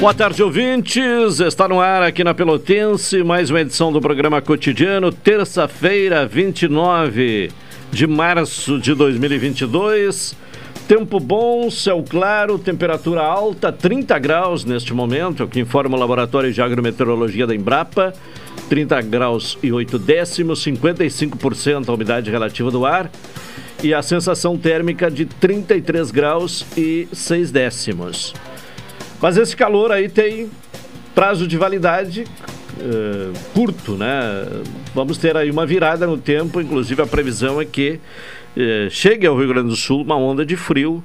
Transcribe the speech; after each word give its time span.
Boa 0.00 0.14
tarde, 0.14 0.42
ouvintes. 0.42 1.40
Está 1.40 1.68
no 1.68 1.78
ar 1.78 2.02
aqui 2.02 2.24
na 2.24 2.32
Pelotense 2.32 3.22
mais 3.22 3.50
uma 3.50 3.60
edição 3.60 3.92
do 3.92 4.00
programa 4.00 4.40
cotidiano, 4.40 5.12
terça-feira, 5.12 6.26
29 6.26 7.50
de 7.92 8.06
março 8.06 8.78
de 8.78 8.94
2022. 8.94 10.34
Tempo 10.88 11.20
bom, 11.20 11.70
céu 11.70 12.02
claro, 12.02 12.58
temperatura 12.58 13.20
alta, 13.20 13.70
30 13.70 14.18
graus 14.18 14.64
neste 14.64 14.94
momento, 14.94 15.42
é 15.42 15.44
o 15.44 15.48
que 15.48 15.60
informa 15.60 15.98
o 15.98 16.00
Laboratório 16.00 16.50
de 16.50 16.62
Agrometeorologia 16.62 17.46
da 17.46 17.54
Embrapa. 17.54 18.14
30 18.70 19.02
graus 19.02 19.58
e 19.62 19.70
8 19.70 19.98
décimos, 19.98 20.64
55% 20.64 21.90
a 21.90 21.92
umidade 21.92 22.30
relativa 22.30 22.70
do 22.70 22.86
ar 22.86 23.10
e 23.82 23.92
a 23.92 24.00
sensação 24.00 24.56
térmica 24.56 25.10
de 25.10 25.26
33 25.26 26.10
graus 26.10 26.64
e 26.74 27.06
6 27.12 27.50
décimos. 27.50 28.32
Mas 29.20 29.36
esse 29.36 29.56
calor 29.56 29.92
aí 29.92 30.08
tem 30.08 30.50
prazo 31.14 31.46
de 31.46 31.56
validade 31.56 32.24
uh, 32.78 33.32
curto, 33.52 33.92
né? 33.92 34.46
Vamos 34.94 35.18
ter 35.18 35.36
aí 35.36 35.50
uma 35.50 35.66
virada 35.66 36.06
no 36.06 36.16
tempo, 36.16 36.60
inclusive 36.60 37.02
a 37.02 37.06
previsão 37.06 37.60
é 37.60 37.64
que 37.64 38.00
uh, 38.56 38.90
chegue 38.90 39.26
ao 39.26 39.36
Rio 39.36 39.48
Grande 39.48 39.68
do 39.68 39.76
Sul 39.76 40.02
uma 40.02 40.16
onda 40.16 40.44
de 40.44 40.56
frio 40.56 41.02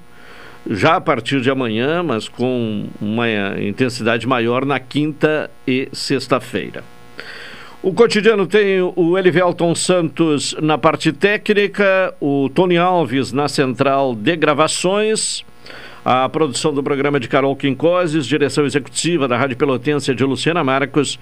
já 0.67 0.95
a 0.95 1.01
partir 1.01 1.41
de 1.41 1.49
amanhã, 1.49 2.01
mas 2.01 2.27
com 2.27 2.87
uma 2.99 3.27
intensidade 3.59 4.25
maior 4.25 4.65
na 4.65 4.79
quinta 4.79 5.49
e 5.67 5.87
sexta-feira. 5.93 6.83
O 7.83 7.93
cotidiano 7.93 8.47
tem 8.47 8.81
o 8.81 9.15
Elivelton 9.15 9.75
Santos 9.75 10.55
na 10.59 10.75
parte 10.75 11.11
técnica, 11.13 12.15
o 12.19 12.49
Tony 12.49 12.77
Alves 12.77 13.31
na 13.31 13.47
central 13.47 14.15
de 14.15 14.35
gravações. 14.35 15.45
A 16.05 16.29
produção 16.29 16.71
do 16.71 16.83
programa 16.83 17.19
de 17.19 17.27
Carol 17.27 17.55
Quincoses, 17.55 18.27
direção 18.27 18.63
executiva 18.63 19.27
da 19.27 19.35
Rádio 19.35 19.57
Pelotense 19.57 20.13
de 20.13 20.23
Luciana 20.23 20.63
Marcos, 20.63 21.17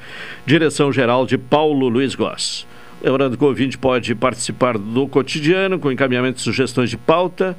direção 0.46 0.92
geral 0.92 1.26
de 1.26 1.38
Paulo 1.38 1.88
Luiz 1.88 2.16
Goss. 2.16 2.68
Lembrando 3.02 3.38
que 3.38 3.44
o 3.46 3.48
ouvinte 3.48 3.78
pode 3.78 4.14
participar 4.14 4.78
do 4.78 5.08
cotidiano 5.08 5.80
com 5.80 5.90
encaminhamento 5.90 6.40
de 6.40 6.44
sugestões 6.44 6.90
de 6.90 6.98
pauta, 6.98 7.56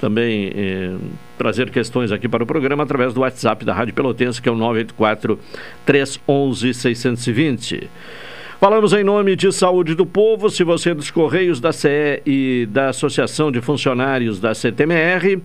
também 0.00 0.52
eh, 0.54 0.94
trazer 1.36 1.68
questões 1.70 2.12
aqui 2.12 2.28
para 2.28 2.44
o 2.44 2.46
programa 2.46 2.84
através 2.84 3.12
do 3.12 3.22
WhatsApp 3.22 3.64
da 3.64 3.74
Rádio 3.74 3.94
Pelotense, 3.94 4.40
que 4.40 4.48
é 4.48 4.52
o 4.52 4.56
984 4.56 5.36
311 5.84 6.74
620. 6.74 7.90
Falamos 8.60 8.92
em 8.92 9.04
nome 9.04 9.36
de 9.36 9.52
Saúde 9.52 9.94
do 9.94 10.04
Povo. 10.04 10.50
Se 10.50 10.64
você 10.64 10.90
é 10.90 10.94
dos 10.94 11.12
Correios 11.12 11.60
da 11.60 11.72
CE 11.72 12.20
e 12.26 12.66
da 12.68 12.88
Associação 12.88 13.52
de 13.52 13.60
Funcionários 13.60 14.40
da 14.40 14.52
CTMR, 14.52 15.40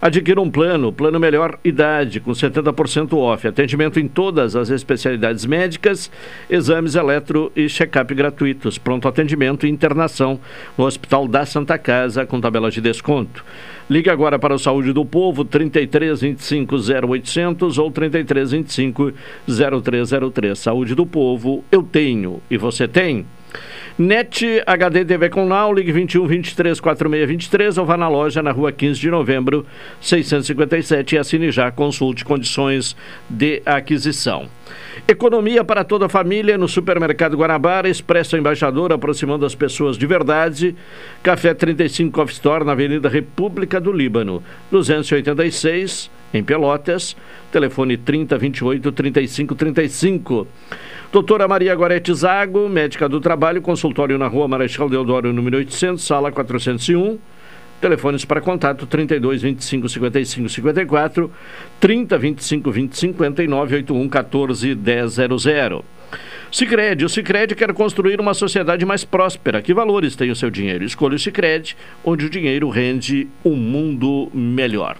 adquira 0.00 0.40
um 0.40 0.50
plano, 0.50 0.90
plano 0.90 1.20
melhor 1.20 1.58
idade, 1.62 2.18
com 2.18 2.30
70% 2.30 3.12
off. 3.12 3.46
Atendimento 3.46 4.00
em 4.00 4.08
todas 4.08 4.56
as 4.56 4.70
especialidades 4.70 5.44
médicas, 5.44 6.10
exames 6.48 6.94
eletro 6.94 7.52
e 7.54 7.68
check-up 7.68 8.14
gratuitos. 8.14 8.78
Pronto 8.78 9.06
atendimento 9.06 9.66
e 9.66 9.70
internação 9.70 10.40
no 10.78 10.86
Hospital 10.86 11.28
da 11.28 11.44
Santa 11.44 11.76
Casa, 11.76 12.24
com 12.24 12.40
tabela 12.40 12.70
de 12.70 12.80
desconto. 12.80 13.44
Ligue 13.88 14.10
agora 14.10 14.36
para 14.36 14.52
o 14.52 14.58
Saúde 14.58 14.92
do 14.92 15.04
Povo, 15.04 15.44
33 15.44 16.20
25 16.20 16.74
0800 16.74 17.78
ou 17.78 17.88
33 17.88 18.50
25 18.50 19.12
0303. 19.46 20.58
Saúde 20.58 20.96
do 20.96 21.06
Povo, 21.06 21.62
eu 21.70 21.84
tenho 21.84 22.42
e 22.50 22.56
você 22.56 22.88
tem? 22.88 23.24
NET 23.98 24.62
HD 24.66 25.06
TV 25.06 25.30
com 25.30 25.46
Now, 25.46 25.72
ligue 25.72 25.90
21 25.90 26.26
23 26.26 26.80
46 26.80 27.28
23 27.28 27.78
ou 27.78 27.86
vá 27.86 27.96
na 27.96 28.10
loja 28.10 28.42
na 28.42 28.52
rua 28.52 28.70
15 28.70 29.00
de 29.00 29.10
novembro, 29.10 29.64
657 30.02 31.14
e 31.14 31.18
assine 31.18 31.50
já, 31.50 31.70
consulte 31.70 32.22
condições 32.22 32.94
de 33.26 33.62
aquisição. 33.64 34.50
Economia 35.08 35.64
para 35.64 35.82
toda 35.82 36.04
a 36.04 36.08
família 36.10 36.58
no 36.58 36.68
Supermercado 36.68 37.38
Guanabara, 37.38 37.88
Expresso 37.88 38.36
Embaixador, 38.36 38.92
aproximando 38.92 39.46
as 39.46 39.54
pessoas 39.54 39.96
de 39.96 40.06
verdade. 40.06 40.76
Café 41.22 41.54
35 41.54 42.12
Coffee 42.12 42.34
Store 42.34 42.64
na 42.64 42.72
Avenida 42.72 43.08
República 43.08 43.80
do 43.80 43.92
Líbano, 43.92 44.42
286, 44.70 46.10
em 46.36 46.44
Pelotas. 46.44 47.16
Telefone 47.50 47.96
3028 47.96 48.92
3535. 48.92 50.46
Doutora 51.12 51.48
Maria 51.48 51.74
Gorete 51.74 52.12
Zago, 52.12 52.68
médica 52.68 53.08
do 53.08 53.20
trabalho, 53.20 53.62
consultório 53.62 54.18
na 54.18 54.26
rua 54.26 54.48
Marechal 54.48 54.88
Deodoro, 54.88 55.32
número 55.32 55.56
800, 55.56 56.04
sala 56.04 56.30
401. 56.32 57.18
Telefones 57.80 58.24
para 58.24 58.40
contato 58.40 58.86
32 58.86 59.42
25 59.42 59.88
55 59.88 60.48
54, 60.48 61.30
30 61.78 62.18
25 62.18 62.70
20 62.70 62.96
59, 62.96 63.74
81 63.76 64.08
14 64.08 64.74
100. 64.74 65.82
Sicredi, 66.50 67.04
o 67.04 67.08
Sicredi 67.08 67.54
quer 67.54 67.72
construir 67.72 68.20
uma 68.20 68.32
sociedade 68.32 68.86
mais 68.86 69.04
próspera. 69.04 69.60
Que 69.60 69.74
valores 69.74 70.16
tem 70.16 70.30
o 70.30 70.36
seu 70.36 70.48
dinheiro? 70.48 70.84
Escolha 70.84 71.16
o 71.16 71.18
Sicredi, 71.18 71.76
onde 72.04 72.26
o 72.26 72.30
dinheiro 72.30 72.68
rende 72.70 73.28
um 73.44 73.54
mundo 73.54 74.30
melhor. 74.32 74.96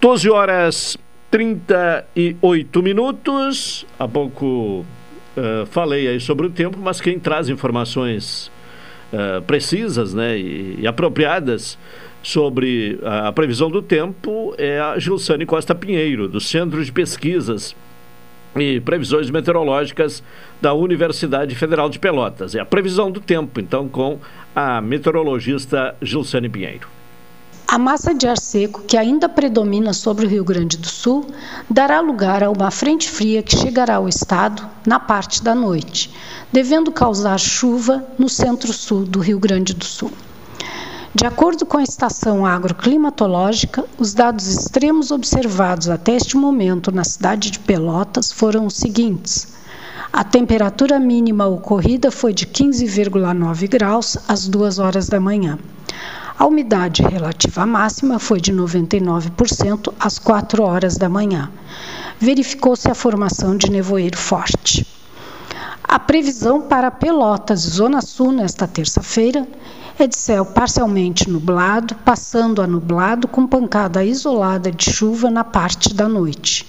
12 0.00 0.30
horas 0.30 0.96
38 1.30 2.82
minutos. 2.82 3.86
Há 3.98 4.06
pouco 4.06 4.84
uh, 5.36 5.66
falei 5.66 6.08
aí 6.08 6.20
sobre 6.20 6.46
o 6.46 6.50
tempo, 6.50 6.78
mas 6.78 7.00
quem 7.00 7.18
traz 7.18 7.48
informações 7.48 8.50
uh, 9.12 9.42
precisas 9.42 10.14
né, 10.14 10.38
e, 10.38 10.80
e, 10.80 10.86
apropriadas 10.86 11.78
sobre 12.22 12.98
a, 13.02 13.28
a, 13.28 13.32
previsão 13.32 13.70
do 13.70 13.80
tempo 13.80 14.54
é 14.58 14.80
a 14.80 14.98
Gilsane 14.98 15.46
Costa 15.46 15.74
Pinheiro, 15.74 16.28
do 16.28 16.40
Centro 16.40 16.84
de 16.84 16.92
Pesquisas 16.92 17.74
e 18.56 18.80
Previsões 18.80 19.30
Meteorológicas 19.30 20.22
da 20.60 20.72
Universidade 20.72 21.54
Federal 21.54 21.88
de 21.88 21.98
Pelotas. 21.98 22.54
É 22.54 22.60
a 22.60 22.64
previsão 22.64 23.10
do 23.10 23.20
tempo, 23.20 23.60
então, 23.60 23.88
com 23.88 24.18
a 24.54 24.80
meteorologista 24.80 25.94
Gilsane 26.00 26.48
Pinheiro. 26.48 26.95
A 27.68 27.78
massa 27.78 28.14
de 28.14 28.28
ar 28.28 28.38
seco 28.38 28.82
que 28.82 28.96
ainda 28.96 29.28
predomina 29.28 29.92
sobre 29.92 30.24
o 30.24 30.28
Rio 30.28 30.44
Grande 30.44 30.76
do 30.76 30.86
Sul 30.86 31.26
dará 31.68 32.00
lugar 32.00 32.44
a 32.44 32.48
uma 32.48 32.70
frente 32.70 33.10
fria 33.10 33.42
que 33.42 33.56
chegará 33.56 33.96
ao 33.96 34.08
estado 34.08 34.64
na 34.86 35.00
parte 35.00 35.42
da 35.42 35.52
noite, 35.52 36.14
devendo 36.52 36.92
causar 36.92 37.38
chuva 37.38 38.06
no 38.16 38.28
centro-sul 38.28 39.04
do 39.04 39.18
Rio 39.18 39.40
Grande 39.40 39.74
do 39.74 39.84
Sul. 39.84 40.12
De 41.12 41.26
acordo 41.26 41.66
com 41.66 41.78
a 41.78 41.82
estação 41.82 42.46
agroclimatológica, 42.46 43.84
os 43.98 44.14
dados 44.14 44.46
extremos 44.46 45.10
observados 45.10 45.88
até 45.88 46.14
este 46.14 46.36
momento 46.36 46.92
na 46.92 47.02
cidade 47.02 47.50
de 47.50 47.58
Pelotas 47.58 48.30
foram 48.30 48.66
os 48.66 48.74
seguintes. 48.74 49.48
A 50.12 50.22
temperatura 50.22 51.00
mínima 51.00 51.46
ocorrida 51.46 52.12
foi 52.12 52.32
de 52.32 52.46
15,9 52.46 53.68
graus 53.68 54.16
às 54.28 54.46
2 54.46 54.78
horas 54.78 55.08
da 55.08 55.18
manhã. 55.18 55.58
A 56.38 56.44
umidade 56.44 57.00
relativa 57.00 57.64
máxima 57.64 58.18
foi 58.18 58.42
de 58.42 58.52
99% 58.52 59.94
às 59.98 60.18
4 60.18 60.62
horas 60.62 60.98
da 60.98 61.08
manhã. 61.08 61.50
Verificou-se 62.20 62.90
a 62.90 62.94
formação 62.94 63.56
de 63.56 63.70
nevoeiro 63.70 64.18
forte. 64.18 64.86
A 65.82 65.98
previsão 65.98 66.60
para 66.60 66.90
Pelotas 66.90 67.60
Zona 67.60 68.02
Sul 68.02 68.32
nesta 68.32 68.68
terça-feira 68.68 69.48
é 69.98 70.06
de 70.06 70.14
céu 70.14 70.44
parcialmente 70.44 71.30
nublado, 71.30 71.94
passando 72.04 72.60
a 72.60 72.66
nublado 72.66 73.26
com 73.26 73.46
pancada 73.46 74.04
isolada 74.04 74.70
de 74.70 74.92
chuva 74.92 75.30
na 75.30 75.42
parte 75.42 75.94
da 75.94 76.06
noite. 76.06 76.66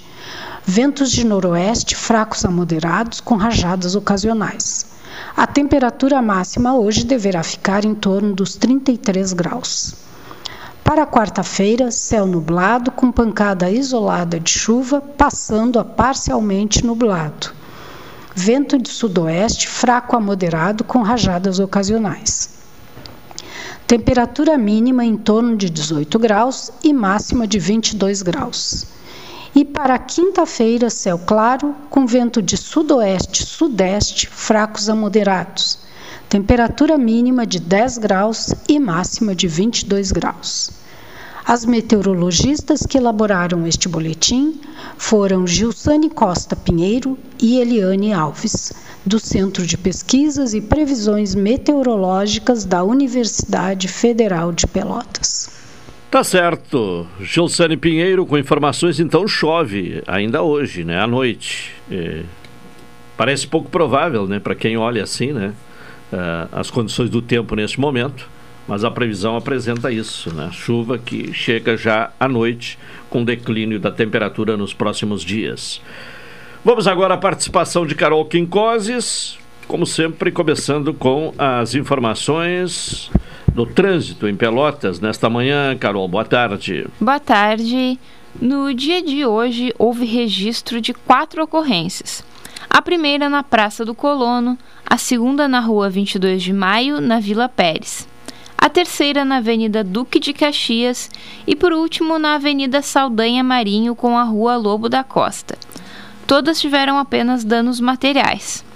Ventos 0.66 1.12
de 1.12 1.26
noroeste 1.26 1.94
fracos 1.94 2.46
a 2.46 2.50
moderados 2.50 3.20
com 3.20 3.36
rajadas 3.36 3.96
ocasionais. 3.96 4.97
A 5.36 5.46
temperatura 5.46 6.22
máxima 6.22 6.76
hoje 6.76 7.06
deverá 7.06 7.44
ficar 7.44 7.86
em 7.86 7.94
torno 7.94 8.34
dos 8.34 8.56
33 8.56 9.34
graus. 9.34 9.96
Para 10.84 11.06
quarta-feira, 11.06 11.92
céu 11.92 12.26
nublado 12.26 12.92
com 12.92 13.12
pancada 13.12 13.70
isolada 13.70 14.40
de 14.40 14.50
chuva, 14.50 15.02
passando 15.02 15.80
a 15.80 15.84
parcialmente 15.84 16.86
nublado. 16.86 17.52
Vento 18.34 18.78
de 18.78 18.90
sudoeste 18.90 19.68
fraco 19.68 20.16
a 20.16 20.20
moderado 20.20 20.84
com 20.84 21.02
rajadas 21.02 21.60
ocasionais. 21.60 22.50
Temperatura 23.86 24.58
mínima 24.58 25.04
em 25.04 25.18
torno 25.18 25.58
de 25.58 25.70
18 25.70 26.20
graus 26.20 26.72
e 26.84 26.94
máxima 26.94 27.48
de 27.48 27.60
22 27.60 28.22
graus. 28.22 28.86
E 29.58 29.66
para 29.66 29.98
quinta-feira, 29.98 30.88
céu 30.88 31.18
claro, 31.18 31.74
com 31.90 32.06
vento 32.06 32.44
de 32.44 32.56
sudoeste-sudeste, 32.56 34.28
fracos 34.28 34.88
a 34.88 34.94
moderados. 34.94 35.80
Temperatura 36.30 36.96
mínima 36.96 37.44
de 37.44 37.60
10 37.60 37.98
graus 37.98 38.54
e 38.70 38.80
máxima 38.80 39.34
de 39.34 39.48
22 39.48 40.12
graus. 40.12 40.70
As 41.44 41.66
meteorologistas 41.66 42.86
que 42.86 43.00
elaboraram 43.00 43.66
este 43.66 43.90
boletim 43.90 44.62
foram 44.96 45.48
Gilsane 45.48 46.12
Costa 46.12 46.56
Pinheiro 46.56 47.18
e 47.42 47.60
Eliane 47.60 48.14
Alves, 48.14 48.72
do 49.04 49.20
Centro 49.20 49.66
de 49.66 49.76
Pesquisas 49.76 50.54
e 50.54 50.62
Previsões 50.62 51.34
Meteorológicas 51.34 52.64
da 52.64 52.84
Universidade 52.84 53.88
Federal 53.88 54.52
de 54.52 54.68
Pelotas. 54.68 55.50
Tá 56.10 56.24
certo. 56.24 57.06
Gilsane 57.20 57.76
Pinheiro 57.76 58.26
com 58.26 58.38
informações, 58.38 58.98
então 59.00 59.28
chove 59.28 60.02
ainda 60.08 60.42
hoje, 60.42 60.86
né, 60.86 61.00
à 61.00 61.06
noite. 61.06 61.74
É, 61.92 62.24
parece 63.18 63.46
pouco 63.46 63.70
provável, 63.70 64.26
né, 64.26 64.40
para 64.40 64.56
quem 64.56 64.78
olha 64.78 65.04
assim, 65.04 65.34
né, 65.34 65.54
uh, 66.14 66.48
as 66.52 66.72
condições 66.72 67.10
do 67.10 67.22
tempo 67.22 67.56
neste 67.56 67.80
momento, 67.80 68.30
mas 68.68 68.86
a 68.86 68.92
previsão 68.92 69.36
apresenta 69.36 69.92
isso, 69.92 70.34
né, 70.34 70.50
chuva 70.54 70.98
que 70.98 71.34
chega 71.34 71.76
já 71.76 72.12
à 72.18 72.28
noite 72.28 72.80
com 73.10 73.26
declínio 73.26 73.80
da 73.80 73.92
temperatura 73.92 74.56
nos 74.56 74.74
próximos 74.74 75.24
dias. 75.24 75.82
Vamos 76.64 76.88
agora 76.88 77.16
à 77.16 77.18
participação 77.18 77.86
de 77.86 77.96
Carol 77.96 78.24
Quincoses, 78.26 79.38
como 79.68 79.86
sempre, 79.86 80.32
começando 80.32 80.94
com 80.94 81.34
as 81.38 81.76
informações 81.76 83.12
do 83.58 83.66
trânsito 83.66 84.28
em 84.28 84.36
Pelotas 84.36 85.00
nesta 85.00 85.32
manhã. 85.32 85.76
Carol, 85.76 86.08
boa 86.08 86.24
tarde. 86.24 86.86
Boa 87.02 87.20
tarde. 87.20 88.00
No 88.40 88.72
dia 88.72 89.02
de 89.02 89.26
hoje, 89.26 89.74
houve 89.80 90.06
registro 90.06 90.80
de 90.80 90.94
quatro 90.94 91.44
ocorrências. 91.44 92.24
A 92.70 92.84
primeira 92.84 93.28
na 93.28 93.42
Praça 93.42 93.84
do 93.84 93.96
Colono, 93.96 94.56
a 94.86 94.96
segunda 94.96 95.48
na 95.48 95.60
Rua 95.60 95.90
22 95.90 96.44
de 96.44 96.54
Maio, 96.54 97.02
na 97.02 97.20
Vila 97.20 97.50
Pérez. 97.50 98.08
A 98.56 98.70
terceira 98.70 99.26
na 99.26 99.38
Avenida 99.38 99.84
Duque 99.84 100.20
de 100.20 100.34
Caxias 100.34 101.10
e 101.48 101.56
por 101.56 101.74
último 101.74 102.20
na 102.20 102.36
Avenida 102.36 102.84
Saldanha 102.84 103.44
Marinho 103.44 103.96
com 103.96 104.16
a 104.16 104.24
Rua 104.24 104.56
Lobo 104.56 104.88
da 104.88 105.04
Costa. 105.04 105.58
Todas 106.28 106.62
tiveram 106.62 107.00
apenas 107.00 107.44
danos 107.44 107.80
materiais. 107.80 108.67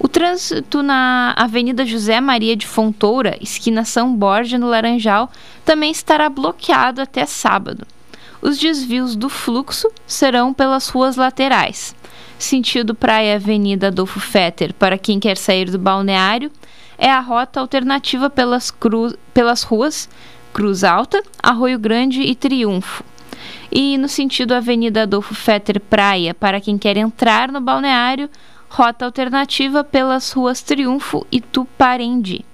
O 0.00 0.06
trânsito 0.06 0.82
na 0.82 1.34
Avenida 1.36 1.84
José 1.84 2.20
Maria 2.20 2.54
de 2.54 2.66
Fontoura, 2.66 3.36
esquina 3.40 3.84
São 3.84 4.14
Borja, 4.14 4.56
no 4.56 4.68
Laranjal, 4.68 5.30
também 5.64 5.90
estará 5.90 6.28
bloqueado 6.28 7.00
até 7.00 7.26
sábado. 7.26 7.84
Os 8.40 8.56
desvios 8.58 9.16
do 9.16 9.28
fluxo 9.28 9.90
serão 10.06 10.54
pelas 10.54 10.88
ruas 10.88 11.16
laterais. 11.16 11.96
Sentido 12.38 12.94
Praia 12.94 13.34
Avenida 13.34 13.88
Adolfo 13.88 14.20
Fetter, 14.20 14.72
para 14.72 14.96
quem 14.96 15.18
quer 15.18 15.36
sair 15.36 15.68
do 15.68 15.78
balneário, 15.78 16.52
é 16.96 17.10
a 17.10 17.18
rota 17.18 17.58
alternativa 17.58 18.30
pelas, 18.30 18.70
cru... 18.70 19.16
pelas 19.34 19.64
ruas 19.64 20.08
Cruz 20.52 20.84
Alta, 20.84 21.22
Arroio 21.42 21.78
Grande 21.78 22.22
e 22.22 22.34
Triunfo. 22.34 23.04
E 23.70 23.98
no 23.98 24.08
sentido 24.08 24.54
Avenida 24.54 25.02
Adolfo 25.02 25.34
Fetter 25.34 25.80
Praia, 25.80 26.32
para 26.32 26.60
quem 26.60 26.78
quer 26.78 26.96
entrar 26.96 27.50
no 27.50 27.60
balneário, 27.60 28.30
rota 28.68 29.04
alternativa 29.04 29.82
pelas 29.82 30.32
ruas 30.32 30.62
Triunfo 30.62 31.26
e 31.30 31.40
Tuparendi. 31.40 32.44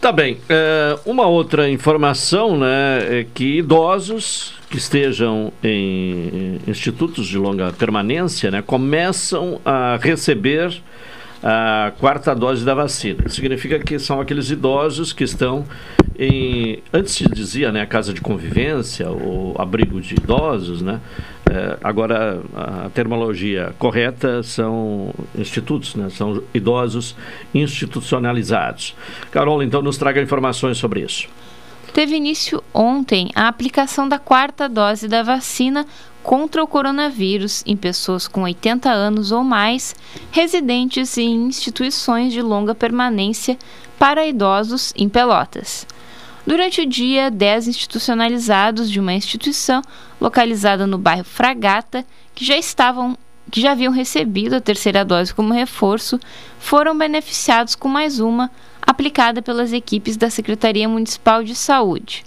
Tá 0.00 0.10
bem. 0.10 0.38
É, 0.48 0.98
uma 1.06 1.26
outra 1.28 1.70
informação 1.70 2.58
né, 2.58 3.20
é 3.20 3.26
que 3.32 3.58
idosos 3.58 4.54
que 4.68 4.76
estejam 4.76 5.52
em 5.62 6.58
institutos 6.66 7.28
de 7.28 7.38
longa 7.38 7.72
permanência 7.72 8.50
né, 8.50 8.60
começam 8.62 9.60
a 9.64 9.98
receber 10.02 10.82
a 11.42 11.92
quarta 11.98 12.34
dose 12.34 12.64
da 12.64 12.74
vacina. 12.74 13.28
Significa 13.28 13.78
que 13.78 13.98
são 13.98 14.20
aqueles 14.20 14.50
idosos 14.50 15.12
que 15.12 15.24
estão 15.24 15.64
em. 16.18 16.82
Antes 16.92 17.14
se 17.14 17.28
dizia, 17.28 17.70
né, 17.72 17.84
casa 17.86 18.12
de 18.12 18.20
convivência 18.20 19.10
ou 19.10 19.54
abrigo 19.56 20.00
de 20.00 20.14
idosos, 20.14 20.82
né? 20.82 21.00
É, 21.52 21.76
agora 21.84 22.40
a 22.56 22.88
terminologia 22.88 23.74
correta 23.78 24.42
são 24.42 25.12
institutos, 25.36 25.94
né? 25.94 26.08
São 26.08 26.42
idosos 26.54 27.14
institucionalizados. 27.52 28.96
Carol, 29.30 29.62
então 29.62 29.82
nos 29.82 29.98
traga 29.98 30.22
informações 30.22 30.78
sobre 30.78 31.00
isso. 31.00 31.28
Teve 31.92 32.16
início 32.16 32.64
ontem 32.72 33.30
a 33.34 33.48
aplicação 33.48 34.08
da 34.08 34.18
quarta 34.18 34.66
dose 34.66 35.06
da 35.06 35.22
vacina 35.22 35.86
contra 36.22 36.64
o 36.64 36.66
coronavírus 36.66 37.62
em 37.66 37.76
pessoas 37.76 38.26
com 38.26 38.44
80 38.44 38.90
anos 38.90 39.30
ou 39.30 39.44
mais, 39.44 39.94
residentes 40.30 41.18
em 41.18 41.34
instituições 41.48 42.32
de 42.32 42.40
longa 42.40 42.74
permanência 42.74 43.58
para 43.98 44.26
idosos 44.26 44.94
em 44.96 45.06
Pelotas. 45.06 45.86
Durante 46.46 46.80
o 46.80 46.86
dia, 46.86 47.30
10 47.30 47.68
institucionalizados 47.68 48.90
de 48.90 48.98
uma 48.98 49.12
instituição 49.12 49.80
localizada 50.20 50.86
no 50.86 50.98
bairro 50.98 51.24
Fragata, 51.24 52.04
que 52.34 52.44
já 52.44 52.56
estavam 52.56 53.16
que 53.50 53.60
já 53.60 53.72
haviam 53.72 53.92
recebido 53.92 54.54
a 54.54 54.60
terceira 54.60 55.04
dose 55.04 55.34
como 55.34 55.52
reforço, 55.52 56.18
foram 56.58 56.96
beneficiados 56.96 57.74
com 57.74 57.86
mais 57.86 58.18
uma 58.18 58.50
aplicada 58.80 59.42
pelas 59.42 59.72
equipes 59.72 60.16
da 60.16 60.30
Secretaria 60.30 60.88
Municipal 60.88 61.44
de 61.44 61.54
Saúde. 61.54 62.24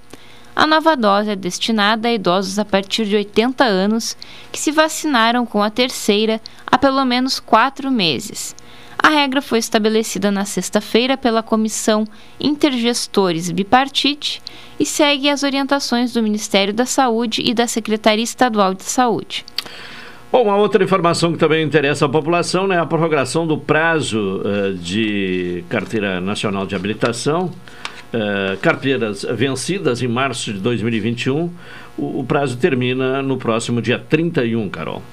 A 0.56 0.68
nova 0.68 0.96
dose 0.96 1.32
é 1.32 1.36
destinada 1.36 2.08
a 2.08 2.14
idosos 2.14 2.60
a 2.60 2.64
partir 2.64 3.06
de 3.06 3.16
80 3.16 3.64
anos 3.64 4.16
que 4.52 4.60
se 4.60 4.72
vacinaram 4.72 5.46
com 5.46 5.64
a 5.64 5.70
terceira 5.70 6.40
há 6.66 6.78
pelo 6.78 7.04
menos 7.04 7.40
quatro 7.40 7.90
meses. 7.92 8.56
A 9.06 9.10
regra 9.10 9.40
foi 9.40 9.60
estabelecida 9.60 10.32
na 10.32 10.46
sexta-feira 10.46 11.16
pela 11.16 11.44
Comissão 11.44 12.08
Intergestores 12.40 13.52
Bipartite 13.52 14.42
e 14.80 14.86
segue 14.86 15.30
as 15.30 15.44
orientações 15.44 16.12
do 16.12 16.24
Ministério 16.24 16.74
da 16.74 16.88
Saúde 16.88 17.44
e 17.46 17.54
da 17.54 17.68
Secretaria 17.68 18.24
Estadual 18.24 18.74
de 18.74 18.82
Saúde. 18.82 19.46
Bom, 20.32 20.42
uma 20.46 20.58
outra 20.58 20.84
informação 20.84 21.32
que 21.32 21.38
também 21.38 21.64
interessa 21.64 22.08
a 22.08 22.10
população 22.10 22.66
é 22.66 22.70
né, 22.70 22.80
a 22.80 22.86
prorrogação 22.88 23.46
do 23.46 23.60
prazo 23.60 24.42
uh, 24.42 24.74
de 24.74 25.64
carteira 25.70 26.20
nacional 26.20 26.66
de 26.66 26.76
habilitação 26.76 27.52
uh, 28.12 28.58
carteiras 28.60 29.24
vencidas 29.36 30.02
em 30.02 30.08
março 30.08 30.52
de 30.52 30.60
2021. 30.60 31.52
O, 31.96 32.22
o 32.22 32.26
prazo 32.28 32.58
termina 32.58 33.22
no 33.22 33.38
próximo 33.38 33.84
dia 33.84 34.00
31, 34.00 34.68
Carol. 34.68 35.04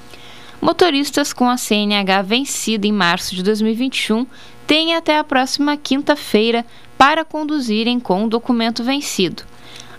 Motoristas 0.63 1.33
com 1.33 1.51
a 1.51 1.57
CNH 1.57 2.23
vencida 2.23 2.87
em 2.87 2.93
março 2.93 3.35
de 3.35 3.43
2021 3.43 4.25
têm 4.65 4.95
até 4.95 5.19
a 5.19 5.25
próxima 5.25 5.77
quinta-feira 5.77 6.65
para 6.97 7.25
conduzirem 7.25 7.99
com 7.99 8.25
o 8.25 8.29
documento 8.29 8.85
vencido. 8.85 9.43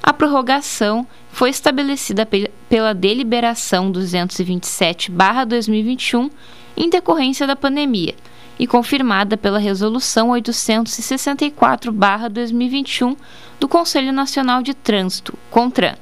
A 0.02 0.14
prorrogação 0.14 1.06
foi 1.34 1.50
estabelecida 1.50 2.26
pela 2.70 2.94
Deliberação 2.94 3.92
227-2021 3.92 6.32
em 6.78 6.90
decorrência 6.90 7.46
da 7.46 7.58
pandemia 7.58 8.16
e 8.58 8.66
confirmada 8.66 9.36
pela 9.36 9.60
Resolução 9.60 10.30
864-2021 10.30 13.18
do 13.60 13.68
Conselho 13.68 14.14
Nacional 14.14 14.62
de 14.62 14.74
Trânsito, 14.74 15.38
CONTRAN, 15.52 15.98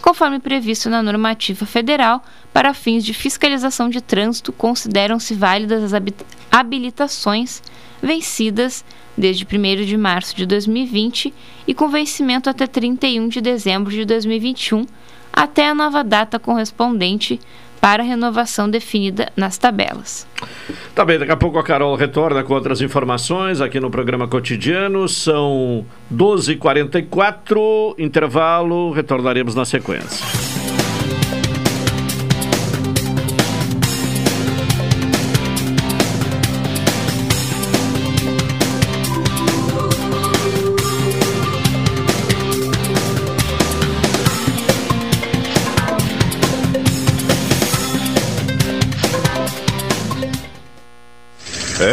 conforme 0.00 0.38
previsto 0.38 0.88
na 0.88 1.02
normativa 1.02 1.66
federal, 1.66 2.24
para 2.52 2.74
fins 2.74 3.04
de 3.04 3.12
fiscalização 3.12 3.88
de 3.88 4.00
trânsito, 4.00 4.52
consideram-se 4.52 5.34
válidas 5.34 5.92
as 5.92 6.02
habilitações 6.50 7.62
vencidas 8.02 8.84
desde 9.16 9.44
1 9.44 9.84
de 9.84 9.96
março 9.96 10.36
de 10.36 10.46
2020 10.46 11.34
e 11.66 11.74
com 11.74 11.88
vencimento 11.88 12.48
até 12.48 12.66
31 12.66 13.28
de 13.28 13.40
dezembro 13.40 13.90
de 13.90 14.04
2021, 14.04 14.86
até 15.32 15.68
a 15.68 15.74
nova 15.74 16.04
data 16.04 16.38
correspondente 16.38 17.40
para 17.80 18.02
renovação 18.02 18.68
definida 18.68 19.32
nas 19.36 19.56
tabelas. 19.58 20.26
Tá 20.94 21.04
bem, 21.04 21.18
daqui 21.18 21.32
a 21.32 21.36
pouco 21.36 21.58
a 21.58 21.64
Carol 21.64 21.94
retorna 21.94 22.42
com 22.42 22.54
outras 22.54 22.80
informações 22.80 23.60
aqui 23.60 23.78
no 23.80 23.90
programa 23.90 24.26
cotidiano. 24.26 25.08
São 25.08 25.84
12h44, 26.12 27.94
intervalo, 27.98 28.90
retornaremos 28.92 29.54
na 29.54 29.64
sequência. 29.64 30.57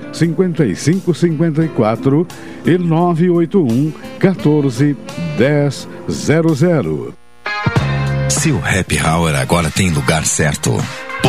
5554 0.11 2.27
e 2.65 2.77
981 2.77 3.93
14 4.19 4.97
1000. 5.37 7.13
Seu 8.29 8.57
happy 8.57 8.99
hour 8.99 9.35
agora 9.35 9.69
tem 9.69 9.89
lugar 9.89 10.25
certo. 10.25 10.77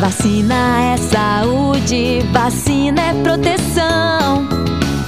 Vacina 0.00 0.94
é 0.94 0.96
saúde, 0.96 2.20
vacina 2.32 3.00
é 3.00 3.14
proteção. 3.22 4.48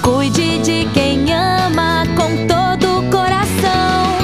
Cuide 0.03 0.59
de 0.59 0.89
quem 0.93 1.33
ama 1.33 2.05
com 2.17 2.47
todo 2.49 2.99
o 2.99 3.11
coração. 3.11 4.19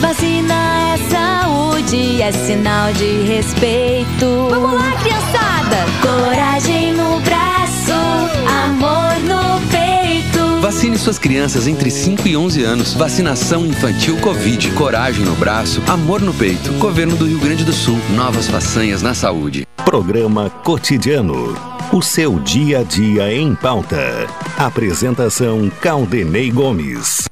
Vacina 0.00 0.54
é 0.92 0.96
saúde, 1.10 2.20
é 2.20 2.30
sinal 2.30 2.92
de 2.92 3.22
respeito. 3.22 4.48
Vamos 4.50 4.74
lá, 4.74 4.92
criançada! 5.02 5.11
Suas 11.02 11.18
crianças 11.18 11.66
entre 11.66 11.90
5 11.90 12.28
e 12.28 12.36
11 12.36 12.62
anos. 12.62 12.94
Vacinação 12.94 13.66
infantil 13.66 14.16
Covid. 14.18 14.70
Coragem 14.72 15.24
no 15.24 15.34
braço, 15.34 15.82
amor 15.88 16.20
no 16.20 16.32
peito. 16.32 16.72
Governo 16.74 17.16
do 17.16 17.26
Rio 17.26 17.40
Grande 17.40 17.64
do 17.64 17.72
Sul. 17.72 17.98
Novas 18.14 18.46
façanhas 18.46 19.02
na 19.02 19.14
saúde. 19.14 19.66
Programa 19.84 20.48
Cotidiano. 20.48 21.54
O 21.92 22.00
seu 22.00 22.38
dia 22.38 22.80
a 22.80 22.82
dia 22.84 23.34
em 23.34 23.54
pauta. 23.54 24.26
Apresentação 24.56 25.70
Caldenei 25.80 26.50
Gomes. 26.50 27.31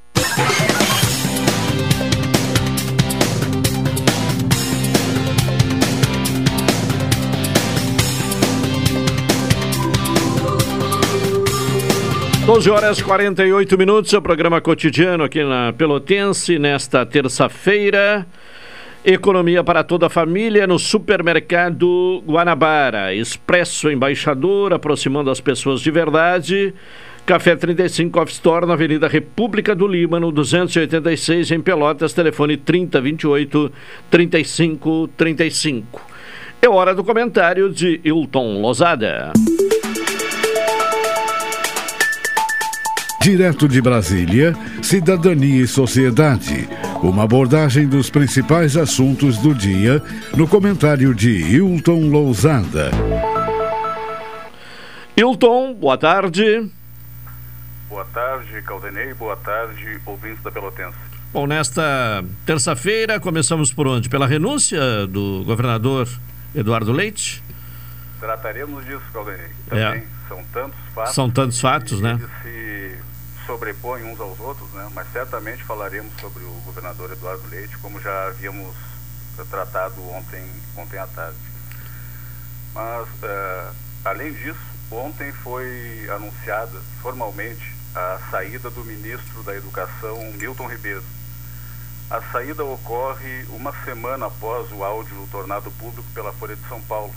Doze 12.53 12.69
horas 12.69 12.99
e 12.99 13.03
48 13.05 13.77
minutos, 13.77 14.13
é 14.13 14.17
o 14.17 14.21
programa 14.21 14.59
cotidiano 14.59 15.23
aqui 15.23 15.41
na 15.41 15.71
Pelotense, 15.71 16.59
nesta 16.59 17.05
terça-feira. 17.05 18.27
Economia 19.05 19.63
para 19.63 19.85
toda 19.85 20.07
a 20.07 20.09
família 20.09 20.67
no 20.67 20.77
supermercado 20.77 22.21
Guanabara. 22.27 23.15
Expresso 23.15 23.89
Embaixador, 23.89 24.73
aproximando 24.73 25.31
as 25.31 25.39
pessoas 25.39 25.79
de 25.79 25.89
verdade. 25.91 26.73
Café 27.25 27.55
35 27.55 28.19
Off 28.19 28.33
Store 28.33 28.65
na 28.65 28.73
Avenida 28.73 29.07
República 29.07 29.73
do 29.73 29.87
Líbano, 29.87 30.29
286 30.29 31.51
em 31.51 31.61
Pelotas, 31.61 32.11
telefone 32.11 32.57
3028 32.57 33.71
3535. 34.09 36.05
É 36.61 36.67
hora 36.67 36.93
do 36.93 37.01
comentário 37.01 37.69
de 37.69 38.01
Hilton 38.03 38.61
Lozada. 38.61 39.31
Direto 43.21 43.67
de 43.67 43.79
Brasília, 43.79 44.55
Cidadania 44.81 45.61
e 45.61 45.67
Sociedade. 45.67 46.67
Uma 47.03 47.25
abordagem 47.25 47.87
dos 47.87 48.09
principais 48.09 48.75
assuntos 48.75 49.37
do 49.37 49.53
dia 49.53 50.01
no 50.35 50.47
comentário 50.47 51.13
de 51.13 51.29
Hilton 51.29 52.09
Lousada. 52.09 52.89
Hilton, 55.15 55.75
boa 55.75 55.99
tarde. 55.99 56.67
Boa 57.87 58.05
tarde, 58.05 58.59
Caldenei. 58.63 59.13
Boa 59.13 59.35
tarde, 59.37 59.99
ouvintes 60.03 60.41
da 60.41 60.49
Pelotense. 60.51 60.97
Bom, 61.31 61.45
nesta 61.45 62.25
terça-feira 62.43 63.19
começamos 63.19 63.71
por 63.71 63.85
onde? 63.87 64.09
Pela 64.09 64.25
renúncia 64.25 65.05
do 65.05 65.43
governador 65.45 66.09
Eduardo 66.55 66.91
Leite? 66.91 67.43
Trataremos 68.19 68.83
disso, 68.83 69.03
Caldenei. 69.13 69.51
Também. 69.69 69.83
É. 69.83 70.03
são 70.27 70.43
tantos 70.51 70.79
fatos. 70.95 71.13
São 71.13 71.29
tantos 71.29 71.61
fatos, 71.61 72.01
né? 72.01 72.19
Se 72.41 73.10
sobrepõem 73.45 74.03
uns 74.03 74.19
aos 74.19 74.39
outros, 74.39 74.69
né? 74.71 74.89
Mas 74.93 75.11
certamente 75.11 75.63
falaremos 75.63 76.13
sobre 76.19 76.43
o 76.43 76.51
governador 76.65 77.11
Eduardo 77.11 77.47
Leite, 77.49 77.77
como 77.77 77.99
já 77.99 78.27
havíamos 78.27 78.75
tratado 79.49 80.01
ontem, 80.09 80.45
ontem 80.75 80.99
à 80.99 81.07
tarde. 81.07 81.37
Mas, 82.73 83.07
uh, 83.07 83.75
além 84.05 84.33
disso, 84.33 84.59
ontem 84.91 85.31
foi 85.31 86.07
anunciada 86.09 86.79
formalmente 87.01 87.75
a 87.95 88.19
saída 88.29 88.69
do 88.69 88.83
ministro 88.85 89.43
da 89.43 89.55
Educação, 89.55 90.31
Milton 90.33 90.67
Ribeiro. 90.67 91.03
A 92.09 92.21
saída 92.31 92.63
ocorre 92.63 93.45
uma 93.49 93.73
semana 93.85 94.27
após 94.27 94.71
o 94.71 94.83
áudio 94.83 95.27
tornado 95.31 95.71
público 95.71 96.07
pela 96.13 96.33
Folha 96.33 96.55
de 96.55 96.67
São 96.67 96.81
Paulo, 96.81 97.13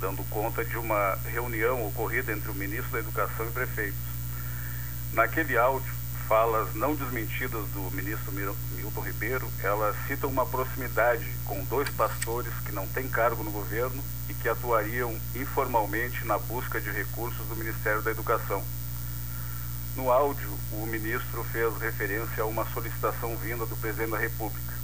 dando 0.00 0.22
conta 0.30 0.64
de 0.64 0.76
uma 0.76 1.18
reunião 1.24 1.86
ocorrida 1.86 2.32
entre 2.32 2.50
o 2.50 2.54
ministro 2.54 2.92
da 2.92 2.98
Educação 2.98 3.46
e 3.46 3.50
prefeitos. 3.50 4.13
Naquele 5.14 5.56
áudio, 5.56 5.94
falas 6.26 6.74
não 6.74 6.96
desmentidas 6.96 7.68
do 7.68 7.88
ministro 7.92 8.32
Milton 8.32 9.00
Ribeiro, 9.00 9.48
ela 9.62 9.94
cita 10.08 10.26
uma 10.26 10.44
proximidade 10.44 11.24
com 11.44 11.62
dois 11.66 11.88
pastores 11.90 12.52
que 12.66 12.72
não 12.72 12.84
têm 12.88 13.06
cargo 13.06 13.44
no 13.44 13.52
governo 13.52 14.02
e 14.28 14.34
que 14.34 14.48
atuariam 14.48 15.16
informalmente 15.36 16.24
na 16.24 16.36
busca 16.36 16.80
de 16.80 16.90
recursos 16.90 17.46
do 17.46 17.54
Ministério 17.54 18.02
da 18.02 18.10
Educação. 18.10 18.64
No 19.94 20.10
áudio, 20.10 20.50
o 20.72 20.84
ministro 20.84 21.44
fez 21.44 21.72
referência 21.78 22.42
a 22.42 22.46
uma 22.46 22.66
solicitação 22.72 23.36
vinda 23.36 23.64
do 23.66 23.76
presidente 23.76 24.10
da 24.10 24.18
República. 24.18 24.74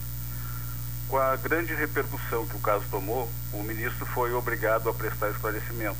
Com 1.08 1.18
a 1.18 1.34
grande 1.34 1.74
repercussão 1.74 2.46
que 2.46 2.54
o 2.54 2.60
caso 2.60 2.84
tomou, 2.88 3.28
o 3.52 3.64
ministro 3.64 4.06
foi 4.06 4.32
obrigado 4.32 4.88
a 4.88 4.94
prestar 4.94 5.30
esclarecimentos. 5.30 5.98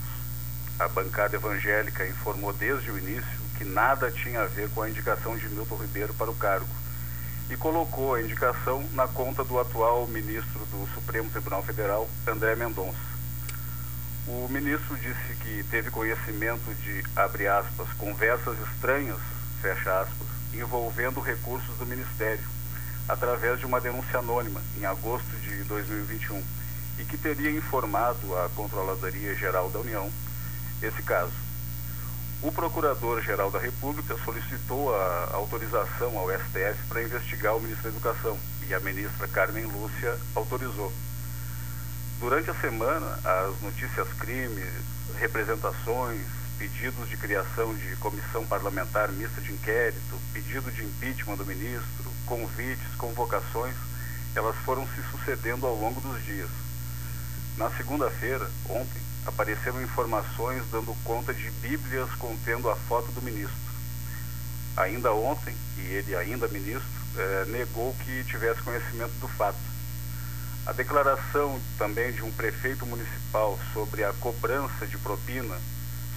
A 0.78 0.86
bancada 0.86 1.34
evangélica 1.34 2.06
informou 2.06 2.52
desde 2.52 2.92
o 2.92 2.96
início 2.96 3.39
que 3.60 3.64
nada 3.66 4.10
tinha 4.10 4.40
a 4.40 4.46
ver 4.46 4.70
com 4.70 4.80
a 4.80 4.88
indicação 4.88 5.36
de 5.36 5.46
Milton 5.50 5.76
Ribeiro 5.76 6.14
para 6.14 6.30
o 6.30 6.34
cargo 6.34 6.66
e 7.50 7.56
colocou 7.58 8.14
a 8.14 8.22
indicação 8.22 8.82
na 8.94 9.06
conta 9.06 9.44
do 9.44 9.60
atual 9.60 10.06
ministro 10.06 10.60
do 10.70 10.88
Supremo 10.94 11.28
Tribunal 11.28 11.62
Federal, 11.62 12.08
André 12.26 12.56
Mendonça. 12.56 12.96
O 14.26 14.48
ministro 14.48 14.96
disse 14.96 15.34
que 15.42 15.62
teve 15.64 15.90
conhecimento 15.90 16.74
de, 16.76 17.04
abre 17.14 17.48
aspas, 17.48 17.92
conversas 17.98 18.56
estranhas, 18.72 19.18
fecha 19.60 20.00
aspas, 20.00 20.28
envolvendo 20.54 21.20
recursos 21.20 21.76
do 21.76 21.84
Ministério, 21.84 22.48
através 23.06 23.58
de 23.58 23.66
uma 23.66 23.78
denúncia 23.78 24.20
anônima, 24.20 24.62
em 24.78 24.86
agosto 24.86 25.36
de 25.42 25.64
2021, 25.64 26.42
e 26.98 27.04
que 27.04 27.18
teria 27.18 27.50
informado 27.50 28.38
a 28.38 28.48
Controladoria 28.56 29.34
Geral 29.34 29.68
da 29.68 29.80
União 29.80 30.10
esse 30.80 31.02
caso. 31.02 31.49
O 32.42 32.50
Procurador-Geral 32.50 33.50
da 33.50 33.58
República 33.58 34.16
solicitou 34.24 34.94
a 34.94 35.30
autorização 35.34 36.18
ao 36.18 36.30
STF 36.30 36.88
para 36.88 37.02
investigar 37.02 37.54
o 37.54 37.60
ministro 37.60 37.82
da 37.82 37.88
Educação 37.90 38.38
e 38.66 38.72
a 38.72 38.80
ministra 38.80 39.28
Carmen 39.28 39.66
Lúcia 39.66 40.18
autorizou. 40.34 40.90
Durante 42.18 42.50
a 42.50 42.54
semana, 42.54 43.18
as 43.22 43.60
notícias 43.60 44.08
crimes, 44.14 44.72
representações, 45.18 46.22
pedidos 46.58 47.10
de 47.10 47.18
criação 47.18 47.74
de 47.74 47.94
comissão 47.96 48.46
parlamentar 48.46 49.12
mista 49.12 49.38
de 49.42 49.52
inquérito, 49.52 50.18
pedido 50.32 50.72
de 50.72 50.82
impeachment 50.82 51.36
do 51.36 51.44
ministro, 51.44 52.10
convites, 52.24 52.94
convocações, 52.96 53.76
elas 54.34 54.56
foram 54.64 54.86
se 54.88 55.02
sucedendo 55.10 55.66
ao 55.66 55.74
longo 55.74 56.00
dos 56.00 56.24
dias. 56.24 56.48
Na 57.58 57.70
segunda-feira, 57.72 58.50
ontem, 58.66 59.09
apareceram 59.26 59.82
informações 59.82 60.62
dando 60.70 60.94
conta 61.04 61.32
de 61.32 61.50
bíblias 61.50 62.10
contendo 62.18 62.70
a 62.70 62.76
foto 62.76 63.10
do 63.12 63.22
ministro. 63.22 63.58
Ainda 64.76 65.12
ontem, 65.12 65.54
e 65.78 65.82
ele 65.82 66.14
ainda 66.16 66.48
ministro, 66.48 66.88
eh, 67.16 67.44
negou 67.48 67.94
que 68.04 68.24
tivesse 68.24 68.62
conhecimento 68.62 69.12
do 69.20 69.28
fato. 69.28 69.58
A 70.66 70.72
declaração 70.72 71.60
também 71.76 72.12
de 72.12 72.22
um 72.22 72.30
prefeito 72.32 72.86
municipal 72.86 73.58
sobre 73.72 74.04
a 74.04 74.12
cobrança 74.14 74.86
de 74.86 74.96
propina 74.98 75.58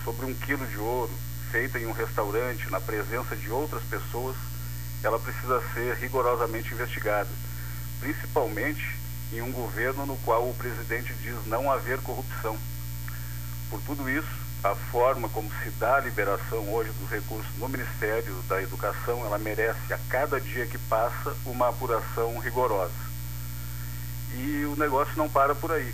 sobre 0.04 0.26
um 0.26 0.34
quilo 0.34 0.66
de 0.68 0.78
ouro 0.78 1.12
feita 1.52 1.80
em 1.80 1.86
um 1.86 1.92
restaurante 1.92 2.70
na 2.70 2.82
presença 2.82 3.36
de 3.36 3.50
outras 3.50 3.84
pessoas, 3.84 4.36
ela 5.04 5.20
precisa 5.20 5.62
ser 5.74 5.96
rigorosamente 5.98 6.74
investigada, 6.74 7.30
principalmente 8.00 8.98
em 9.32 9.42
um 9.42 9.52
governo 9.52 10.06
no 10.06 10.18
qual 10.18 10.50
o 10.50 10.54
presidente 10.56 11.14
diz 11.22 11.36
não 11.46 11.72
haver 11.72 12.00
corrupção. 12.00 12.58
Por 13.74 13.82
tudo 13.82 14.08
isso, 14.08 14.30
a 14.64 14.76
forma 14.76 15.28
como 15.30 15.50
se 15.64 15.72
dá 15.72 15.96
a 15.96 16.02
liberação 16.02 16.72
hoje 16.72 16.92
dos 16.92 17.10
recursos 17.10 17.52
no 17.58 17.68
Ministério 17.68 18.36
da 18.48 18.62
Educação, 18.62 19.26
ela 19.26 19.40
merece 19.40 19.92
a 19.92 19.98
cada 20.10 20.40
dia 20.40 20.68
que 20.68 20.78
passa 20.78 21.36
uma 21.44 21.70
apuração 21.70 22.38
rigorosa. 22.38 22.94
E 24.36 24.64
o 24.66 24.76
negócio 24.76 25.18
não 25.18 25.28
para 25.28 25.56
por 25.56 25.72
aí. 25.72 25.92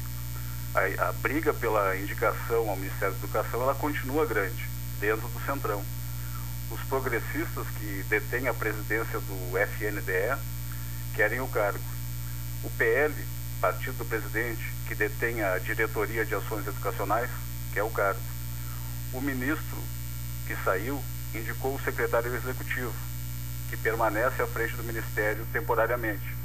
A, 0.76 1.08
a 1.08 1.13
briga 1.13 1.54
pela 1.54 1.96
indicação 1.96 2.70
ao 2.70 2.76
Ministério 2.76 3.15
da 3.15 3.24
Educação, 3.24 3.62
ela 3.62 3.74
continua 3.76 4.26
grande, 4.26 4.68
dentro 5.00 5.30
do 5.30 5.46
Centrão. 5.46 5.82
Os 6.70 6.82
progressistas 6.82 7.65
que 7.80 8.04
detêm 8.10 8.50
a 8.50 8.54
presidência 8.54 9.22
do 9.22 9.58
FNDE 9.58 10.38
querem 11.15 11.39
o 11.39 11.48
cargo. 11.48 11.80
O 12.62 12.70
PL, 12.72 13.15
partido 13.62 14.00
do 14.00 14.06
presidente, 14.06 14.70
que 14.86 14.96
detém 14.96 15.42
a 15.42 15.58
diretoria 15.60 16.26
de 16.26 16.36
ações 16.36 16.68
educacionais, 16.68 17.30
que 17.71 17.79
é 17.79 17.84
o 17.84 17.89
cargo. 17.89 18.19
O 19.13 19.21
ministro 19.21 19.77
que 20.47 20.55
saiu 20.63 21.01
indicou 21.34 21.75
o 21.75 21.82
secretário 21.82 22.34
executivo, 22.36 22.93
que 23.69 23.77
permanece 23.77 24.41
à 24.41 24.47
frente 24.47 24.75
do 24.75 24.84
ministério 24.84 25.45
temporariamente. 25.51 26.36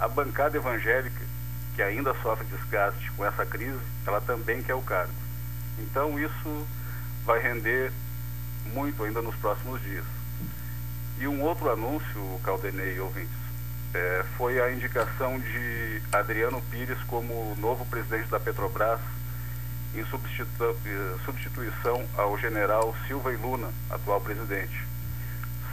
A 0.00 0.08
bancada 0.08 0.56
evangélica, 0.56 1.20
que 1.74 1.82
ainda 1.82 2.14
sofre 2.22 2.46
desgaste 2.46 3.10
com 3.12 3.24
essa 3.24 3.44
crise, 3.44 3.78
ela 4.06 4.20
também 4.20 4.62
quer 4.62 4.74
o 4.74 4.82
cargo. 4.82 5.12
Então 5.78 6.18
isso 6.18 6.66
vai 7.24 7.40
render 7.40 7.92
muito 8.72 9.02
ainda 9.02 9.20
nos 9.20 9.34
próximos 9.36 9.82
dias. 9.82 10.04
E 11.18 11.26
um 11.26 11.42
outro 11.42 11.70
anúncio, 11.70 12.40
Caldenei 12.42 12.98
ouvintes, 12.98 13.44
é, 13.94 14.24
foi 14.36 14.60
a 14.60 14.72
indicação 14.72 15.38
de 15.38 16.02
Adriano 16.12 16.60
Pires 16.70 16.98
como 17.06 17.54
novo 17.58 17.86
presidente 17.86 18.28
da 18.28 18.40
Petrobras 18.40 19.00
em 19.94 20.00
eh, 20.00 21.16
substituição 21.24 22.04
ao 22.16 22.36
general 22.38 22.94
Silva 23.06 23.32
e 23.32 23.36
Luna, 23.36 23.70
atual 23.88 24.20
presidente. 24.20 24.84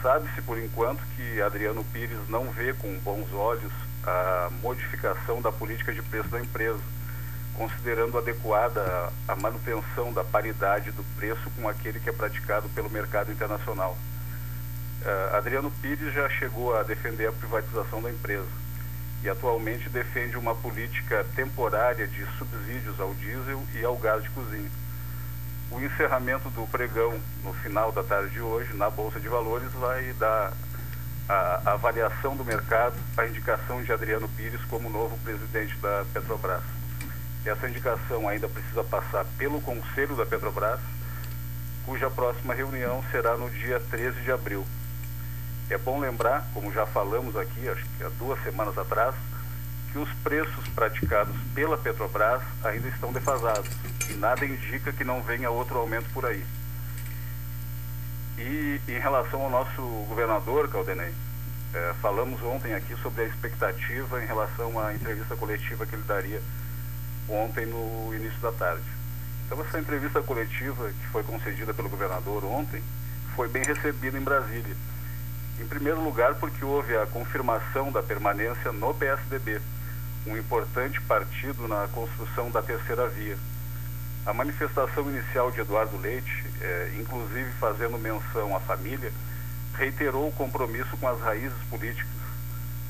Sabe-se 0.01 0.41
por 0.41 0.57
enquanto 0.59 1.01
que 1.15 1.41
Adriano 1.41 1.83
Pires 1.85 2.29
não 2.29 2.51
vê 2.51 2.73
com 2.73 2.97
bons 2.99 3.31
olhos 3.33 3.71
a 4.03 4.49
modificação 4.61 5.41
da 5.41 5.51
política 5.51 5.93
de 5.93 6.01
preço 6.01 6.29
da 6.29 6.39
empresa, 6.39 6.79
considerando 7.55 8.17
adequada 8.17 9.11
a 9.27 9.35
manutenção 9.35 10.13
da 10.13 10.23
paridade 10.23 10.91
do 10.91 11.03
preço 11.15 11.49
com 11.55 11.67
aquele 11.67 11.99
que 11.99 12.09
é 12.09 12.13
praticado 12.13 12.69
pelo 12.69 12.89
mercado 12.89 13.31
internacional. 13.31 13.97
Uh, 15.01 15.35
Adriano 15.35 15.71
Pires 15.81 16.13
já 16.13 16.29
chegou 16.29 16.75
a 16.75 16.83
defender 16.83 17.27
a 17.27 17.31
privatização 17.31 18.01
da 18.01 18.11
empresa 18.11 18.60
e 19.23 19.29
atualmente 19.29 19.89
defende 19.89 20.37
uma 20.37 20.55
política 20.55 21.25
temporária 21.35 22.07
de 22.07 22.25
subsídios 22.37 22.99
ao 22.99 23.13
diesel 23.13 23.63
e 23.75 23.83
ao 23.83 23.95
gás 23.97 24.23
de 24.23 24.29
cozinha. 24.31 24.69
O 25.69 25.79
encerramento 25.79 26.49
do 26.49 26.67
pregão 26.67 27.19
no 27.43 27.53
final 27.53 27.91
da 27.91 28.03
tarde 28.03 28.31
de 28.31 28.41
hoje 28.41 28.73
na 28.73 28.89
Bolsa 28.89 29.19
de 29.19 29.29
Valores 29.29 29.71
vai 29.73 30.11
dar 30.13 30.51
a, 31.29 31.71
avaliação 31.71 32.35
do 32.35 32.43
mercado, 32.43 32.95
a 33.15 33.25
indicação 33.25 33.81
de 33.81 33.91
Adriano 33.93 34.27
Pires 34.29 34.59
como 34.65 34.89
novo 34.89 35.17
presidente 35.19 35.75
da 35.77 36.03
Petrobras. 36.13 36.63
Essa 37.45 37.69
indicação 37.69 38.27
ainda 38.27 38.49
precisa 38.49 38.83
passar 38.83 39.25
pelo 39.37 39.61
Conselho 39.61 40.15
da 40.15 40.25
Petrobras, 40.25 40.79
cuja 41.85 42.09
próxima 42.09 42.53
reunião 42.53 43.03
será 43.11 43.37
no 43.37 43.49
dia 43.49 43.79
13 43.79 44.21
de 44.21 44.31
abril. 44.31 44.65
É 45.71 45.77
bom 45.77 46.01
lembrar, 46.01 46.45
como 46.53 46.69
já 46.73 46.85
falamos 46.85 47.33
aqui, 47.37 47.69
acho 47.69 47.85
que 47.97 48.03
há 48.03 48.09
duas 48.19 48.43
semanas 48.43 48.77
atrás, 48.77 49.15
que 49.89 49.97
os 49.97 50.09
preços 50.15 50.67
praticados 50.75 51.33
pela 51.55 51.77
Petrobras 51.77 52.41
ainda 52.61 52.89
estão 52.89 53.13
defasados 53.13 53.71
e 54.09 54.13
nada 54.15 54.45
indica 54.45 54.91
que 54.91 55.05
não 55.05 55.23
venha 55.23 55.49
outro 55.49 55.77
aumento 55.77 56.09
por 56.13 56.25
aí. 56.25 56.45
E 58.37 58.81
em 58.85 58.99
relação 58.99 59.43
ao 59.43 59.49
nosso 59.49 59.81
governador, 60.09 60.67
Caldenei, 60.67 61.13
é, 61.73 61.93
falamos 62.01 62.43
ontem 62.43 62.73
aqui 62.73 62.93
sobre 63.01 63.21
a 63.21 63.27
expectativa 63.27 64.21
em 64.21 64.27
relação 64.27 64.77
à 64.77 64.93
entrevista 64.93 65.37
coletiva 65.37 65.85
que 65.85 65.95
ele 65.95 66.03
daria 66.03 66.41
ontem 67.29 67.65
no 67.65 68.13
início 68.13 68.41
da 68.41 68.51
tarde. 68.51 68.83
Então 69.45 69.61
essa 69.61 69.79
entrevista 69.79 70.21
coletiva 70.21 70.89
que 70.89 71.07
foi 71.13 71.23
concedida 71.23 71.73
pelo 71.73 71.87
governador 71.87 72.43
ontem 72.43 72.83
foi 73.37 73.47
bem 73.47 73.63
recebida 73.63 74.17
em 74.17 74.21
Brasília 74.21 74.75
em 75.61 75.67
primeiro 75.67 76.03
lugar, 76.03 76.35
porque 76.35 76.65
houve 76.65 76.97
a 76.97 77.05
confirmação 77.05 77.91
da 77.91 78.01
permanência 78.01 78.71
no 78.71 78.93
PSDB, 78.93 79.61
um 80.25 80.35
importante 80.35 80.99
partido 81.01 81.67
na 81.67 81.87
construção 81.89 82.49
da 82.49 82.61
terceira 82.61 83.07
via. 83.07 83.37
A 84.25 84.33
manifestação 84.33 85.09
inicial 85.09 85.51
de 85.51 85.61
Eduardo 85.61 85.97
Leite, 85.97 86.45
é, 86.59 86.91
inclusive 86.99 87.51
fazendo 87.59 87.97
menção 87.97 88.55
à 88.55 88.59
família, 88.59 89.11
reiterou 89.75 90.27
o 90.27 90.31
compromisso 90.31 90.97
com 90.97 91.07
as 91.07 91.19
raízes 91.21 91.57
políticas. 91.69 92.09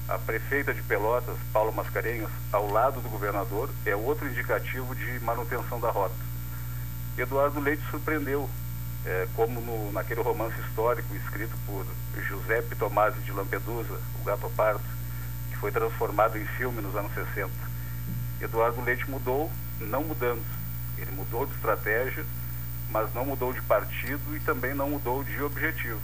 A 0.08 0.18
prefeita 0.18 0.74
de 0.74 0.82
Pelotas, 0.82 1.38
Paulo 1.54 1.72
Mascarenhas, 1.72 2.30
ao 2.52 2.70
lado 2.70 3.00
do 3.02 3.10
governador, 3.10 3.70
é 3.86 3.96
outro 3.96 4.28
indicativo 4.28 4.96
de 4.96 5.20
manutenção 5.22 5.80
da 5.80 5.90
rota. 5.90 6.16
Eduardo 7.18 7.60
Leite 7.60 7.84
surpreendeu, 7.90 8.50
é, 9.06 9.28
como 9.36 9.60
no, 9.62 9.92
naquele 9.92 10.22
romance 10.22 10.60
histórico 10.62 11.16
escrito 11.16 11.56
por 11.66 11.86
Giuseppe 12.28 12.76
Tomasi 12.76 13.20
de 13.20 13.32
Lampedusa, 13.32 14.00
O 14.20 14.24
Gato 14.24 14.50
Pardo, 14.56 14.84
que 15.50 15.58
foi 15.58 15.72
transformado 15.72 16.38
em 16.38 16.46
filme 16.46 16.82
nos 16.82 16.96
anos 16.96 17.14
60. 17.14 17.50
Eduardo 18.40 18.82
Leite 18.82 19.10
mudou, 19.10 19.52
não 19.80 20.04
mudando. 20.04 20.44
Ele 20.98 21.12
mudou 21.12 21.46
de 21.46 21.54
estratégia, 21.54 22.26
mas 22.90 23.14
não 23.14 23.26
mudou 23.26 23.54
de 23.54 23.62
partido 23.62 24.36
e 24.36 24.40
também 24.40 24.74
não 24.74 24.90
mudou 24.90 25.24
de 25.24 25.42
objetivo. 25.42 26.02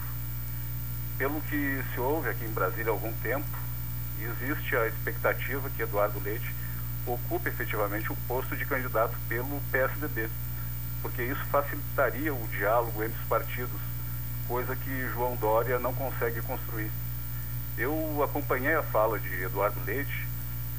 Pelo 1.18 1.42
que 1.42 1.84
se 1.94 2.00
ouve 2.00 2.30
aqui 2.30 2.46
em 2.46 2.52
Brasília 2.52 2.92
há 2.92 2.94
algum 2.94 3.12
tempo, 3.24 3.48
existe 4.20 4.76
a 4.76 4.88
expectativa 4.88 5.70
que 5.70 5.82
Eduardo 5.82 6.20
Leite 6.20 6.54
ocupe 7.06 7.50
efetivamente 7.50 8.12
o 8.12 8.16
posto 8.28 8.56
de 8.56 8.66
candidato 8.66 9.16
pelo 9.28 9.62
PSDB, 9.72 10.30
porque 11.02 11.24
isso 11.24 11.44
facilitaria 11.46 12.34
o 12.34 12.48
diálogo 12.50 13.04
entre 13.04 13.20
os 13.20 13.28
partidos, 13.28 13.80
coisa 14.48 14.76
que 14.76 15.10
João 15.14 15.36
Dória 15.36 15.80
não 15.80 15.94
consegue 15.94 16.42
construir. 16.42 16.92
Eu 17.78 18.24
acompanhei 18.24 18.76
a 18.76 18.84
fala 18.84 19.20
de 19.20 19.44
Eduardo 19.44 19.80
Leite 19.86 20.28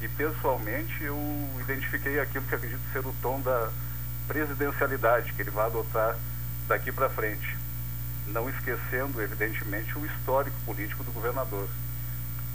e 0.01 0.07
pessoalmente 0.07 1.03
eu 1.03 1.17
identifiquei 1.61 2.19
aquilo 2.19 2.45
que 2.45 2.55
acredito 2.55 2.81
ser 2.91 3.05
o 3.05 3.15
tom 3.21 3.39
da 3.41 3.69
presidencialidade 4.27 5.33
que 5.33 5.41
ele 5.41 5.51
vai 5.51 5.65
adotar 5.65 6.15
daqui 6.67 6.91
para 6.91 7.09
frente, 7.09 7.57
não 8.27 8.49
esquecendo, 8.49 9.21
evidentemente, 9.21 9.97
o 9.97 10.05
histórico 10.05 10.55
político 10.65 11.03
do 11.03 11.11
governador. 11.11 11.67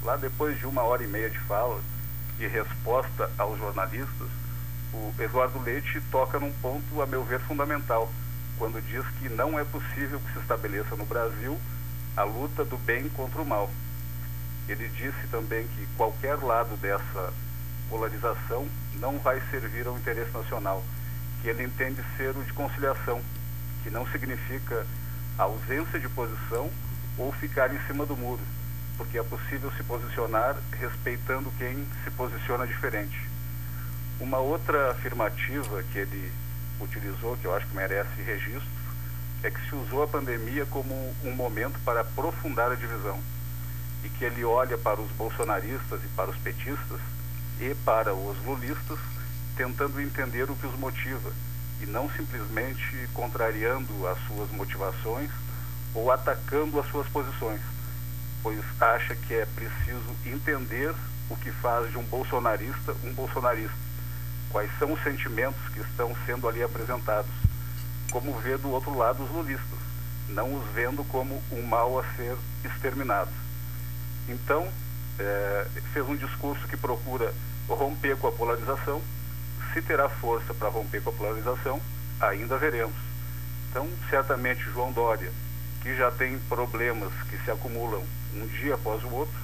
Lá 0.03 0.17
depois 0.17 0.59
de 0.59 0.67
uma 0.67 0.83
hora 0.83 1.03
e 1.03 1.07
meia 1.07 1.31
de 1.31 1.39
fala 1.41 1.81
e 2.39 2.47
resposta 2.47 3.31
aos 3.39 3.59
jornalistas, 3.59 4.29
o 4.95 5.15
Eduardo 5.19 5.61
Leite 5.61 6.01
toca 6.11 6.39
num 6.39 6.53
ponto, 6.63 7.03
a 7.03 7.07
meu 7.07 7.25
ver, 7.25 7.41
fundamental, 7.41 8.11
quando 8.57 8.81
diz 8.81 9.05
que 9.19 9.29
não 9.29 9.59
é 9.59 9.65
possível 9.65 10.21
que 10.21 10.33
se 10.33 10.39
estabeleça 10.39 10.95
no 10.95 11.05
Brasil 11.05 11.59
a 12.17 12.23
luta 12.23 12.65
do 12.65 12.79
bem 12.79 13.09
contra 13.09 13.43
o 13.43 13.47
mal. 13.47 13.69
Ele 14.69 14.89
disse 14.89 15.27
também 15.31 15.67
que 15.67 15.87
qualquer 15.97 16.37
lado 16.37 16.77
dessa 16.77 17.33
polarização 17.91 18.67
não 18.95 19.19
vai 19.19 19.43
servir 19.51 19.87
ao 19.87 19.97
interesse 19.99 20.33
nacional 20.33 20.83
que 21.43 21.51
ele 21.51 21.65
entende 21.65 22.03
ser 22.17 22.35
o 22.35 22.43
de 22.43 22.53
conciliação, 22.55 23.21
que 23.83 23.91
não 23.91 24.07
significa 24.07 24.87
ausência 25.37 26.01
de 26.01 26.09
posição 26.09 26.71
ou 27.19 27.31
ficar 27.33 27.75
em 27.75 27.79
cima 27.87 28.07
do 28.07 28.17
muro, 28.17 28.41
porque 28.97 29.19
é 29.19 29.23
possível 29.23 29.71
se 29.73 29.83
posicionar 29.83 30.57
respeitando 30.73 31.53
quem 31.59 31.87
se 32.03 32.11
posiciona 32.13 32.67
diferente. 32.67 33.34
Uma 34.21 34.39
outra 34.39 34.93
afirmativa 34.93 35.83
que 35.85 35.99
ele 35.99 36.33
utilizou, 36.81 37.37
que 37.37 37.47
eu 37.47 37.55
acho 37.55 37.67
que 37.67 37.77
merece 37.77 38.23
registro, 38.23 38.69
é 39.43 39.51
que 39.51 39.69
se 39.69 39.75
usou 39.75 40.03
a 40.03 40.09
pandemia 40.09 40.65
como 40.67 40.95
um 41.23 41.33
momento 41.33 41.79
para 41.85 42.01
aprofundar 42.01 42.73
a 42.73 42.75
divisão 42.75 43.21
e 44.03 44.09
que 44.09 44.25
ele 44.25 44.45
olha 44.45 44.79
para 44.79 45.01
os 45.01 45.11
bolsonaristas 45.13 46.01
e 46.03 46.09
para 46.09 46.31
os 46.31 46.37
petistas 46.39 47.01
e 47.61 47.75
para 47.85 48.15
os 48.15 48.37
lulistas 48.45 48.99
tentando 49.57 50.01
entender 50.01 50.51
o 50.51 50.57
que 50.57 50.67
os 50.67 50.79
motiva 50.79 51.31
e 51.81 51.87
não 51.87 52.11
simplesmente 52.11 53.09
contrariando 53.13 54.07
as 54.09 54.19
suas 54.27 54.51
motivações 54.51 55.31
ou 55.95 56.11
atacando 56.11 56.81
as 56.81 56.87
suas 56.89 57.07
posições, 57.09 57.61
pois 58.43 58.61
acha 58.81 59.15
que 59.15 59.35
é 59.35 59.47
preciso 59.47 60.17
entender 60.27 60.95
o 61.31 61.37
que 61.37 61.51
faz 61.53 61.91
de 61.91 61.99
um 61.99 62.03
bolsonarista 62.05 62.95
um 63.05 63.13
bolsonarista, 63.13 63.84
quais 64.55 64.71
são 64.79 64.93
os 64.93 65.03
sentimentos 65.03 65.61
que 65.73 65.81
estão 65.81 66.15
sendo 66.25 66.49
ali 66.49 66.63
apresentados, 66.63 67.33
como 68.13 68.39
vê 68.39 68.57
do 68.57 68.71
outro 68.71 68.97
lado 68.97 69.25
os 69.25 69.31
lulistas, 69.33 69.79
não 70.29 70.55
os 70.55 70.65
vendo 70.73 71.03
como 71.09 71.43
um 71.51 71.61
mal 71.63 71.99
a 71.99 72.05
ser 72.15 72.37
exterminado. 72.65 73.33
Então, 74.29 74.73
é, 75.19 75.67
fez 75.93 76.09
um 76.09 76.15
discurso 76.15 76.69
que 76.69 76.77
procura 76.77 77.35
romper 77.69 78.17
com 78.17 78.29
a 78.29 78.33
polarização, 78.33 79.03
se 79.73 79.83
terá 79.83 80.09
força 80.09 80.55
para 80.55 80.69
romper 80.69 81.03
com 81.03 81.11
a 81.11 81.15
polarização, 81.15 81.81
ainda 82.21 82.57
veremos. 82.57 82.95
Então, 83.71 83.89
certamente, 84.09 84.63
João 84.71 84.93
Dória, 84.93 85.33
que 85.83 85.97
já 85.97 86.13
tem 86.13 86.39
problemas 86.49 87.13
que 87.29 87.37
se 87.39 87.51
acumulam 87.51 88.05
um 88.33 88.47
dia 88.47 88.77
após 88.77 89.03
o 89.03 89.11
outro, 89.11 89.35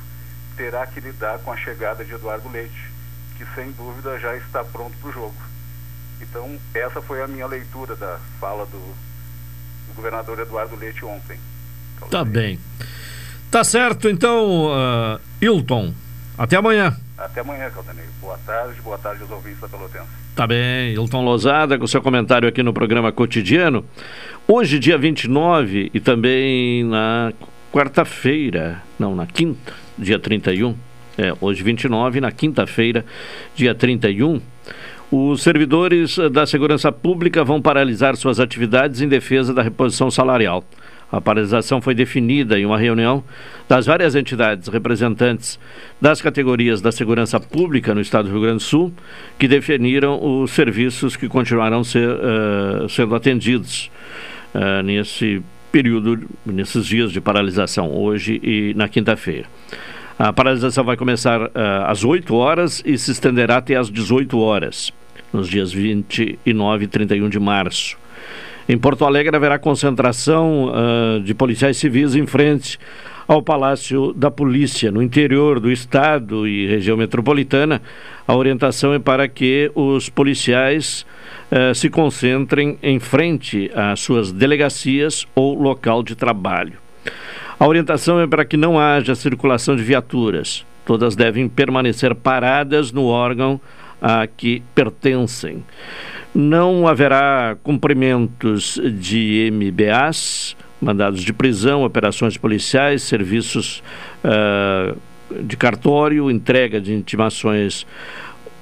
terá 0.57 0.87
que 0.87 1.01
lidar 1.01 1.40
com 1.40 1.51
a 1.51 1.57
chegada 1.57 2.05
de 2.05 2.14
Eduardo 2.14 2.49
Leite, 2.49 2.99
que 3.40 3.55
sem 3.55 3.72
dúvida 3.72 4.18
já 4.18 4.37
está 4.37 4.62
pronto 4.62 4.94
para 5.00 5.09
o 5.09 5.12
jogo. 5.12 5.35
Então, 6.20 6.59
essa 6.74 7.00
foi 7.00 7.22
a 7.22 7.26
minha 7.26 7.46
leitura 7.46 7.96
da 7.96 8.18
fala 8.38 8.66
do, 8.66 8.79
do 8.79 9.94
governador 9.96 10.38
Eduardo 10.38 10.76
Leite 10.76 11.03
ontem. 11.07 11.38
Tá 12.11 12.22
bem. 12.22 12.59
Tá 13.50 13.64
certo, 13.64 14.11
então, 14.11 14.66
uh, 14.66 15.20
Hilton. 15.40 15.94
Até 16.37 16.57
amanhã. 16.57 16.94
Até 17.16 17.40
amanhã, 17.40 17.70
Caldanei. 17.70 18.05
Boa 18.20 18.38
tarde, 18.44 18.81
boa 18.83 18.98
tarde 18.98 19.22
aos 19.22 19.31
ouvintes 19.31 19.61
da 19.61 19.68
Pelotense. 19.68 20.09
Tá 20.37 20.46
bem, 20.46 20.92
Hilton 20.92 21.24
Lozada, 21.24 21.79
com 21.79 21.87
seu 21.87 22.03
comentário 22.03 22.48
aqui 22.48 22.62
no 22.62 22.74
programa 22.74 23.11
cotidiano. 23.11 23.85
Hoje, 24.46 24.79
dia 24.79 24.98
29, 24.98 25.90
e 25.94 26.00
também 26.00 26.85
na 26.85 27.33
quarta-feira, 27.72 28.83
não, 28.98 29.14
na 29.14 29.26
quinta, 29.26 29.72
dia 29.98 30.18
31. 30.18 30.89
É, 31.20 31.35
hoje 31.38 31.62
29, 31.62 32.18
na 32.18 32.33
quinta-feira, 32.33 33.04
dia 33.54 33.74
31. 33.74 34.40
Os 35.12 35.42
servidores 35.42 36.16
da 36.33 36.46
segurança 36.46 36.90
pública 36.90 37.44
vão 37.44 37.61
paralisar 37.61 38.16
suas 38.16 38.40
atividades 38.40 39.02
em 39.02 39.09
defesa 39.09 39.52
da 39.52 39.61
reposição 39.61 40.11
salarial. 40.11 40.64
A 41.12 41.20
paralisação 41.20 41.83
foi 41.83 41.94
definida 41.94 42.59
em 42.59 42.64
uma 42.64 42.78
reunião 42.78 43.22
das 43.68 43.85
várias 43.85 44.14
entidades 44.14 44.68
representantes 44.68 45.61
das 46.00 46.22
categorias 46.22 46.80
da 46.80 46.90
segurança 46.90 47.38
pública 47.38 47.94
no 47.94 48.00
estado 48.00 48.24
do 48.24 48.30
Rio 48.30 48.40
Grande 48.40 48.56
do 48.56 48.62
Sul, 48.62 48.90
que 49.38 49.46
definiram 49.46 50.18
os 50.24 50.52
serviços 50.52 51.16
que 51.16 51.28
continuarão 51.28 51.85
ser, 51.85 52.09
uh, 52.09 52.88
sendo 52.88 53.14
atendidos 53.14 53.90
uh, 54.54 54.83
nesse 54.83 55.42
período, 55.70 56.26
nesses 56.46 56.87
dias 56.87 57.12
de 57.12 57.20
paralisação, 57.20 57.92
hoje 57.92 58.40
e 58.42 58.72
na 58.74 58.88
quinta-feira. 58.88 59.46
A 60.22 60.35
paralisação 60.35 60.85
vai 60.85 60.98
começar 60.98 61.40
uh, 61.40 61.50
às 61.87 62.04
8 62.04 62.35
horas 62.35 62.83
e 62.85 62.98
se 62.98 63.11
estenderá 63.11 63.56
até 63.56 63.74
às 63.74 63.88
18 63.88 64.38
horas, 64.38 64.92
nos 65.33 65.48
dias 65.48 65.72
29 65.72 66.85
e 66.85 66.87
31 66.87 67.30
de 67.30 67.40
março. 67.40 67.96
Em 68.68 68.76
Porto 68.76 69.06
Alegre 69.06 69.35
haverá 69.35 69.59
concentração 69.59 70.66
uh, 70.66 71.20
de 71.20 71.33
policiais 71.33 71.78
civis 71.78 72.14
em 72.14 72.26
frente 72.26 72.78
ao 73.26 73.42
Palácio 73.42 74.12
da 74.12 74.30
Polícia. 74.30 74.92
No 74.92 75.02
interior 75.02 75.59
do 75.59 75.72
estado 75.72 76.46
e 76.46 76.66
região 76.66 76.98
metropolitana, 76.98 77.80
a 78.28 78.37
orientação 78.37 78.92
é 78.92 78.98
para 78.98 79.26
que 79.26 79.72
os 79.74 80.11
policiais 80.11 81.06
uh, 81.50 81.74
se 81.74 81.88
concentrem 81.88 82.78
em 82.83 83.00
frente 83.00 83.70
às 83.74 84.00
suas 84.00 84.33
delegacias 84.33 85.26
ou 85.35 85.59
local 85.59 86.02
de 86.02 86.14
trabalho. 86.14 86.89
A 87.61 87.68
orientação 87.68 88.18
é 88.18 88.27
para 88.27 88.42
que 88.42 88.57
não 88.57 88.79
haja 88.79 89.14
circulação 89.14 89.77
de 89.77 89.83
viaturas. 89.83 90.64
Todas 90.87 91.14
devem 91.14 91.46
permanecer 91.46 92.14
paradas 92.14 92.90
no 92.90 93.05
órgão 93.05 93.61
a 94.01 94.27
que 94.27 94.62
pertencem. 94.75 95.62
Não 96.35 96.88
haverá 96.88 97.59
cumprimentos 97.62 98.81
de 98.99 99.53
MBAs, 99.53 100.57
mandados 100.81 101.20
de 101.23 101.35
prisão, 101.35 101.85
operações 101.85 102.38
policiais, 102.38 103.03
serviços 103.03 103.83
uh, 104.25 104.96
de 105.42 105.55
cartório, 105.55 106.31
entrega 106.31 106.81
de 106.81 106.94
intimações 106.94 107.87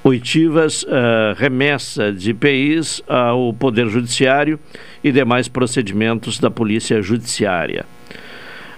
oitivas, 0.02 0.82
uh, 0.82 1.36
remessa 1.36 2.12
de 2.12 2.30
IPIs 2.30 3.00
ao 3.06 3.54
Poder 3.54 3.86
Judiciário 3.86 4.58
e 5.04 5.12
demais 5.12 5.46
procedimentos 5.46 6.40
da 6.40 6.50
Polícia 6.50 7.00
Judiciária. 7.00 7.86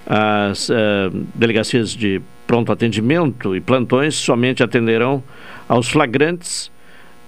As 0.07 0.69
uh, 0.69 0.75
delegacias 1.35 1.91
de 1.91 2.21
pronto 2.47 2.73
atendimento 2.73 3.55
e 3.55 3.61
plantões 3.61 4.15
somente 4.15 4.63
atenderão 4.63 5.23
aos 5.69 5.89
flagrantes 5.89 6.71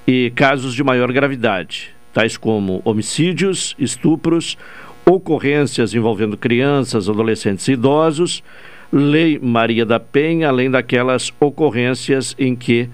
e 0.06 0.32
casos 0.35 0.74
de 0.74 0.82
maior 0.82 1.12
gravidade, 1.12 1.90
tais 2.12 2.37
como 2.37 2.82
homicídios, 2.85 3.76
estupros, 3.78 4.58
ocorrências 5.06 5.94
envolvendo 5.94 6.37
crianças, 6.37 7.08
adolescentes 7.08 7.68
e 7.68 7.72
idosos, 7.72 8.42
Lei 8.92 9.38
Maria 9.38 9.87
da 9.87 9.98
Penha, 9.98 10.48
além 10.48 10.70
daquelas 10.70 11.32
ocorrências 11.40 12.35
em 12.38 12.54
que 12.54 12.90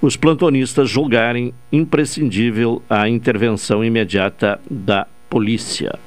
os 0.00 0.16
plantonistas 0.16 0.90
julgarem 0.90 1.54
imprescindível 1.72 2.82
a 2.88 3.08
intervenção 3.08 3.84
imediata 3.84 4.60
da 4.70 5.06
polícia. 5.28 5.98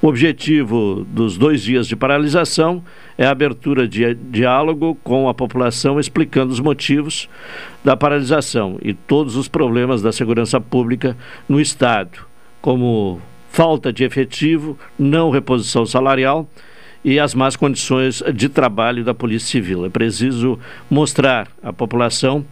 O 0.00 0.08
objetivo 0.08 1.06
dos 1.08 1.38
dois 1.38 1.62
dias 1.62 1.86
de 1.86 1.94
paralisação 1.94 2.82
é 3.16 3.26
a 3.26 3.30
abertura 3.30 3.86
de 3.86 4.14
diálogo 4.14 4.96
com 5.02 5.28
a 5.28 5.34
população, 5.34 6.00
explicando 6.00 6.52
os 6.52 6.60
motivos 6.60 7.28
da 7.84 7.96
paralisação 7.96 8.78
e 8.82 8.94
todos 8.94 9.36
os 9.36 9.48
problemas 9.48 10.02
da 10.02 10.12
segurança 10.12 10.60
pública 10.60 11.16
no 11.48 11.60
Estado, 11.60 12.18
como 12.60 13.20
falta 13.50 13.92
de 13.92 14.02
efetivo, 14.02 14.78
não 14.98 15.30
reposição 15.30 15.84
salarial 15.84 16.48
e 17.04 17.18
as 17.18 17.34
más 17.34 17.56
condições 17.56 18.22
de 18.34 18.48
trabalho 18.48 19.04
da 19.04 19.12
Polícia 19.12 19.48
Civil. 19.48 19.84
É 19.84 19.88
preciso 19.88 20.58
mostrar 20.90 21.48
à 21.62 21.72
população 21.72 22.44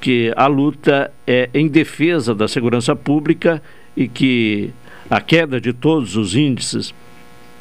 que 0.00 0.32
a 0.36 0.46
luta 0.46 1.10
é 1.26 1.48
em 1.54 1.68
defesa 1.68 2.34
da 2.34 2.48
segurança 2.48 2.94
pública 2.96 3.62
e 3.96 4.08
que 4.08 4.70
a 5.14 5.20
queda 5.20 5.60
de 5.60 5.72
todos 5.72 6.16
os 6.16 6.34
índices 6.34 6.92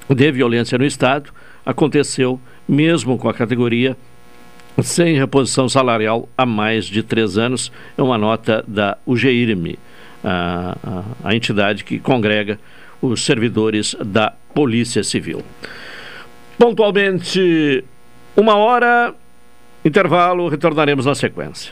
de 0.10 0.32
violência 0.32 0.76
no 0.76 0.84
Estado 0.84 1.30
aconteceu 1.64 2.42
mesmo 2.68 3.16
com 3.16 3.30
a 3.30 3.34
categoria 3.34 3.96
sem 4.82 5.16
reposição 5.16 5.70
salarial 5.70 6.28
há 6.36 6.48
mais 6.48 6.86
de 6.86 7.04
três 7.04 7.38
anos. 7.38 7.72
É 7.96 8.02
uma 8.02 8.18
nota 8.18 8.66
da 8.68 8.98
UGIRME, 9.06 9.78
a, 10.24 10.76
a, 10.84 11.30
a 11.30 11.36
entidade 11.36 11.84
que 11.84 12.00
congrega 12.00 12.60
os 13.00 13.24
servidores 13.24 13.96
da 14.04 14.34
Polícia 14.56 15.04
Civil. 15.04 15.44
Pontualmente, 16.58 17.84
uma 18.36 18.56
hora, 18.56 19.14
intervalo, 19.86 20.48
retornaremos 20.48 21.06
na 21.06 21.14
sequência. 21.14 21.72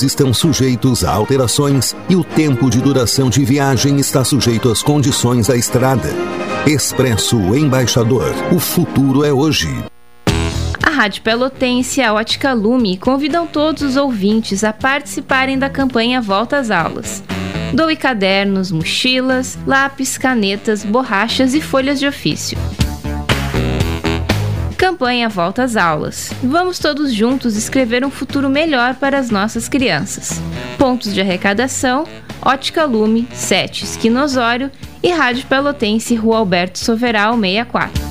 estão 0.03 0.33
sujeitos 0.33 1.03
a 1.03 1.11
alterações 1.11 1.95
e 2.09 2.15
o 2.15 2.23
tempo 2.23 2.69
de 2.69 2.79
duração 2.79 3.29
de 3.29 3.43
viagem 3.43 3.99
está 3.99 4.23
sujeito 4.23 4.69
às 4.69 4.81
condições 4.81 5.47
da 5.47 5.55
estrada. 5.55 6.09
Expresso 6.65 7.37
Embaixador. 7.55 8.33
O 8.51 8.59
futuro 8.59 9.23
é 9.23 9.33
hoje. 9.33 9.69
A 10.83 10.89
Rádio 10.89 11.21
Pelotense 11.21 11.99
e 11.99 12.03
a 12.03 12.13
Ótica 12.13 12.53
Lume 12.53 12.97
convidam 12.97 13.47
todos 13.47 13.81
os 13.81 13.95
ouvintes 13.95 14.63
a 14.63 14.73
participarem 14.73 15.57
da 15.57 15.69
campanha 15.69 16.21
Volta 16.21 16.57
às 16.57 16.69
Aulas. 16.69 17.23
Doe 17.73 17.95
cadernos, 17.95 18.71
mochilas, 18.71 19.57
lápis, 19.65 20.17
canetas, 20.17 20.83
borrachas 20.83 21.53
e 21.53 21.61
folhas 21.61 21.99
de 21.99 22.07
ofício. 22.07 22.57
Campanha 24.81 25.29
Volta 25.29 25.61
às 25.61 25.77
Aulas. 25.77 26.33
Vamos 26.41 26.79
todos 26.79 27.13
juntos 27.13 27.55
escrever 27.55 28.03
um 28.03 28.09
futuro 28.09 28.49
melhor 28.49 28.95
para 28.95 29.19
as 29.19 29.29
nossas 29.29 29.69
crianças. 29.69 30.41
Pontos 30.75 31.13
de 31.13 31.21
arrecadação: 31.21 32.03
Ótica 32.43 32.83
Lume, 32.83 33.27
7 33.31 33.83
Esquinosório 33.83 34.71
e 35.03 35.11
Rádio 35.11 35.45
Pelotense, 35.45 36.15
Rua 36.15 36.39
Alberto 36.39 36.79
Soveral, 36.79 37.37
64. 37.37 38.10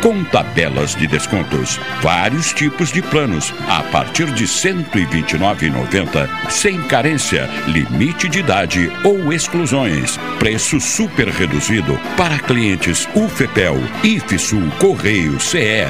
com 0.00 0.22
tabelas 0.24 0.94
de 0.94 1.06
descontos. 1.06 1.80
Vários 2.00 2.52
tipos 2.52 2.92
de 2.92 3.02
planos 3.02 3.52
a 3.68 3.82
partir 3.84 4.26
de 4.26 4.44
R$ 4.44 4.50
129,90, 4.50 6.50
sem 6.50 6.80
carência, 6.82 7.48
limite 7.66 8.28
de 8.28 8.40
idade 8.40 8.92
ou 9.04 9.32
exclusões. 9.32 10.18
Preço 10.38 10.80
super 10.80 11.28
reduzido 11.28 11.98
para 12.16 12.38
clientes 12.38 13.08
UFEPEL, 13.14 13.76
IFSUL, 14.04 14.70
Correio, 14.78 15.40
CE. 15.40 15.86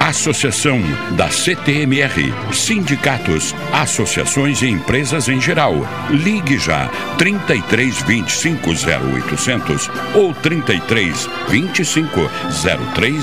Associação 0.00 0.80
da 1.16 1.28
CTMR, 1.28 2.32
sindicatos, 2.52 3.54
associações 3.72 4.62
e 4.62 4.68
empresas 4.68 5.28
em 5.28 5.40
geral. 5.40 5.74
Ligue 6.10 6.58
já 6.58 6.88
33 7.18 8.02
25 8.02 8.70
0800 8.70 9.90
ou 10.14 10.32
33 10.34 11.28
25 11.48 12.30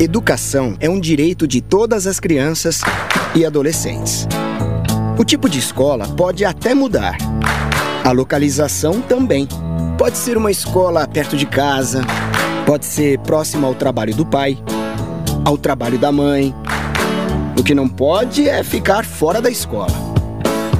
Educação 0.00 0.76
é 0.80 0.88
um 0.88 0.98
direito 0.98 1.46
de 1.46 1.60
todas 1.60 2.06
as 2.06 2.18
crianças 2.18 2.80
e 3.34 3.44
adolescentes. 3.44 4.26
O 5.20 5.24
tipo 5.24 5.50
de 5.50 5.58
escola 5.58 6.08
pode 6.08 6.46
até 6.46 6.72
mudar. 6.72 7.18
A 8.02 8.10
localização 8.10 9.02
também. 9.02 9.46
Pode 9.98 10.16
ser 10.16 10.38
uma 10.38 10.50
escola 10.50 11.06
perto 11.06 11.36
de 11.36 11.44
casa, 11.44 12.00
pode 12.64 12.86
ser 12.86 13.18
próxima 13.18 13.68
ao 13.68 13.74
trabalho 13.74 14.14
do 14.14 14.24
pai, 14.24 14.56
ao 15.44 15.58
trabalho 15.58 15.98
da 15.98 16.10
mãe. 16.10 16.54
O 17.54 17.62
que 17.62 17.74
não 17.74 17.86
pode 17.86 18.48
é 18.48 18.64
ficar 18.64 19.04
fora 19.04 19.42
da 19.42 19.50
escola. 19.50 20.09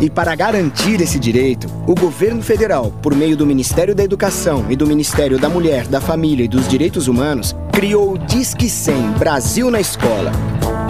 E 0.01 0.09
para 0.09 0.35
garantir 0.35 0.99
esse 1.03 1.19
direito, 1.19 1.67
o 1.87 1.95
governo 1.95 2.41
federal, 2.41 2.91
por 3.03 3.15
meio 3.15 3.37
do 3.37 3.45
Ministério 3.45 3.95
da 3.95 4.03
Educação 4.03 4.65
e 4.71 4.75
do 4.75 4.87
Ministério 4.87 5.39
da 5.39 5.51
Mulher, 5.51 5.87
da 5.87 6.01
Família 6.01 6.45
e 6.45 6.49
dos 6.49 6.67
Direitos 6.67 7.07
Humanos, 7.07 7.55
criou 7.71 8.15
o 8.15 8.19
Disque 8.19 8.71
100 8.71 9.13
Brasil 9.19 9.71
na 9.71 9.79
Escola. 9.79 10.33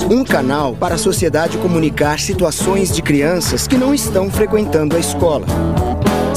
Um 0.08 0.22
canal 0.22 0.76
para 0.76 0.94
a 0.94 0.98
sociedade 0.98 1.58
comunicar 1.58 2.20
situações 2.20 2.94
de 2.94 3.02
crianças 3.02 3.66
que 3.66 3.76
não 3.76 3.92
estão 3.92 4.30
frequentando 4.30 4.94
a 4.94 5.00
escola. 5.00 5.44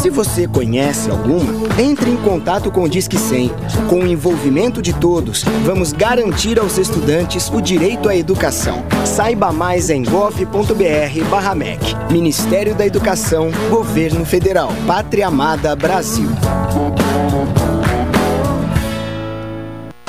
Se 0.03 0.09
você 0.09 0.45
conhece 0.49 1.09
alguma, 1.09 1.53
entre 1.79 2.09
em 2.09 2.17
contato 2.17 2.69
com 2.69 2.83
o 2.83 2.89
Disque 2.89 3.17
100. 3.17 3.49
Com 3.87 4.01
o 4.01 4.05
envolvimento 4.05 4.81
de 4.81 4.91
todos, 4.91 5.45
vamos 5.63 5.93
garantir 5.93 6.59
aos 6.59 6.77
estudantes 6.77 7.49
o 7.49 7.61
direito 7.61 8.09
à 8.09 8.15
educação. 8.17 8.83
Saiba 9.05 9.53
mais 9.53 9.89
em 9.89 10.03
gov.br/mec. 10.03 11.95
Ministério 12.11 12.75
da 12.75 12.85
Educação, 12.85 13.49
Governo 13.69 14.25
Federal, 14.25 14.73
Pátria 14.85 15.27
Amada 15.27 15.73
Brasil. 15.73 16.27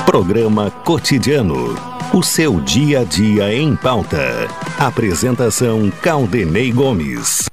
Programa 0.05 0.71
Cotidiano. 0.83 1.73
O 2.13 2.21
seu 2.21 2.59
dia 2.59 2.99
a 2.99 3.03
dia 3.05 3.55
em 3.55 3.77
pauta. 3.77 4.49
Apresentação 4.77 5.89
Caldenei 6.01 6.69
Gomes. 6.69 7.45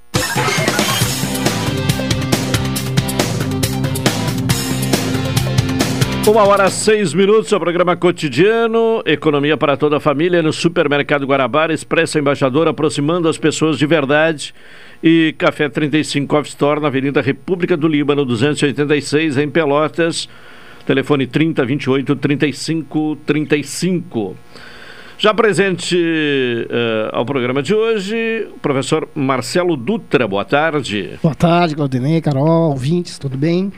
Uma 6.27 6.47
hora 6.47 6.71
seis 6.71 7.13
minutos, 7.13 7.51
o 7.51 7.59
programa 7.59 7.97
cotidiano, 7.97 9.03
economia 9.05 9.57
para 9.57 9.77
toda 9.77 9.97
a 9.97 10.01
família 10.01 10.41
no 10.41 10.53
Supermercado 10.53 11.27
Guarabara, 11.27 11.75
Expressa 11.75 12.19
Embaixador, 12.19 12.69
aproximando 12.69 13.29
as 13.29 13.37
pessoas 13.37 13.77
de 13.77 13.85
verdade. 13.87 14.55
E 15.03 15.35
Café 15.37 15.69
35 15.69 16.37
Off 16.37 16.49
Store, 16.49 16.81
na 16.81 16.87
Avenida 16.87 17.21
República 17.21 17.77
do 17.77 17.89
Líbano, 17.89 18.25
286, 18.25 19.37
em 19.37 19.51
Pelotas. 19.51 20.29
Telefone 20.87 21.27
30 21.27 21.65
28 21.65 22.17
35 22.17 23.17
35. 23.27 24.37
Já 25.19 25.35
presente 25.35 25.97
uh, 25.97 27.17
ao 27.17 27.27
programa 27.27 27.63
de 27.63 27.75
hoje, 27.75 28.49
o 28.55 28.59
professor 28.61 29.09
Marcelo 29.15 29.77
Dutra. 29.77 30.27
Boa 30.29 30.45
tarde. 30.45 31.19
Boa 31.21 31.35
tarde, 31.35 31.75
Claudinei, 31.75 32.21
Carol, 32.21 32.71
ouvintes, 32.71 33.19
tudo 33.19 33.37
bem? 33.37 33.73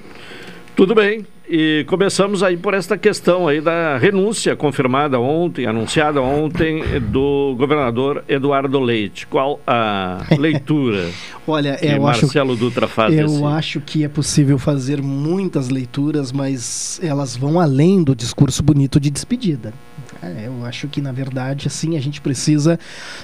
Tudo 0.76 0.94
bem. 0.94 1.24
E 1.46 1.85
começamos 1.88 2.42
aí 2.42 2.57
por 2.57 2.72
esta 2.72 2.96
questão 2.96 3.46
aí 3.46 3.61
da 3.61 3.98
renúncia 3.98 4.57
confirmada 4.57 5.20
ontem, 5.20 5.66
anunciada 5.66 6.22
ontem, 6.22 6.83
do 7.00 7.54
governador 7.59 8.24
Eduardo 8.26 8.80
Leite. 8.80 9.26
Qual 9.26 9.61
a 9.66 10.24
leitura 10.38 11.11
Olha, 11.46 11.76
que 11.76 11.87
eu 11.87 12.00
Marcelo 12.00 12.52
acho, 12.52 12.61
Dutra 12.61 12.88
faz 12.88 13.14
Eu 13.14 13.26
desse? 13.26 13.44
acho 13.44 13.80
que 13.83 14.04
é 14.04 14.09
possível 14.09 14.59
fazer 14.59 15.02
muitas 15.02 15.68
leituras, 15.68 16.33
mas 16.33 16.98
elas 17.02 17.37
vão 17.37 17.61
além 17.61 18.02
do 18.02 18.16
discurso 18.16 18.62
bonito 18.62 18.98
de 18.98 19.11
despedida. 19.11 19.74
É, 20.22 20.46
eu 20.46 20.64
acho 20.64 20.88
que, 20.88 21.02
na 21.02 21.12
verdade, 21.12 21.68
assim, 21.68 21.94
a 21.98 22.00
gente 22.00 22.22
precisa 22.22 22.78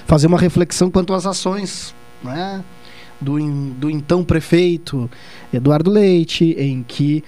fazer 0.05 0.27
uma 0.27 0.37
reflexão 0.37 0.91
quanto 0.91 1.11
às 1.13 1.25
ações 1.25 1.95
né, 2.23 2.63
do, 3.19 3.39
do 3.71 3.89
então 3.89 4.23
prefeito 4.23 5.09
Eduardo 5.51 5.89
Leite, 5.89 6.55
em 6.59 6.83
que 6.83 7.23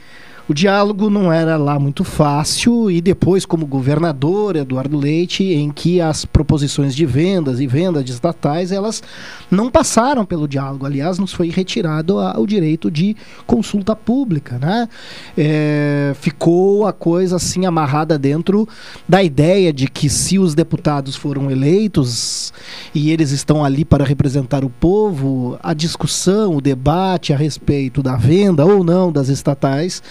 o 0.47 0.53
diálogo 0.53 1.09
não 1.09 1.31
era 1.31 1.55
lá 1.55 1.79
muito 1.79 2.03
fácil 2.03 2.91
e 2.91 2.99
depois 2.99 3.45
como 3.45 3.65
governador 3.65 4.57
Eduardo 4.57 4.97
Leite 4.97 5.41
em 5.45 5.71
que 5.71 6.01
as 6.01 6.25
proposições 6.25 6.93
de 6.93 7.05
vendas 7.05 7.61
e 7.61 7.67
vendas 7.67 8.09
estatais 8.09 8.69
elas 8.71 9.01
não 9.49 9.71
passaram 9.71 10.25
pelo 10.25 10.45
diálogo. 10.45 10.85
Aliás 10.85 11.17
nos 11.17 11.31
foi 11.31 11.49
retirado 11.49 12.19
a- 12.19 12.37
o 12.37 12.45
direito 12.45 12.91
de 12.91 13.15
consulta 13.47 13.95
pública 13.95 14.57
né? 14.59 14.89
É, 15.37 16.13
ficou 16.19 16.85
a 16.85 16.91
coisa 16.91 17.37
assim 17.37 17.65
amarrada 17.65 18.19
dentro 18.19 18.67
da 19.07 19.23
ideia 19.23 19.71
de 19.71 19.87
que 19.87 20.09
se 20.09 20.37
os 20.37 20.53
deputados 20.53 21.15
foram 21.15 21.49
eleitos 21.49 22.51
e 22.93 23.11
eles 23.11 23.31
estão 23.31 23.63
ali 23.63 23.85
para 23.85 24.03
representar 24.03 24.65
o 24.65 24.69
povo 24.69 25.57
a 25.63 25.73
discussão 25.73 26.57
o 26.57 26.61
debate 26.61 27.31
a 27.31 27.37
respeito 27.37 28.03
da 28.03 28.17
venda 28.17 28.65
ou 28.65 28.83
não 28.83 29.09
das 29.09 29.29
estatais 29.29 30.03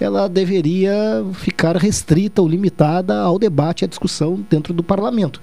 ela 0.00 0.28
deveria 0.28 1.24
ficar 1.34 1.76
restrita 1.76 2.42
ou 2.42 2.48
limitada 2.48 3.20
ao 3.20 3.38
debate 3.38 3.82
e 3.82 3.84
à 3.84 3.88
discussão 3.88 4.44
dentro 4.48 4.72
do 4.72 4.82
parlamento. 4.82 5.40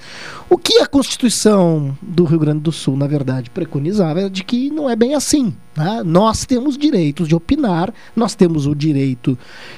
O 0.49 0.57
que 0.57 0.79
a 0.79 0.87
Constituição 0.87 1.97
do 2.01 2.23
Rio 2.25 2.39
Grande 2.39 2.59
do 2.61 2.71
Sul, 2.71 2.97
na 2.97 3.07
verdade, 3.07 3.49
preconizava 3.49 4.19
era 4.19 4.29
de 4.29 4.43
que 4.43 4.69
não 4.69 4.89
é 4.89 4.95
bem 4.95 5.13
assim. 5.13 5.53
né? 5.75 6.01
Nós 6.03 6.45
temos 6.45 6.77
direitos 6.77 7.27
de 7.27 7.35
opinar, 7.35 7.93
nós 8.15 8.35
temos 8.35 8.65
o 8.65 8.75
direito 8.75 9.37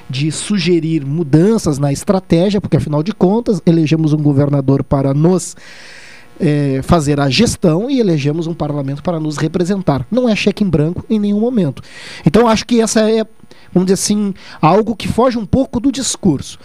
de 0.09 0.31
sugerir 0.31 1.05
mudanças 1.05 1.77
na 1.77 1.91
estratégia, 1.91 2.61
porque 2.61 2.77
afinal 2.77 3.03
de 3.03 3.13
contas, 3.13 3.61
elegemos 3.65 4.13
um 4.13 4.21
governador 4.21 4.83
para 4.83 5.13
nos 5.13 5.55
é, 6.39 6.81
fazer 6.83 7.19
a 7.19 7.29
gestão 7.29 7.89
e 7.89 7.99
elegemos 7.99 8.47
um 8.47 8.53
parlamento 8.53 9.03
para 9.03 9.19
nos 9.19 9.37
representar. 9.37 10.05
Não 10.09 10.27
é 10.29 10.35
cheque 10.35 10.63
em 10.63 10.69
branco 10.69 11.03
em 11.09 11.19
nenhum 11.19 11.39
momento. 11.39 11.81
Então 12.25 12.47
acho 12.47 12.65
que 12.65 12.79
essa 12.81 13.01
é, 13.09 13.25
vamos 13.73 13.87
dizer 13.87 13.93
assim, 13.95 14.33
algo 14.61 14.95
que 14.95 15.07
foge 15.07 15.37
um 15.37 15.45
pouco 15.45 15.79
do 15.79 15.91
discurso. 15.91 16.57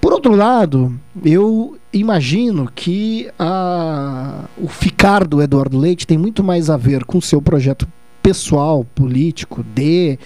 Por 0.00 0.12
outro 0.12 0.34
lado, 0.34 0.98
eu 1.24 1.76
imagino 1.92 2.68
que 2.74 3.28
a- 3.38 4.46
o 4.58 4.66
ficar 4.66 5.24
do 5.24 5.40
Eduardo 5.40 5.78
Leite 5.78 6.06
tem 6.06 6.18
muito 6.18 6.42
mais 6.42 6.68
a 6.68 6.76
ver 6.76 7.04
com 7.04 7.18
o 7.18 7.22
seu 7.22 7.40
projeto 7.40 7.86
pessoal, 8.20 8.84
político, 8.94 9.64
de 9.74 10.18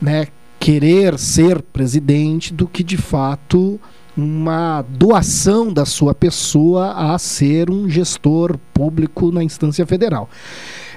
né, 0.00 0.26
querer 0.60 1.18
ser 1.18 1.62
presidente, 1.62 2.52
do 2.54 2.68
que 2.68 2.84
de 2.84 2.96
fato 2.96 3.80
uma 4.18 4.82
doação 4.82 5.72
da 5.72 5.86
sua 5.86 6.12
pessoa 6.12 6.92
a 6.92 7.16
ser 7.18 7.70
um 7.70 7.88
gestor 7.88 8.58
público 8.74 9.30
na 9.30 9.44
instância 9.44 9.86
federal. 9.86 10.28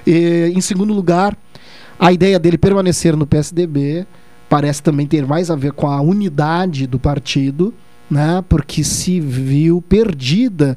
E, 0.04 0.52
em 0.52 0.60
segundo 0.60 0.92
lugar, 0.92 1.36
a 1.98 2.12
ideia 2.12 2.36
dele 2.36 2.58
permanecer 2.58 3.16
no 3.16 3.24
PSDB 3.24 4.04
parece 4.48 4.82
também 4.82 5.06
ter 5.06 5.24
mais 5.24 5.50
a 5.50 5.56
ver 5.56 5.72
com 5.72 5.86
a 5.86 6.00
unidade 6.00 6.84
do 6.86 6.98
partido, 6.98 7.72
né? 8.10 8.44
Porque 8.48 8.82
se 8.82 9.20
viu 9.20 9.80
perdida 9.80 10.76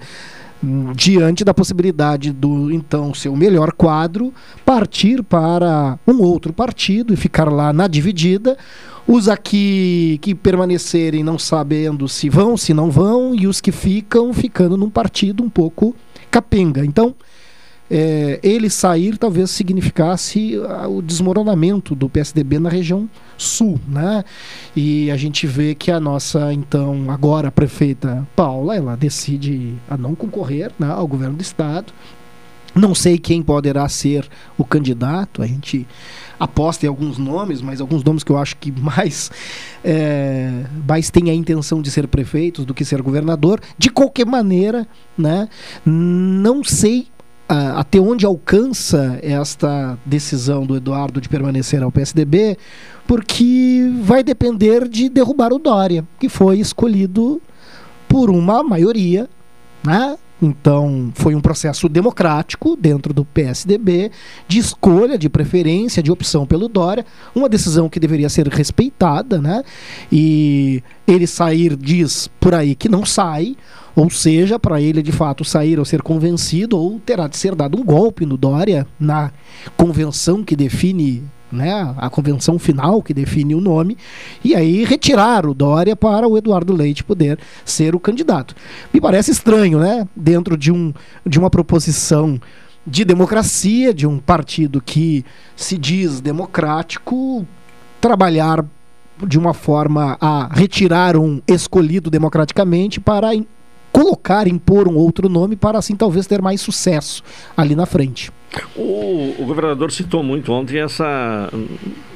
hum, 0.63 0.93
diante 0.93 1.43
da 1.43 1.53
possibilidade 1.53 2.31
do 2.31 2.71
então 2.71 3.11
seu 3.13 3.35
melhor 3.35 3.71
quadro 3.71 4.31
partir 4.63 5.23
para 5.23 5.97
um 6.07 6.21
outro 6.21 6.53
partido 6.53 7.11
e 7.11 7.17
ficar 7.17 7.51
lá 7.51 7.73
na 7.73 7.87
dividida. 7.87 8.55
Os 9.07 9.29
aqui 9.29 10.17
que 10.21 10.33
permanecerem 10.33 11.23
não 11.23 11.37
sabendo 11.37 12.07
se 12.07 12.27
vão, 12.27 12.57
se 12.57 12.73
não 12.73 12.89
vão, 12.89 13.35
e 13.35 13.45
os 13.45 13.61
que 13.61 13.71
ficam 13.71 14.33
ficando 14.33 14.75
num 14.75 14.89
partido 14.89 15.43
um 15.43 15.49
pouco 15.49 15.95
capenga. 16.31 16.83
Então, 16.83 17.15
é, 17.89 18.39
ele 18.41 18.67
sair 18.67 19.15
talvez 19.15 19.51
significasse 19.51 20.59
ah, 20.67 20.87
o 20.87 21.03
desmoronamento 21.03 21.93
do 21.93 22.09
PSDB 22.09 22.57
na 22.57 22.69
região 22.69 23.07
sul, 23.37 23.79
né? 23.87 24.23
E 24.75 25.11
a 25.11 25.17
gente 25.17 25.45
vê 25.45 25.75
que 25.75 25.91
a 25.91 25.99
nossa 25.99 26.51
então 26.51 27.11
agora 27.11 27.51
prefeita 27.51 28.27
Paula, 28.35 28.75
ela 28.75 28.97
decide 28.97 29.75
a 29.87 29.95
não 29.95 30.15
concorrer 30.15 30.71
né, 30.79 30.87
ao 30.87 31.07
governo 31.07 31.35
do 31.35 31.41
estado. 31.41 31.93
Não 32.73 32.93
sei 32.93 33.17
quem 33.17 33.41
poderá 33.41 33.87
ser 33.87 34.27
o 34.57 34.65
candidato, 34.65 35.41
a 35.41 35.47
gente 35.47 35.87
aposta 36.39 36.85
em 36.85 36.89
alguns 36.89 37.17
nomes, 37.17 37.61
mas 37.61 37.81
alguns 37.81 38.03
nomes 38.03 38.23
que 38.23 38.31
eu 38.31 38.37
acho 38.37 38.57
que 38.57 38.71
mais, 38.71 39.31
é, 39.83 40.63
mais 40.87 41.09
têm 41.09 41.29
a 41.29 41.33
intenção 41.33 41.81
de 41.81 41.89
ser 41.91 42.07
prefeitos 42.07 42.65
do 42.65 42.73
que 42.73 42.85
ser 42.85 43.01
governador. 43.01 43.59
De 43.77 43.89
qualquer 43.89 44.25
maneira, 44.25 44.87
né, 45.17 45.47
não 45.85 46.63
sei 46.63 47.07
até 47.47 47.99
onde 47.99 48.25
alcança 48.25 49.19
esta 49.21 49.97
decisão 50.03 50.65
do 50.65 50.75
Eduardo 50.75 51.21
de 51.21 51.29
permanecer 51.29 51.83
ao 51.83 51.91
PSDB, 51.91 52.57
porque 53.05 53.91
vai 54.01 54.23
depender 54.23 54.87
de 54.89 55.09
derrubar 55.09 55.53
o 55.53 55.59
Dória, 55.59 56.03
que 56.19 56.27
foi 56.27 56.59
escolhido 56.59 57.39
por 58.07 58.31
uma 58.31 58.63
maioria, 58.63 59.29
né? 59.83 60.17
Então, 60.41 61.11
foi 61.15 61.33
um 61.33 61.41
processo 61.41 61.87
democrático 61.87 62.75
dentro 62.75 63.13
do 63.13 63.23
PSDB, 63.23 64.11
de 64.47 64.59
escolha, 64.59 65.17
de 65.17 65.29
preferência, 65.29 66.03
de 66.03 66.11
opção 66.11 66.45
pelo 66.45 66.67
Dória, 66.67 67.05
uma 67.33 67.47
decisão 67.47 67.87
que 67.87 67.99
deveria 67.99 68.27
ser 68.27 68.47
respeitada, 68.47 69.41
né? 69.41 69.63
E 70.11 70.83
ele 71.07 71.25
sair 71.25 71.75
diz 71.75 72.29
por 72.39 72.53
aí 72.53 72.75
que 72.75 72.89
não 72.89 73.05
sai, 73.05 73.55
ou 73.95 74.09
seja, 74.09 74.59
para 74.59 74.81
ele 74.81 75.01
de 75.01 75.11
fato 75.11 75.45
sair 75.45 75.79
ou 75.79 75.85
ser 75.85 76.01
convencido, 76.01 76.77
ou 76.77 76.99
terá 76.99 77.27
de 77.27 77.37
ser 77.37 77.55
dado 77.55 77.79
um 77.79 77.83
golpe 77.83 78.25
no 78.25 78.35
Dória 78.35 78.85
na 78.99 79.31
convenção 79.77 80.43
que 80.43 80.55
define 80.55 81.23
né, 81.51 81.93
a 81.97 82.09
convenção 82.09 82.57
final 82.59 83.01
que 83.01 83.13
define 83.13 83.55
o 83.55 83.61
nome, 83.61 83.97
e 84.43 84.55
aí 84.55 84.83
retirar 84.83 85.45
o 85.45 85.53
Dória 85.53 85.95
para 85.95 86.27
o 86.27 86.37
Eduardo 86.37 86.73
Leite 86.73 87.03
poder 87.03 87.39
ser 87.63 87.95
o 87.95 87.99
candidato. 87.99 88.55
Me 88.93 88.99
parece 88.99 89.31
estranho, 89.31 89.79
né? 89.79 90.07
Dentro 90.15 90.57
de, 90.57 90.71
um, 90.71 90.93
de 91.25 91.39
uma 91.39 91.49
proposição 91.49 92.39
de 92.85 93.03
democracia, 93.03 93.93
de 93.93 94.05
um 94.05 94.19
partido 94.19 94.81
que 94.81 95.25
se 95.55 95.77
diz 95.77 96.21
democrático, 96.21 97.45
trabalhar 97.99 98.63
de 99.25 99.39
uma 99.39 99.53
forma 99.53 100.17
a 100.19 100.49
retirar 100.53 101.15
um 101.15 101.41
escolhido 101.47 102.09
democraticamente 102.09 102.99
para 102.99 103.29
colocar, 103.91 104.45
impor 104.47 104.87
um 104.87 104.95
outro 104.95 105.29
nome 105.29 105.55
para 105.55 105.79
assim 105.79 105.95
talvez 105.95 106.27
ter 106.27 106.41
mais 106.41 106.59
sucesso 106.59 107.23
ali 107.55 107.75
na 107.75 107.85
frente. 107.85 108.31
O, 108.75 109.35
o, 109.39 109.45
governador 109.45 109.91
citou 109.91 110.21
muito 110.21 110.51
ontem 110.51 110.79
essa 110.79 111.49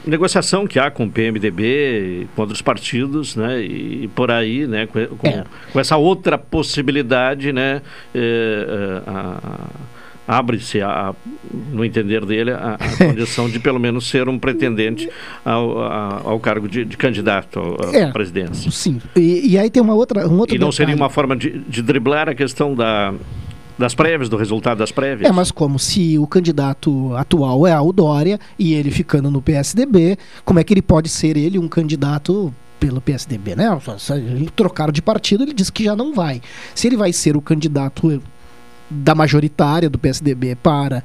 negociação 0.05 0.67
que 0.67 0.79
há 0.79 0.91
com 0.91 1.05
o 1.05 1.09
PMDB, 1.09 2.27
com 2.35 2.41
outros 2.41 2.61
partidos, 2.61 3.35
né? 3.35 3.61
E 3.61 4.07
por 4.09 4.31
aí, 4.31 4.67
né? 4.67 4.87
Com, 4.87 5.05
com, 5.17 5.27
é. 5.27 5.43
com 5.71 5.79
essa 5.79 5.97
outra 5.97 6.37
possibilidade, 6.37 7.51
né? 7.53 7.81
É, 8.13 9.01
é, 9.07 9.89
abre-se, 10.27 10.79
no 11.71 11.83
entender 11.83 12.23
dele, 12.23 12.51
a, 12.51 12.77
a 12.79 12.97
condição 13.03 13.49
de 13.49 13.59
pelo 13.59 13.79
menos 13.79 14.07
ser 14.07 14.29
um 14.29 14.37
pretendente 14.37 15.09
ao, 15.43 15.81
ao 15.81 16.39
cargo 16.39 16.67
de, 16.67 16.85
de 16.85 16.95
candidato 16.95 17.59
à 17.83 17.97
é, 17.97 18.11
presidência. 18.11 18.69
Sim. 18.69 19.01
E, 19.15 19.53
e, 19.53 19.57
aí 19.57 19.71
tem 19.71 19.81
uma 19.81 19.95
outra, 19.95 20.27
um 20.27 20.37
outro. 20.37 20.55
E 20.55 20.59
não 20.59 20.69
detalhe. 20.69 20.89
seria 20.89 20.95
uma 20.95 21.09
forma 21.09 21.35
de, 21.35 21.59
de 21.67 21.81
driblar 21.81 22.29
a 22.29 22.35
questão 22.35 22.75
da 22.75 23.13
das 23.79 23.95
prévias, 23.95 24.27
do 24.27 24.35
resultado 24.35 24.77
das 24.77 24.91
prévias. 24.91 25.29
É, 25.29 25.31
mas 25.31 25.51
como 25.51 25.79
se 25.79 26.19
o 26.19 26.27
candidato 26.27 27.15
atual 27.15 27.65
é 27.65 27.79
o 27.79 27.93
Dória 27.93 28.37
e 28.59 28.73
ele 28.73 28.91
ficando 28.91 29.31
no 29.31 29.41
PSDB, 29.41 30.17
como 30.43 30.59
é 30.59 30.63
que 30.63 30.73
ele 30.73 30.81
pode 30.81 31.07
ser 31.07 31.37
ele 31.37 31.57
um 31.57 31.67
candidato 31.67 32.53
pelo 32.79 32.99
PSDB, 32.99 33.55
né? 33.55 33.65
Trocaram 34.55 34.91
de 34.91 35.01
partido, 35.01 35.43
ele 35.43 35.53
disse 35.53 35.71
que 35.71 35.85
já 35.85 35.95
não 35.95 36.13
vai. 36.13 36.41
Se 36.75 36.87
ele 36.87 36.97
vai 36.97 37.13
ser 37.13 37.37
o 37.37 37.41
candidato 37.41 38.21
da 38.89 39.15
majoritária 39.15 39.89
do 39.89 39.97
PSDB 39.97 40.55
para 40.55 41.03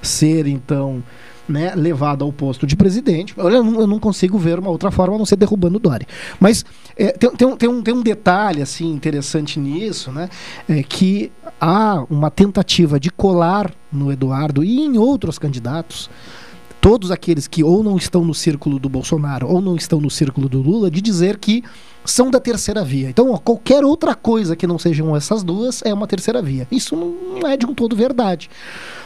ser 0.00 0.46
então 0.46 1.02
né, 1.48 1.74
levado 1.74 2.24
ao 2.24 2.32
posto 2.32 2.66
de 2.66 2.74
presidente. 2.74 3.34
Olha, 3.36 3.56
eu 3.56 3.64
não, 3.64 3.80
eu 3.80 3.86
não, 3.86 3.98
consigo 3.98 4.38
ver 4.38 4.58
uma 4.58 4.70
outra 4.70 4.90
forma 4.90 5.14
a 5.14 5.18
não 5.18 5.26
ser 5.26 5.36
derrubando 5.36 5.76
o 5.76 5.80
Dória. 5.80 6.06
Mas 6.40 6.64
é, 6.96 7.12
tem, 7.12 7.30
tem, 7.30 7.48
um, 7.48 7.56
tem, 7.56 7.68
um, 7.68 7.82
tem 7.82 7.94
um 7.94 8.02
detalhe 8.02 8.62
assim 8.62 8.90
interessante 8.90 9.58
nisso, 9.58 10.10
né, 10.10 10.28
é 10.68 10.82
que 10.82 11.30
há 11.64 12.04
uma 12.10 12.30
tentativa 12.30 13.00
de 13.00 13.10
colar 13.10 13.72
no 13.90 14.12
Eduardo 14.12 14.62
e 14.62 14.80
em 14.80 14.98
outros 14.98 15.38
candidatos 15.38 16.10
todos 16.78 17.10
aqueles 17.10 17.48
que 17.48 17.64
ou 17.64 17.82
não 17.82 17.96
estão 17.96 18.22
no 18.22 18.34
círculo 18.34 18.78
do 18.78 18.90
Bolsonaro 18.90 19.48
ou 19.48 19.62
não 19.62 19.74
estão 19.74 19.98
no 19.98 20.10
círculo 20.10 20.46
do 20.50 20.60
Lula 20.60 20.90
de 20.90 21.00
dizer 21.00 21.38
que 21.38 21.64
são 22.04 22.30
da 22.30 22.38
terceira 22.38 22.84
via. 22.84 23.08
Então, 23.08 23.30
ó, 23.30 23.38
qualquer 23.38 23.82
outra 23.82 24.14
coisa 24.14 24.54
que 24.54 24.66
não 24.66 24.78
sejam 24.78 25.16
essas 25.16 25.42
duas 25.42 25.80
é 25.82 25.94
uma 25.94 26.06
terceira 26.06 26.42
via. 26.42 26.68
Isso 26.70 26.94
não 26.94 27.48
é 27.48 27.56
de 27.56 27.64
um 27.64 27.74
todo 27.74 27.96
verdade. 27.96 28.50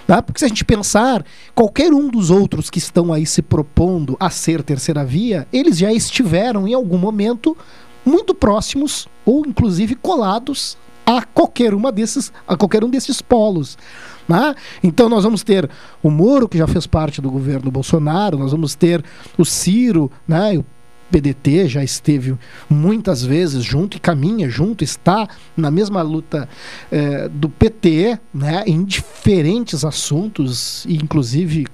Tá? 0.04 0.20
Porque 0.20 0.40
se 0.40 0.44
a 0.44 0.48
gente 0.48 0.64
pensar, 0.64 1.24
qualquer 1.54 1.92
um 1.92 2.08
dos 2.08 2.28
outros 2.28 2.68
que 2.68 2.78
estão 2.78 3.12
aí 3.12 3.24
se 3.24 3.40
propondo 3.40 4.16
a 4.18 4.28
ser 4.30 4.64
terceira 4.64 5.04
via, 5.04 5.46
eles 5.52 5.78
já 5.78 5.92
estiveram 5.92 6.66
em 6.66 6.74
algum 6.74 6.98
momento 6.98 7.56
muito 8.04 8.34
próximos 8.34 9.06
ou 9.24 9.46
inclusive 9.46 9.94
colados 9.94 10.76
a 11.08 11.22
qualquer 11.22 11.72
uma 11.72 11.90
desses, 11.90 12.30
a 12.46 12.54
qualquer 12.54 12.84
um 12.84 12.90
desses 12.90 13.22
polos. 13.22 13.78
Né? 14.28 14.54
Então 14.84 15.08
nós 15.08 15.24
vamos 15.24 15.42
ter 15.42 15.70
o 16.02 16.10
Moro, 16.10 16.46
que 16.46 16.58
já 16.58 16.66
fez 16.66 16.86
parte 16.86 17.22
do 17.22 17.30
governo 17.30 17.70
Bolsonaro, 17.70 18.36
nós 18.36 18.52
vamos 18.52 18.74
ter 18.74 19.02
o 19.38 19.44
Ciro, 19.44 20.10
né? 20.26 20.58
o 20.58 20.66
PDT 21.10 21.66
já 21.66 21.82
esteve 21.82 22.36
muitas 22.68 23.22
vezes 23.22 23.64
junto 23.64 23.96
e 23.96 24.00
caminha 24.00 24.50
junto, 24.50 24.84
está 24.84 25.26
na 25.56 25.70
mesma 25.70 26.02
luta 26.02 26.46
é, 26.92 27.26
do 27.30 27.48
PT, 27.48 28.18
né, 28.34 28.62
em 28.66 28.84
diferentes 28.84 29.86
assuntos, 29.86 30.84
inclusive 30.86 31.66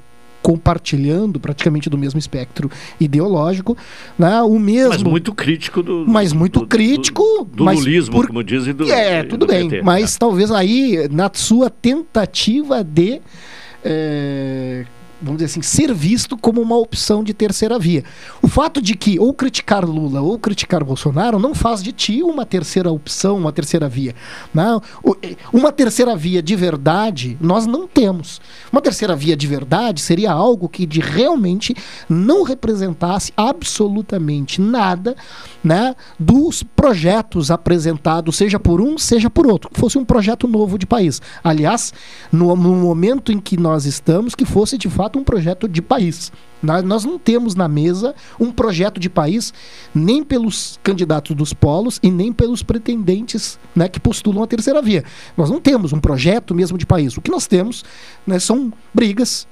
compartilhando 0.45 1.41
praticamente 1.41 1.89
do 1.89 1.97
mesmo 1.97 2.19
espectro 2.19 2.71
ideológico, 3.01 3.75
né? 4.19 4.43
O 4.43 4.59
mesmo, 4.59 4.91
mas 4.91 5.03
muito 5.03 5.33
crítico 5.33 5.83
do, 5.83 6.05
mas 6.07 6.35
muito 6.35 6.61
do, 6.61 6.67
crítico, 6.67 7.23
do, 7.51 7.65
do 7.65 7.65
lulismo, 7.65 8.15
por, 8.15 8.27
como 8.27 8.45
dizem 8.45 8.75
do 8.75 8.93
é 8.93 9.23
tudo 9.23 9.47
bem, 9.47 9.71
PT, 9.71 9.83
mas 9.83 10.13
né? 10.13 10.17
talvez 10.21 10.51
aí 10.51 11.09
na 11.11 11.31
sua 11.33 11.71
tentativa 11.71 12.85
de 12.85 13.23
é, 13.83 14.85
vamos 15.25 15.39
dizer 15.39 15.47
assim, 15.47 15.63
ser 15.63 15.93
visto 15.93 16.37
como 16.37 16.61
uma 16.61 16.77
opção 16.77 17.25
de 17.25 17.33
terceira 17.33 17.79
via. 17.79 18.05
O 18.43 18.49
fato 18.49 18.81
de 18.81 18.95
que 18.95 19.19
ou 19.19 19.33
criticar 19.33 19.85
Lula 19.85 20.21
ou 20.21 20.39
criticar 20.39 20.85
Bolsonaro 20.85 21.39
não 21.39 21.55
faz 21.55 21.83
de 21.83 21.93
ti 21.93 22.23
uma 22.23 22.45
terceira 22.45 22.91
opção, 22.91 23.37
uma 23.37 23.53
terceira 23.53 23.89
via. 23.89 24.15
Não, 24.53 24.83
uma 25.53 25.73
terceira 25.73 26.15
via 26.15 26.43
de 26.43 26.55
verdade 26.55 27.37
nós 27.41 27.67
não 27.67 27.87
temos. 27.87 28.41
Uma 28.71 28.81
terceira 28.81 29.17
via 29.17 29.37
de 29.37 29.47
verdade 29.47 30.01
seria 30.01 30.33
algo 30.33 30.69
que 30.69 30.87
de 30.87 31.01
realmente 31.01 31.75
não 32.09 32.43
representasse 32.43 33.33
absolutamente 33.37 34.61
nada 34.61 35.17
né, 35.63 35.95
dos 36.19 36.63
projetos 36.63 37.51
apresentados, 37.51 38.37
seja 38.37 38.61
por 38.61 38.81
um, 38.81 38.99
seja 38.99 39.31
por 39.31 39.47
outro, 39.47 39.71
que 39.71 39.81
fosse 39.81 39.97
um 39.97 40.05
projeto 40.05 40.47
novo 40.47 40.79
de 40.79 40.87
país. 40.87 41.23
Aliás, 41.43 41.93
no, 42.31 42.55
no 42.55 42.75
momento 42.75 43.33
em 43.33 43.39
que 43.39 43.57
nós 43.57 43.87
estamos, 43.87 44.35
que 44.35 44.45
fosse 44.45 44.77
de 44.77 44.91
fato 44.91 45.14
um 45.19 45.25
projeto 45.25 45.69
de 45.69 45.81
país. 45.83 46.33
Nós 46.63 47.05
não 47.05 47.19
temos 47.19 47.55
na 47.55 47.69
mesa 47.69 48.15
um 48.41 48.51
projeto 48.51 48.99
de 48.99 49.11
país 49.11 49.53
nem 49.95 50.25
pelos 50.25 50.79
candidatos 50.83 51.37
dos 51.37 51.53
polos 51.53 52.01
e 52.03 52.11
nem 52.11 52.33
pelos 52.33 52.63
pretendentes 52.63 53.59
né, 53.77 53.89
que 53.89 54.01
postulam 54.01 54.43
a 54.43 54.47
terceira 54.47 54.81
via. 54.81 55.05
Nós 55.37 55.51
não 55.51 55.61
temos 55.61 55.93
um 55.93 56.01
projeto 56.01 56.55
mesmo 56.55 56.79
de 56.79 56.87
país. 56.87 57.17
O 57.17 57.21
que 57.21 57.31
nós 57.31 57.47
temos 57.47 57.85
né, 58.27 58.39
são 58.39 58.73
brigas, 58.95 59.47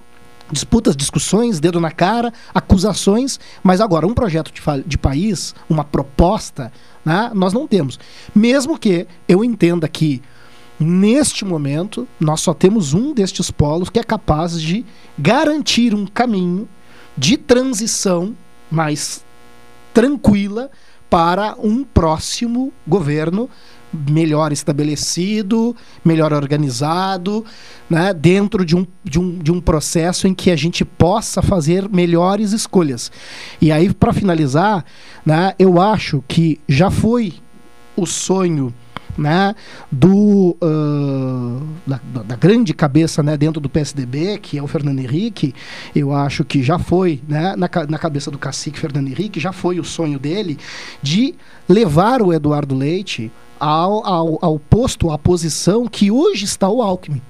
disputas, 0.50 0.96
discussões, 0.96 1.60
dedo 1.60 1.80
na 1.80 1.90
cara, 1.90 2.32
acusações, 2.54 3.38
mas 3.62 3.80
agora 3.80 4.06
um 4.06 4.14
projeto 4.14 4.52
de, 4.52 4.62
de 4.86 4.98
país, 4.98 5.54
uma 5.68 5.84
proposta, 5.84 6.72
né, 7.04 7.30
nós 7.34 7.52
não 7.52 7.66
temos. 7.66 7.98
Mesmo 8.34 8.78
que 8.78 9.06
eu 9.28 9.44
entenda 9.44 9.86
que 9.86 10.22
neste 10.82 11.44
momento 11.44 12.08
nós 12.18 12.40
só 12.40 12.54
temos 12.54 12.94
um 12.94 13.12
destes 13.12 13.50
polos 13.50 13.90
que 13.90 13.98
é 13.98 14.04
capaz 14.04 14.60
de 14.60 14.84
garantir 15.18 15.94
um 15.94 16.06
caminho 16.06 16.68
de 17.16 17.36
transição 17.36 18.34
mais 18.70 19.24
tranquila 19.92 20.70
para 21.10 21.54
um 21.58 21.84
próximo 21.84 22.72
governo 22.86 23.50
melhor 23.92 24.52
estabelecido, 24.52 25.76
melhor 26.02 26.32
organizado, 26.32 27.44
né, 27.88 28.14
dentro 28.14 28.64
de 28.64 28.74
um, 28.74 28.86
de, 29.04 29.20
um, 29.20 29.38
de 29.38 29.52
um 29.52 29.60
processo 29.60 30.26
em 30.26 30.32
que 30.32 30.50
a 30.50 30.56
gente 30.56 30.84
possa 30.84 31.42
fazer 31.42 31.88
melhores 31.90 32.52
escolhas. 32.52 33.12
E 33.60 33.70
aí, 33.70 33.92
para 33.92 34.14
finalizar, 34.14 34.84
né, 35.26 35.54
eu 35.58 35.78
acho 35.78 36.24
que 36.26 36.58
já 36.66 36.90
foi 36.90 37.34
o 37.94 38.06
sonho 38.06 38.72
né, 39.16 39.54
do, 39.90 40.56
uh, 40.62 41.66
da, 41.86 42.00
da, 42.22 42.36
grande 42.36 42.72
cabeça 42.72 43.22
né, 43.22 43.36
dentro 43.36 43.60
do 43.60 43.68
PSDB, 43.68 44.38
que 44.38 44.58
é 44.58 44.62
o 44.62 44.66
Fernando 44.66 45.00
Henrique, 45.00 45.54
eu 45.94 46.12
acho 46.14 46.44
que 46.44 46.62
já 46.62 46.78
foi, 46.78 47.20
né, 47.28 47.54
na, 47.56 47.68
na 47.88 47.98
cabeça 47.98 48.30
do 48.30 48.38
cacique 48.38 48.78
Fernando 48.78 49.08
Henrique, 49.08 49.38
já 49.38 49.52
foi 49.52 49.78
o 49.78 49.84
sonho 49.84 50.18
dele 50.18 50.58
de 51.02 51.34
levar 51.68 52.22
o 52.22 52.32
Eduardo 52.32 52.74
Leite 52.74 53.30
ao, 53.60 54.04
ao, 54.06 54.38
ao 54.42 54.58
posto, 54.58 55.10
à 55.10 55.18
posição 55.18 55.86
que 55.86 56.10
hoje 56.10 56.44
está 56.44 56.68
o 56.68 56.82
Alckmin. 56.82 57.22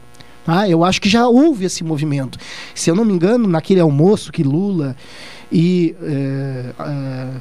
Ah, 0.47 0.69
eu 0.69 0.85
acho 0.85 1.01
que 1.01 1.09
já 1.09 1.29
houve 1.29 1.67
esse 1.67 1.85
movimento. 1.85 2.39
Se 2.75 2.91
eu 2.91 2.97
não 2.97 3.05
me 3.05 3.13
engano, 3.13 3.47
naquele 3.47 3.81
almoço 3.81 4.33
que 4.33 4.43
Lula 4.43 4.97
e 5.53 5.95
é, 6.03 6.73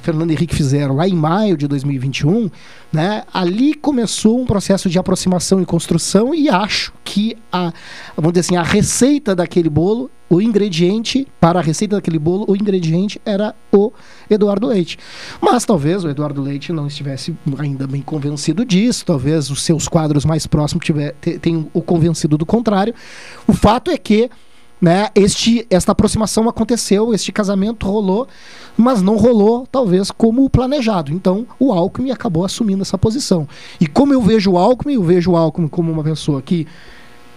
Fernando 0.01 0.32
Henrique 0.32 0.53
fizeram 0.53 0.95
lá 0.95 1.07
em 1.07 1.14
maio 1.14 1.55
de 1.55 1.68
2021, 1.68 2.51
né, 2.91 3.24
ali 3.34 3.74
começou 3.74 4.41
um 4.41 4.45
processo 4.45 4.89
de 4.89 4.99
aproximação 4.99 5.62
e 5.62 5.66
construção 5.66 6.36
e 6.36 6.49
acho 6.49 6.91
que 7.05 7.38
a, 7.51 7.72
vamos 8.16 8.34
dizer 8.34 8.41
assim, 8.41 8.55
a 8.57 8.64
receita 8.64 9.34
daquele 9.34 9.70
bolo 9.70 10.12
o 10.32 10.41
ingrediente 10.41 11.28
para 11.41 11.59
a 11.59 11.62
receita 11.62 11.97
daquele 11.97 12.18
bolo, 12.18 12.45
o 12.47 12.55
ingrediente 12.55 13.22
era 13.26 13.53
o 13.70 13.91
Eduardo 14.30 14.68
Leite. 14.68 14.97
Mas 15.41 15.66
talvez 15.66 16.05
o 16.05 16.09
Eduardo 16.09 16.41
Leite 16.41 16.72
não 16.72 16.88
estivesse 16.88 17.36
ainda 17.59 17.86
bem 17.86 18.01
convencido 18.01 18.64
disso, 18.64 19.05
talvez 19.05 19.51
os 19.51 19.62
seus 19.62 19.89
quadros 19.89 20.24
mais 20.24 20.47
próximos 20.47 20.86
tiver, 20.86 21.16
tenham 21.41 21.68
o 21.74 21.82
convencido 21.82 22.38
do 22.38 22.45
contrário. 22.45 22.95
O 23.45 23.51
fato 23.51 23.91
é 23.91 23.97
que 23.97 24.30
né, 24.82 25.09
este, 25.13 25.65
esta 25.69 25.91
aproximação 25.91 26.49
aconteceu, 26.49 27.13
este 27.13 27.32
casamento 27.32 27.86
rolou, 27.86 28.27
mas 28.75 29.01
não 29.01 29.15
rolou, 29.15 29.67
talvez, 29.71 30.09
como 30.09 30.49
planejado. 30.49 31.13
Então, 31.13 31.45
o 31.59 31.71
Alckmin 31.71 32.09
acabou 32.09 32.43
assumindo 32.43 32.82
essa 32.82 32.97
posição. 32.97 33.47
E 33.79 33.86
como 33.86 34.13
eu 34.13 34.21
vejo 34.21 34.51
o 34.51 34.57
Alckmin, 34.57 34.95
eu 34.95 35.03
vejo 35.03 35.32
o 35.32 35.38
Alckmin 35.38 35.67
como 35.67 35.91
uma 35.91 36.03
pessoa 36.03 36.41
que 36.41 36.65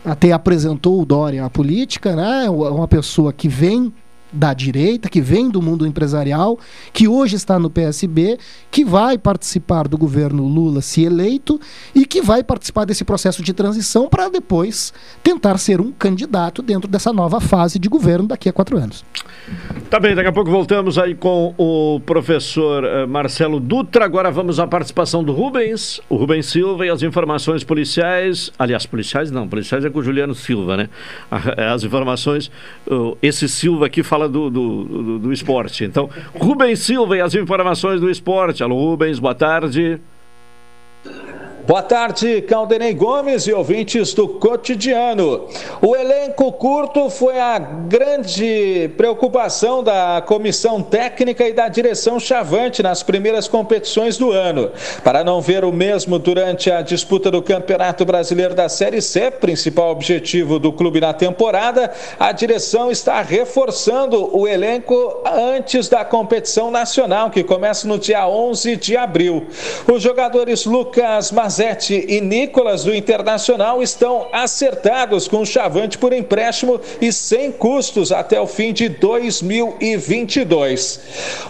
até 0.04 0.32
apresentou 0.32 1.00
o 1.00 1.04
Dória 1.04 1.44
à 1.44 1.50
política, 1.50 2.16
né? 2.16 2.48
Uma 2.48 2.88
pessoa 2.88 3.32
que 3.32 3.48
vem 3.48 3.92
da 4.34 4.52
direita, 4.52 5.08
que 5.08 5.20
vem 5.20 5.48
do 5.48 5.62
mundo 5.62 5.86
empresarial, 5.86 6.58
que 6.92 7.06
hoje 7.06 7.36
está 7.36 7.58
no 7.58 7.70
PSB, 7.70 8.38
que 8.70 8.84
vai 8.84 9.16
participar 9.16 9.88
do 9.88 9.96
governo 9.96 10.46
Lula 10.46 10.82
se 10.82 11.04
eleito 11.04 11.60
e 11.94 12.04
que 12.04 12.20
vai 12.20 12.42
participar 12.42 12.84
desse 12.84 13.04
processo 13.04 13.42
de 13.42 13.52
transição 13.52 14.08
para 14.08 14.28
depois 14.28 14.92
tentar 15.22 15.58
ser 15.58 15.80
um 15.80 15.92
candidato 15.92 16.60
dentro 16.62 16.88
dessa 16.88 17.12
nova 17.12 17.40
fase 17.40 17.78
de 17.78 17.88
governo 17.88 18.28
daqui 18.28 18.48
a 18.48 18.52
quatro 18.52 18.76
anos. 18.76 19.04
Tá 19.90 20.00
bem, 20.00 20.14
daqui 20.14 20.28
a 20.28 20.32
pouco 20.32 20.50
voltamos 20.50 20.98
aí 20.98 21.14
com 21.14 21.54
o 21.56 22.00
professor 22.00 22.84
eh, 22.84 23.06
Marcelo 23.06 23.60
Dutra. 23.60 24.04
Agora 24.04 24.30
vamos 24.30 24.58
à 24.58 24.66
participação 24.66 25.22
do 25.22 25.32
Rubens, 25.32 26.00
o 26.08 26.16
Rubens 26.16 26.46
Silva 26.46 26.86
e 26.86 26.90
as 26.90 27.02
informações 27.02 27.62
policiais. 27.62 28.50
Aliás, 28.58 28.86
policiais 28.86 29.30
não, 29.30 29.46
policiais 29.46 29.84
é 29.84 29.90
com 29.90 29.98
o 29.98 30.02
Juliano 30.02 30.34
Silva, 30.34 30.76
né? 30.76 30.88
As 31.72 31.84
informações, 31.84 32.50
esse 33.22 33.48
Silva 33.48 33.86
aqui 33.86 34.02
fala 34.02 34.23
fala 34.24 34.28
do, 34.28 34.50
do, 34.50 34.84
do, 34.84 35.18
do 35.18 35.32
esporte. 35.32 35.84
Então, 35.84 36.08
Rubens 36.34 36.80
Silva 36.80 37.16
e 37.16 37.20
as 37.20 37.34
informações 37.34 38.00
do 38.00 38.10
esporte. 38.10 38.62
Alô, 38.62 38.76
Rubens, 38.76 39.18
boa 39.18 39.34
tarde. 39.34 40.00
Boa 41.66 41.80
tarde, 41.80 42.42
Caldenei 42.42 42.92
Gomes 42.92 43.46
e 43.46 43.52
ouvintes 43.54 44.12
do 44.12 44.28
cotidiano. 44.28 45.48
O 45.80 45.96
elenco 45.96 46.52
curto 46.52 47.08
foi 47.08 47.40
a 47.40 47.58
grande 47.58 48.90
preocupação 48.98 49.82
da 49.82 50.22
comissão 50.26 50.82
técnica 50.82 51.48
e 51.48 51.54
da 51.54 51.66
direção 51.68 52.20
Chavante 52.20 52.82
nas 52.82 53.02
primeiras 53.02 53.48
competições 53.48 54.18
do 54.18 54.30
ano. 54.30 54.72
Para 55.02 55.24
não 55.24 55.40
ver 55.40 55.64
o 55.64 55.72
mesmo 55.72 56.18
durante 56.18 56.70
a 56.70 56.82
disputa 56.82 57.30
do 57.30 57.40
Campeonato 57.40 58.04
Brasileiro 58.04 58.54
da 58.54 58.68
Série 58.68 59.00
C, 59.00 59.30
principal 59.30 59.90
objetivo 59.90 60.58
do 60.58 60.70
clube 60.70 61.00
na 61.00 61.14
temporada, 61.14 61.90
a 62.20 62.30
direção 62.30 62.90
está 62.90 63.22
reforçando 63.22 64.36
o 64.36 64.46
elenco 64.46 65.22
antes 65.24 65.88
da 65.88 66.04
competição 66.04 66.70
nacional, 66.70 67.30
que 67.30 67.42
começa 67.42 67.88
no 67.88 67.98
dia 67.98 68.28
11 68.28 68.76
de 68.76 68.98
abril. 68.98 69.46
Os 69.90 70.02
jogadores 70.02 70.66
Lucas 70.66 71.32
Marzini 71.32 71.53
Mazetti 71.54 72.04
e 72.08 72.20
Nicolas 72.20 72.82
do 72.82 72.92
Internacional 72.92 73.80
estão 73.80 74.26
acertados 74.32 75.28
com 75.28 75.42
o 75.42 75.46
Chavante 75.46 75.96
por 75.96 76.12
empréstimo 76.12 76.80
e 77.00 77.12
sem 77.12 77.52
custos 77.52 78.10
até 78.10 78.40
o 78.40 78.46
fim 78.48 78.72
de 78.72 78.88
2022. 78.88 80.98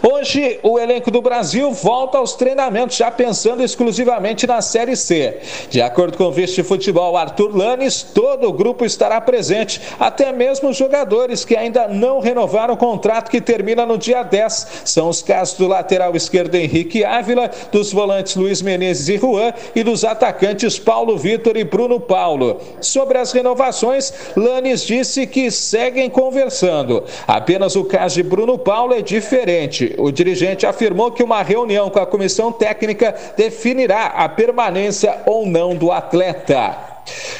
Hoje, 0.02 0.60
o 0.62 0.78
elenco 0.78 1.10
do 1.10 1.22
Brasil 1.22 1.72
volta 1.72 2.18
aos 2.18 2.34
treinamentos, 2.34 2.98
já 2.98 3.10
pensando 3.10 3.62
exclusivamente 3.62 4.46
na 4.46 4.60
Série 4.60 4.94
C. 4.94 5.38
De 5.70 5.80
acordo 5.80 6.18
com 6.18 6.24
o 6.24 6.32
vice-futebol 6.32 7.16
Arthur 7.16 7.56
Lanes, 7.56 8.02
todo 8.02 8.46
o 8.46 8.52
grupo 8.52 8.84
estará 8.84 9.18
presente, 9.22 9.80
até 9.98 10.34
mesmo 10.34 10.68
os 10.68 10.76
jogadores 10.76 11.46
que 11.46 11.56
ainda 11.56 11.88
não 11.88 12.20
renovaram 12.20 12.74
o 12.74 12.76
contrato 12.76 13.30
que 13.30 13.40
termina 13.40 13.86
no 13.86 13.96
dia 13.96 14.22
10. 14.22 14.82
São 14.84 15.08
os 15.08 15.22
casos 15.22 15.56
do 15.56 15.66
lateral 15.66 16.14
esquerdo 16.14 16.56
Henrique 16.56 17.02
Ávila, 17.02 17.50
dos 17.72 17.90
volantes 17.90 18.36
Luiz 18.36 18.60
Menezes 18.60 19.08
e 19.08 19.16
Juan 19.16 19.54
e 19.74 19.82
do 19.82 19.93
dos 19.94 20.04
atacantes 20.04 20.76
Paulo 20.76 21.16
Vitor 21.16 21.56
e 21.56 21.62
Bruno 21.62 22.00
Paulo. 22.00 22.60
Sobre 22.80 23.16
as 23.16 23.30
renovações, 23.30 24.12
Lanes 24.36 24.84
disse 24.84 25.24
que 25.24 25.52
seguem 25.52 26.10
conversando. 26.10 27.04
Apenas 27.28 27.76
o 27.76 27.84
caso 27.84 28.16
de 28.16 28.24
Bruno 28.24 28.58
Paulo 28.58 28.92
é 28.92 29.00
diferente. 29.00 29.94
O 29.96 30.10
dirigente 30.10 30.66
afirmou 30.66 31.12
que 31.12 31.22
uma 31.22 31.42
reunião 31.42 31.88
com 31.90 32.00
a 32.00 32.06
comissão 32.06 32.50
técnica 32.50 33.14
definirá 33.36 34.06
a 34.06 34.28
permanência 34.28 35.22
ou 35.26 35.46
não 35.46 35.76
do 35.76 35.92
atleta. 35.92 36.93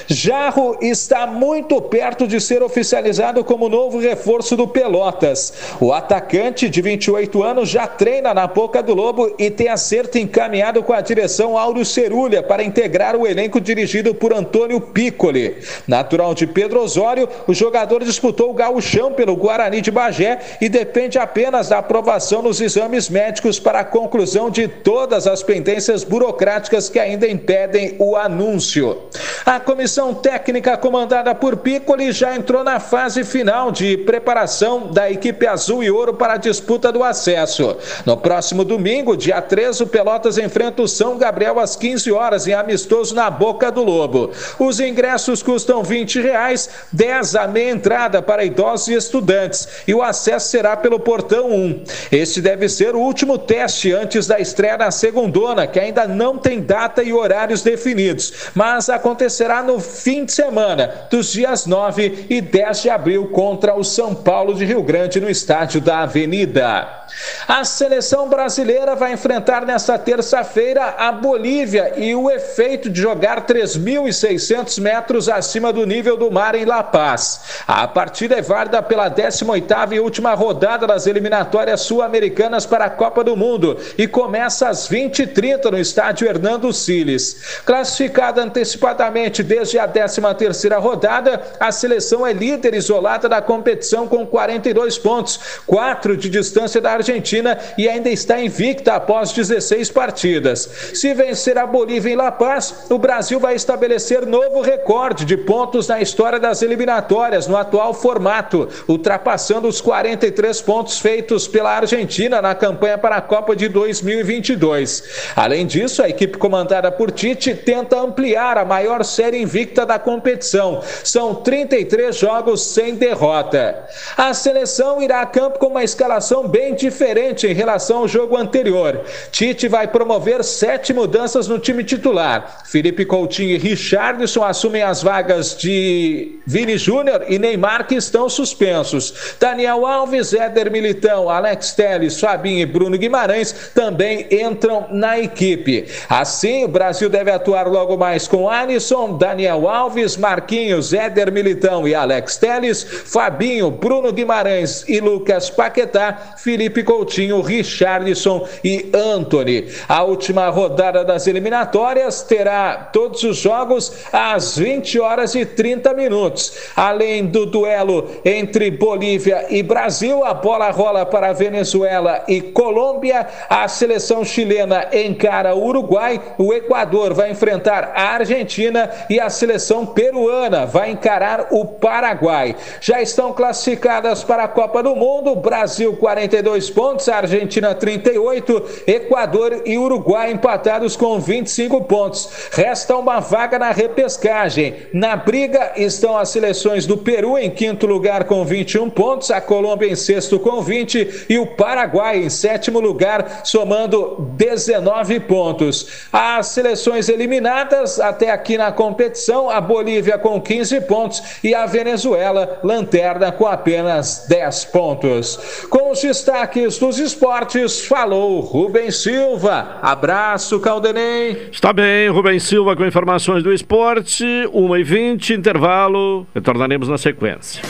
Jarro 0.07 0.77
está 0.81 1.27
muito 1.27 1.81
perto 1.81 2.27
de 2.27 2.41
ser 2.41 2.63
oficializado 2.63 3.43
como 3.43 3.69
novo 3.69 3.99
reforço 3.99 4.57
do 4.57 4.69
Pelotas. 4.69 5.53
O 5.81 5.93
atacante 5.93 6.69
de 6.69 6.83
28 6.83 7.43
anos 7.43 7.69
já 7.69 7.87
treina 7.87 8.35
na 8.35 8.47
Boca 8.47 8.83
do 8.83 8.95
Lobo 8.95 9.35
e 9.39 9.51
tem 9.51 9.69
acerto 9.69 10.19
encaminhado 10.19 10.83
com 10.83 10.93
a 10.93 11.01
direção 11.01 11.57
Áureo 11.57 11.85
Cerulha 11.85 12.43
para 12.43 12.63
integrar 12.63 13.17
o 13.17 13.27
elenco 13.27 13.61
dirigido 13.61 14.15
por 14.15 14.33
Antônio 14.33 14.81
Piccoli. 14.81 15.57
Natural 15.87 16.35
de 16.35 16.47
Pedro 16.47 16.83
Osório, 16.83 17.29
o 17.47 17.55
jogador 17.55 18.05
disputou 18.05 18.51
o 18.51 18.55
gauchão 18.55 19.13
pelo 19.13 19.37
Guarani 19.37 19.81
de 19.81 19.91
Bagé 19.91 20.39
e 20.61 20.69
depende 20.69 21.19
apenas 21.19 21.69
da 21.69 21.79
aprovação 21.79 22.43
nos 22.43 22.61
exames 22.61 23.09
médicos 23.09 23.59
para 23.59 23.81
a 23.81 23.85
conclusão 23.85 24.51
de 24.51 24.69
todas 24.69 25.27
as 25.27 25.43
pendências 25.43 26.05
burocráticas 26.05 26.89
que 26.89 26.99
ainda 26.99 27.27
impedem 27.27 27.97
o 27.99 28.17
anúncio. 28.17 28.99
A 29.45 29.54
comissão 29.61 30.15
técnica 30.15 30.77
comandada 30.77 31.35
por 31.35 31.57
Piccoli 31.57 32.13
já 32.13 32.35
entrou 32.35 32.65
na 32.65 32.81
fase 32.81 33.25
final 33.25 33.71
de 33.71 33.97
preparação 33.99 34.93
da 34.93 35.11
equipe 35.11 35.47
azul 35.47 35.83
e 35.83 35.91
ouro 35.91 36.15
para 36.15 36.35
a 36.35 36.39
disputa 36.39 36.91
do 36.93 37.03
acesso. 37.03 37.77
No 38.05 38.17
próximo 38.17 38.65
domingo, 38.65 39.17
dia 39.17 39.41
13, 39.41 39.83
o 39.83 39.87
Pelotas 39.87 40.39
enfrenta 40.39 40.83
o 40.83 40.89
São 40.89 41.17
Gabriel 41.17 41.59
às 41.59 41.77
15 41.77 42.11
horas 42.13 42.47
em 42.47 42.55
amistoso 42.55 43.15
na 43.15 43.31
Boca 43.31 43.71
do 43.71 43.83
Lobo. 43.83 44.31
Os 44.59 44.81
ingressos 44.81 45.43
custam 45.43 45.83
20 45.83 46.21
reais, 46.21 46.69
10 46.93 47.37
a 47.37 47.47
meia 47.47 47.71
entrada 47.71 48.21
para 48.21 48.45
idosos 48.45 48.89
e 48.89 48.95
estudantes 48.95 49.69
e 49.87 49.95
o 49.95 50.03
acesso 50.03 50.49
será 50.49 50.77
pelo 50.77 50.99
portão 50.99 51.51
1. 51.51 51.85
Este 52.11 52.41
deve 52.41 52.69
ser 52.69 52.95
o 52.95 53.01
último 53.01 53.39
teste 53.39 53.93
antes 53.93 54.27
da 54.27 54.39
estreia 54.39 54.77
na 54.77 54.91
segundona, 54.91 55.67
que 55.67 55.79
ainda 55.79 56.07
não 56.07 56.39
tem 56.39 56.61
data 56.61 57.03
e 57.03 57.13
horários 57.13 57.63
definidos, 57.63 58.33
mas 58.55 58.89
acontecerá 58.89 59.44
será 59.45 59.63
no 59.63 59.79
fim 59.79 60.25
de 60.25 60.33
semana, 60.33 61.07
dos 61.11 61.31
dias 61.31 61.67
9 61.67 62.29
e 62.31 62.41
10 62.41 62.81
de 62.81 62.89
abril, 62.89 63.27
contra 63.27 63.75
o 63.75 63.85
São 63.85 64.15
Paulo 64.15 64.55
de 64.55 64.65
Rio 64.65 64.83
Grande, 64.83 65.21
no 65.21 65.29
estádio 65.29 65.83
da 65.83 65.99
Avenida. 65.99 67.05
A 67.47 67.65
seleção 67.65 68.29
brasileira 68.29 68.95
vai 68.95 69.13
enfrentar 69.13 69.65
nesta 69.65 69.99
terça-feira 69.99 70.95
a 70.99 71.13
Bolívia 71.13 71.93
e 71.97 72.15
o 72.15 72.31
efeito 72.31 72.89
de 72.89 73.01
jogar 73.01 73.47
3.600 73.47 74.81
metros 74.81 75.29
acima 75.29 75.73
do 75.73 75.87
nível 75.87 76.17
do 76.17 76.31
mar 76.31 76.55
em 76.55 76.65
La 76.65 76.83
Paz. 76.83 77.63
A 77.67 77.87
partida 77.87 78.37
é 78.37 78.43
válida 78.43 78.83
pela 78.83 79.11
18ª 79.11 79.93
e 79.93 80.01
última 80.01 80.35
rodada 80.35 80.87
das 80.87 81.07
eliminatórias 81.07 81.83
sul-americanas 81.83 82.67
para 82.67 82.87
a 82.87 82.91
Copa 82.91 83.23
do 83.23 83.37
Mundo 83.37 83.79
e 83.97 84.09
começa 84.09 84.69
às 84.69 84.89
20h30 84.89 85.71
no 85.71 85.79
estádio 85.79 86.27
Hernando 86.27 86.73
Siles. 86.73 87.61
Classificada 87.65 88.43
antecipadamente 88.43 89.34
desde 89.43 89.79
a 89.79 89.89
13ª 89.89 90.81
rodada, 90.81 91.43
a 91.59 91.73
seleção 91.73 92.27
é 92.27 92.33
líder 92.33 92.75
isolada 92.75 93.29
da 93.29 93.43
competição 93.43 94.07
com 94.07 94.27
42 94.27 94.99
pontos, 94.99 95.61
4 95.67 96.17
de 96.17 96.29
distância 96.29 96.81
da 96.81 96.93
Argentina 96.93 97.59
e 97.77 97.89
ainda 97.89 98.11
está 98.11 98.41
invicta 98.41 98.95
após 98.95 99.33
16 99.33 99.91
partidas. 99.91 100.69
Se 100.95 101.13
vencer 101.15 101.59
a 101.59 101.67
Bolívia 101.67 102.13
em 102.13 102.17
La 102.17 102.31
Paz, 102.31 102.87
o 102.91 102.99
Brasil 102.99 103.41
vai 103.41 103.55
estabelecer 103.55 104.27
novo 104.27 104.61
recorde 104.61 105.25
de 105.25 105.37
pontos 105.37 105.89
na 105.89 106.01
história 106.01 106.39
das 106.39 106.63
eliminatórias 106.63 107.47
no 107.47 107.57
atual 107.57 107.95
formato, 107.95 108.69
ultrapassando 108.89 109.69
os 109.69 109.81
43 109.81 110.61
pontos 110.63 110.99
feitos 110.99 111.49
pela 111.49 111.77
Argentina 111.77 112.41
na 112.41 112.55
campanha 112.55 112.99
para 112.99 113.17
a 113.17 113.21
Copa 113.21 113.57
de 113.57 113.69
2022. 113.69 115.05
Além 115.35 115.67
disso, 115.67 116.03
a 116.03 116.09
equipe 116.09 116.39
comandada 116.39 116.91
por 116.91 117.11
Tite 117.11 117.55
tenta 117.55 117.99
ampliar 117.99 118.59
a 118.59 118.65
maior 118.65 119.05
série 119.05 119.24
invicta 119.33 119.87
da 119.87 119.99
competição. 119.99 120.83
São 121.03 121.37
33 121.37 122.15
jogos 122.15 122.67
sem 122.67 122.97
derrota. 122.97 123.87
A 124.17 124.35
seleção 124.35 125.01
irá 125.01 125.21
a 125.21 125.27
campo 125.27 125.59
com 125.59 125.69
uma 125.69 125.85
escalação 125.85 126.49
bem 126.49 126.75
diferente 126.75 127.47
em 127.47 127.55
relação 127.55 127.99
ao 127.99 128.09
jogo 128.09 128.37
anterior. 128.37 129.03
Tite 129.31 129.69
vai 129.69 129.87
promover 129.87 130.43
sete 130.43 130.93
mudanças 130.93 131.49
no 131.49 131.59
time 131.59 131.85
titular. 131.85 132.63
Felipe 132.67 133.05
Coutinho 133.05 133.55
e 133.55 133.59
Richardson 133.59 134.43
assumem 134.43 134.83
as 134.83 135.03
vagas 135.03 135.57
de 135.57 136.41
Vini 136.47 136.77
Júnior 136.77 137.25
e 137.29 137.39
Neymar, 137.39 137.87
que 137.87 137.95
estão 137.95 138.29
suspensos. 138.29 139.37
Daniel 139.39 139.87
Alves, 139.87 140.33
Éder 140.33 140.71
Militão, 140.71 141.31
Alex 141.31 141.73
Telles, 141.73 142.21
Fabinho 142.21 142.61
e 142.61 142.67
Bruno 142.67 142.99
Guimarães 142.99 143.71
também 143.75 144.27
entram 144.31 144.87
na 144.91 145.19
equipe. 145.19 145.87
Assim, 146.09 146.65
o 146.65 146.69
Brasil 146.69 147.09
deve 147.09 147.31
atuar 147.31 147.67
logo 147.69 147.97
mais 147.97 148.27
com 148.27 148.49
Alisson, 148.49 149.14
Daniel 149.15 149.69
Alves, 149.69 150.17
Marquinhos, 150.17 150.93
Éder 150.93 151.33
Militão 151.33 151.87
e 151.87 151.95
Alex 151.95 152.37
Telles, 152.37 152.83
Fabinho, 152.83 153.71
Bruno 153.71 154.13
Guimarães 154.13 154.85
e 154.89 155.01
Lucas 155.01 155.51
Paquetá, 155.51 156.35
Felipe 156.37 156.83
Coutinho, 156.83 157.41
Richardson 157.41 158.47
e 158.63 158.91
Anthony. 158.95 159.69
A 159.89 160.03
última 160.03 160.49
rodada 160.49 161.05
das 161.05 161.27
eliminatórias 161.27 162.23
terá 162.23 162.91
todos 162.93 163.23
os 163.23 163.37
jogos 163.39 163.93
às 164.13 164.59
20 164.59 165.01
horas 165.01 165.35
e 165.35 165.45
30 165.45 165.95
minutos. 165.95 166.53
Além 166.77 167.27
do 167.27 167.47
duelo 167.47 168.11
entre 168.25 168.71
Bolívia 168.71 169.47
e 169.51 169.63
Brasil, 169.63 170.25
a 170.25 170.35
bola 170.35 170.71
rola 170.71 171.07
para 171.07 171.33
Venezuela 171.33 172.25
e 172.29 172.41
Colômbia, 172.41 173.27
a 173.49 173.67
seleção 173.69 174.25
chilena 174.25 174.89
encara 174.93 175.55
o 175.55 175.65
Uruguai, 175.65 176.21
o 176.39 176.53
Equador 176.53 177.15
vai 177.15 177.31
enfrentar 177.31 177.93
a 177.95 178.15
Argentina 178.15 178.91
e 179.09 179.21
a 179.21 179.31
seleção 179.31 179.87
peruana 179.87 180.67
vai 180.67 180.91
encarar 180.91 181.49
o 181.51 181.65
Paraguai. 181.65 182.57
Já 182.81 183.01
estão 183.01 183.33
classificadas 183.33 184.23
para 184.25 184.45
a 184.45 184.49
Copa 184.49 184.83
do 184.83 184.95
Mundo: 184.95 185.35
Brasil 185.37 185.97
42 185.97 186.71
pontos, 186.71 187.09
Argentina 187.09 187.75
38, 187.75 188.85
Equador 188.87 189.63
e 189.65 189.77
Uruguai 189.79 190.31
empatados 190.31 190.97
com 190.97 191.19
25 191.19 191.85
pontos. 191.85 192.29
Resta 192.53 192.97
uma 192.97 193.21
vaga 193.21 193.59
na 193.59 193.71
repescagem. 193.71 194.75
Na 194.93 195.17
briga 195.17 195.73
estão 195.77 196.17
as 196.17 196.29
seleções 196.29 196.87
do 196.87 196.97
Peru 196.99 197.39
em 197.39 197.51
quinto 197.51 197.87
lugar 197.87 198.25
com 198.25 198.45
21 198.45 198.91
pontos, 198.91 199.31
a 199.31 199.41
Colômbia 199.41 199.89
em 199.89 199.97
sexto 199.97 200.39
com 200.39 200.61
20 200.61 201.27
e 201.29 201.39
o 201.39 201.47
Paraguai 201.47 202.19
em 202.19 202.31
sétimo 202.31 202.81
lugar, 202.81 203.43
somando 203.45 204.17
19 204.37 205.21
pontos. 205.21 206.09
As 206.13 206.49
seleções 206.49 207.09
eliminadas 207.09 208.01
até 208.01 208.31
aqui 208.31 208.59
na 208.59 208.73
competição: 208.85 209.49
a 209.49 209.61
Bolívia 209.61 210.19
com 210.19 210.41
15 210.41 210.83
pontos 210.83 211.23
e 211.43 211.55
a 211.55 211.65
Venezuela, 211.67 212.61
lanterna, 212.63 213.33
com 213.33 213.47
apenas 213.47 214.27
10 214.29 214.67
pontos. 214.67 215.67
Com 215.71 215.91
os 215.91 216.03
destaques 216.03 216.79
dos 216.79 216.99
esportes, 216.99 217.87
falou 217.87 218.41
Rubens 218.41 219.03
Silva. 219.03 219.79
Abraço, 219.81 220.61
Caldenei. 220.61 221.49
Está 221.51 221.73
bem, 221.73 222.09
Rubens 222.11 222.43
Silva 222.43 222.77
com 222.77 222.85
informações 222.85 223.43
do 223.43 223.53
esporte. 223.53 224.25
1h20, 224.53 225.31
intervalo. 225.31 226.27
Retornaremos 226.35 226.89
na 226.89 226.99
sequência. 226.99 227.63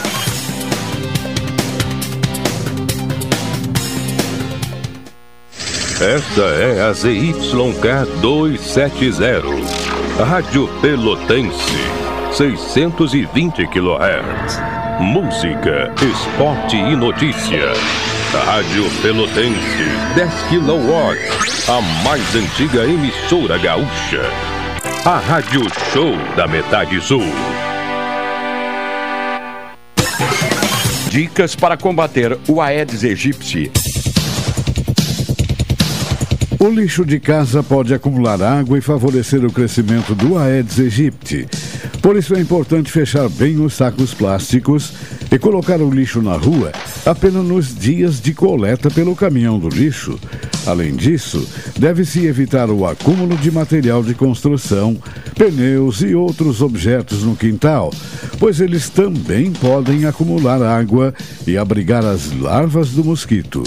Esta 6.01 6.43
é 6.43 6.83
a 6.83 6.93
ZYK 6.93 8.21
270, 8.21 9.84
Rádio 10.19 10.69
Pelotense, 10.81 11.75
620 12.33 13.67
kHz. 13.67 14.61
Música, 15.01 15.93
esporte 16.01 16.77
e 16.77 16.95
notícia. 16.95 17.73
Rádio 18.47 18.85
Pelotense, 19.03 19.85
10 20.15 20.33
kW, 20.51 21.19
a 21.69 21.81
mais 22.05 22.37
antiga 22.37 22.85
emissora 22.85 23.59
gaúcha. 23.59 24.23
A 25.05 25.19
Rádio 25.19 25.63
Show 25.93 26.17
da 26.37 26.47
Metade 26.47 27.01
Sul. 27.01 27.25
Dicas 31.11 31.57
para 31.57 31.77
combater 31.77 32.39
o 32.49 32.63
Aedes 32.63 33.03
aegypti. 33.03 33.73
O 36.65 36.71
lixo 36.71 37.05
de 37.05 37.21
casa 37.21 37.63
pode 37.63 37.93
acumular 37.93 38.41
água 38.41 38.79
e 38.79 38.81
favorecer 38.81 39.45
o 39.45 39.53
crescimento 39.53 40.15
do 40.15 40.39
Aedes 40.39 40.81
aegypti. 40.81 41.47
Por 42.01 42.17
isso 42.17 42.35
é 42.35 42.41
importante 42.41 42.91
fechar 42.91 43.29
bem 43.29 43.61
os 43.61 43.75
sacos 43.75 44.15
plásticos 44.15 44.95
e 45.31 45.39
colocar 45.39 45.83
o 45.83 45.91
lixo 45.91 46.23
na 46.23 46.39
rua 46.39 46.73
apenas 47.05 47.45
nos 47.45 47.75
dias 47.75 48.19
de 48.19 48.33
coleta 48.33 48.91
pelo 48.91 49.15
caminhão 49.15 49.59
do 49.59 49.69
lixo. 49.69 50.19
Além 50.67 50.97
disso, 50.97 51.47
deve-se 51.79 52.25
evitar 52.25 52.71
o 52.71 52.87
acúmulo 52.87 53.37
de 53.37 53.51
material 53.51 54.03
de 54.03 54.15
construção, 54.15 54.97
pneus 55.35 56.01
e 56.01 56.15
outros 56.15 56.63
objetos 56.63 57.25
no 57.25 57.37
quintal, 57.37 57.93
pois 58.39 58.59
eles 58.63 58.89
também 58.89 59.53
podem 59.53 60.07
acumular 60.07 60.63
água 60.63 61.13
e 61.47 61.59
abrigar 61.59 62.07
as 62.07 62.33
larvas 62.33 62.89
do 62.89 63.05
mosquito. 63.05 63.63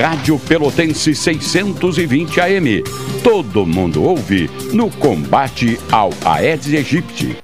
Rádio 0.00 0.40
Pelotense 0.40 1.14
620 1.14 2.40
AM. 2.40 2.82
Todo 3.22 3.64
mundo 3.64 4.02
ouve 4.02 4.50
no 4.72 4.90
combate 4.90 5.78
ao 5.90 6.10
Aedes 6.24 6.74
aegypti. 6.74 7.43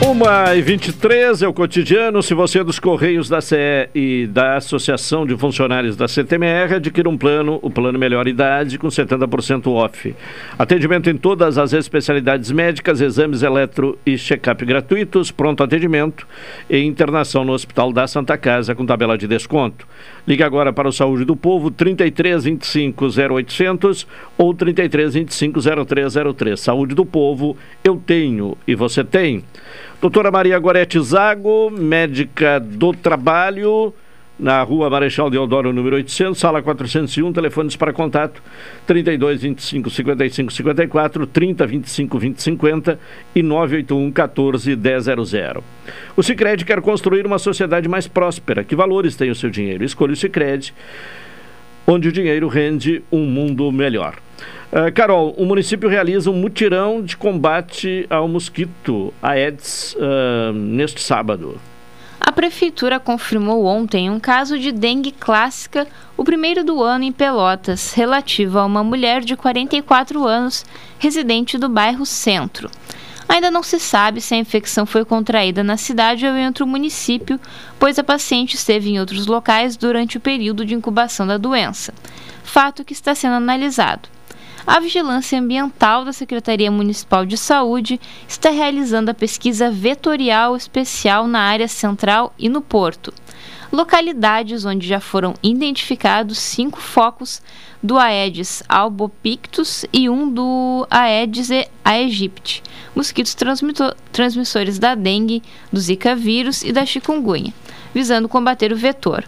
Uma 0.05 0.55
e 0.55 0.61
23 0.61 1.41
é 1.41 1.49
o 1.49 1.55
cotidiano. 1.55 2.23
Se 2.23 2.35
você 2.35 2.59
é 2.59 2.65
dos 2.65 2.79
Correios 2.79 3.31
da 3.31 3.41
CE 3.41 3.89
e 3.95 4.27
da 4.27 4.57
Associação 4.57 5.27
de 5.27 5.35
Funcionários 5.37 5.97
da 5.97 6.07
CTMR, 6.07 6.75
adquira 6.75 7.09
um 7.09 7.17
plano, 7.17 7.59
o 7.63 7.71
plano 7.71 7.99
Melhor 7.99 8.29
Idade, 8.29 8.79
com 8.79 8.89
70% 8.89 9.67
off. 9.73 10.15
Atendimento 10.59 11.09
em 11.09 11.17
todas 11.17 11.57
as 11.57 11.73
especialidades 11.73 12.53
médicas, 12.53 13.01
exames 13.01 13.43
eletro 13.43 13.99
e 14.05 14.19
check-up 14.19 14.63
gratuitos, 14.67 15.31
pronto 15.31 15.63
atendimento 15.63 16.27
e 16.69 16.79
internação 16.79 17.43
no 17.43 17.53
Hospital 17.53 17.91
da 17.91 18.07
Santa 18.07 18.37
Casa 18.37 18.75
com 18.75 18.85
tabela 18.85 19.17
de 19.17 19.27
desconto. 19.27 19.87
Ligue 20.27 20.43
agora 20.43 20.73
para 20.73 20.89
o 20.89 20.93
Saúde 20.93 21.25
do 21.25 21.37
Povo, 21.37 21.71
33 21.71 22.43
25 22.45 23.07
0800 23.07 24.07
ou 24.37 24.53
33 24.53 25.15
25 25.15 25.61
0303. 25.87 26.59
Saúde 26.59 26.97
do 26.97 27.07
Povo, 27.07 27.57
eu 27.85 27.97
tenho 28.05 28.59
e 28.67 28.75
você 28.75 29.05
tem. 29.05 29.45
Doutora 30.01 30.33
Maria 30.33 30.59
Gorete 30.59 31.01
Zago, 31.01 31.71
médica 31.71 32.59
do 32.59 32.93
trabalho 32.93 33.95
na 34.39 34.63
rua 34.63 34.91
Marechal 34.91 35.31
Deodoro, 35.31 35.73
número 35.73 35.97
800, 35.97 36.39
sala 36.39 36.63
401, 36.63 37.33
telefones 37.33 37.75
para 37.75 37.93
contato 37.93 38.43
32 38.87 39.43
25 39.43 39.91
55 39.91 40.53
54, 40.53 41.27
30 41.27 41.67
25 41.67 42.19
20 42.19 42.43
50 42.43 42.99
e 43.35 43.43
981 43.43 44.13
14 44.13 44.77
100. 44.77 45.63
O 46.17 46.23
Sicredi 46.23 46.65
quer 46.65 46.81
construir 46.81 47.27
uma 47.27 47.39
sociedade 47.39 47.89
mais 47.89 48.07
próspera. 48.07 48.63
Que 48.63 48.77
valores 48.77 49.17
tem 49.17 49.31
o 49.31 49.35
seu 49.35 49.49
dinheiro? 49.49 49.85
Escolha 49.85 50.13
o 50.13 50.17
Sicredi, 50.17 50.75
onde 51.87 52.09
o 52.09 52.13
dinheiro 52.13 52.49
rende 52.49 53.03
um 53.11 53.25
mundo 53.25 53.73
melhor. 53.73 54.17
Uh, 54.71 54.93
Carol, 54.93 55.31
o 55.39 55.47
município 55.47 55.89
realiza 55.89 56.31
um 56.31 56.35
mutirão 56.35 57.03
de 57.03 57.17
combate 57.17 58.05
ao 58.11 58.29
mosquito 58.29 59.15
Aedes 59.23 59.95
uh, 59.95 60.53
neste 60.53 61.01
sábado. 61.01 61.59
A 62.37 62.43
prefeitura 62.47 63.01
confirmou 63.01 63.65
ontem 63.65 64.11
um 64.11 64.21
caso 64.21 64.59
de 64.59 64.71
dengue 64.71 65.11
clássica, 65.11 65.89
o 66.19 66.23
primeiro 66.23 66.63
do 66.63 66.83
ano 66.83 67.05
em 67.05 67.11
Pelotas, 67.11 67.95
relativo 67.95 68.59
a 68.59 68.67
uma 68.67 68.85
mulher 68.85 69.23
de 69.23 69.35
44 69.35 70.23
anos, 70.27 70.63
residente 70.99 71.57
do 71.57 71.67
bairro 71.67 72.05
Centro. 72.05 72.71
Ainda 73.27 73.51
não 73.51 73.63
se 73.63 73.81
sabe 73.81 74.21
se 74.21 74.35
a 74.35 74.39
infecção 74.39 74.85
foi 74.85 75.03
contraída 75.03 75.65
na 75.65 75.79
cidade 75.79 76.27
ou 76.27 76.37
em 76.37 76.45
outro 76.45 76.67
município, 76.67 77.41
pois 77.79 77.99
a 77.99 78.05
paciente 78.05 78.57
esteve 78.57 78.91
em 78.91 79.01
outros 79.01 79.27
locais 79.27 79.75
durante 79.75 80.19
o 80.19 80.21
período 80.21 80.63
de 80.63 80.75
incubação 80.75 81.27
da 81.27 81.39
doença. 81.39 81.95
Fato 82.45 82.85
que 82.85 82.93
está 82.93 83.15
sendo 83.15 83.37
analisado 83.37 84.11
a 84.67 84.81
Vigilância 84.81 85.39
Ambiental 85.39 86.05
da 86.05 86.13
Secretaria 86.13 86.71
Municipal 86.73 87.25
de 87.25 87.37
Saúde 87.37 88.01
está 88.29 88.51
realizando 88.51 89.11
a 89.11 89.15
pesquisa 89.15 89.71
vetorial 89.71 90.57
especial 90.57 91.29
na 91.29 91.39
área 91.39 91.69
central 91.69 92.35
e 92.37 92.49
no 92.49 92.61
Porto. 92.61 93.15
Localidades 93.71 94.65
onde 94.65 94.87
já 94.87 94.99
foram 94.99 95.35
identificados 95.43 96.39
cinco 96.39 96.81
focos 96.81 97.41
do 97.81 97.97
Aedes 97.97 98.63
albopictus 98.69 99.85
e 99.93 100.09
um 100.09 100.29
do 100.29 100.87
Aedes 100.91 101.49
aegypti, 101.85 102.63
mosquitos 102.95 103.37
transmissores 104.13 104.79
da 104.79 104.95
dengue, 104.95 105.43
do 105.73 105.79
zika 105.79 106.17
vírus 106.17 106.65
e 106.65 106.73
da 106.73 106.85
chikungunya, 106.85 107.53
visando 107.95 108.29
combater 108.29 108.73
o 108.73 108.77
vetor. 108.77 109.25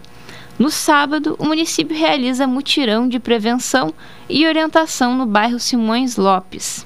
No 0.59 0.69
sábado, 0.69 1.37
o 1.39 1.45
município 1.45 1.97
realiza 1.97 2.45
mutirão 2.45 3.07
de 3.07 3.17
prevenção 3.17 3.93
e 4.27 4.45
orientação 4.45 5.15
no 5.15 5.25
bairro 5.25 5.57
Simões 5.57 6.17
Lopes. 6.17 6.85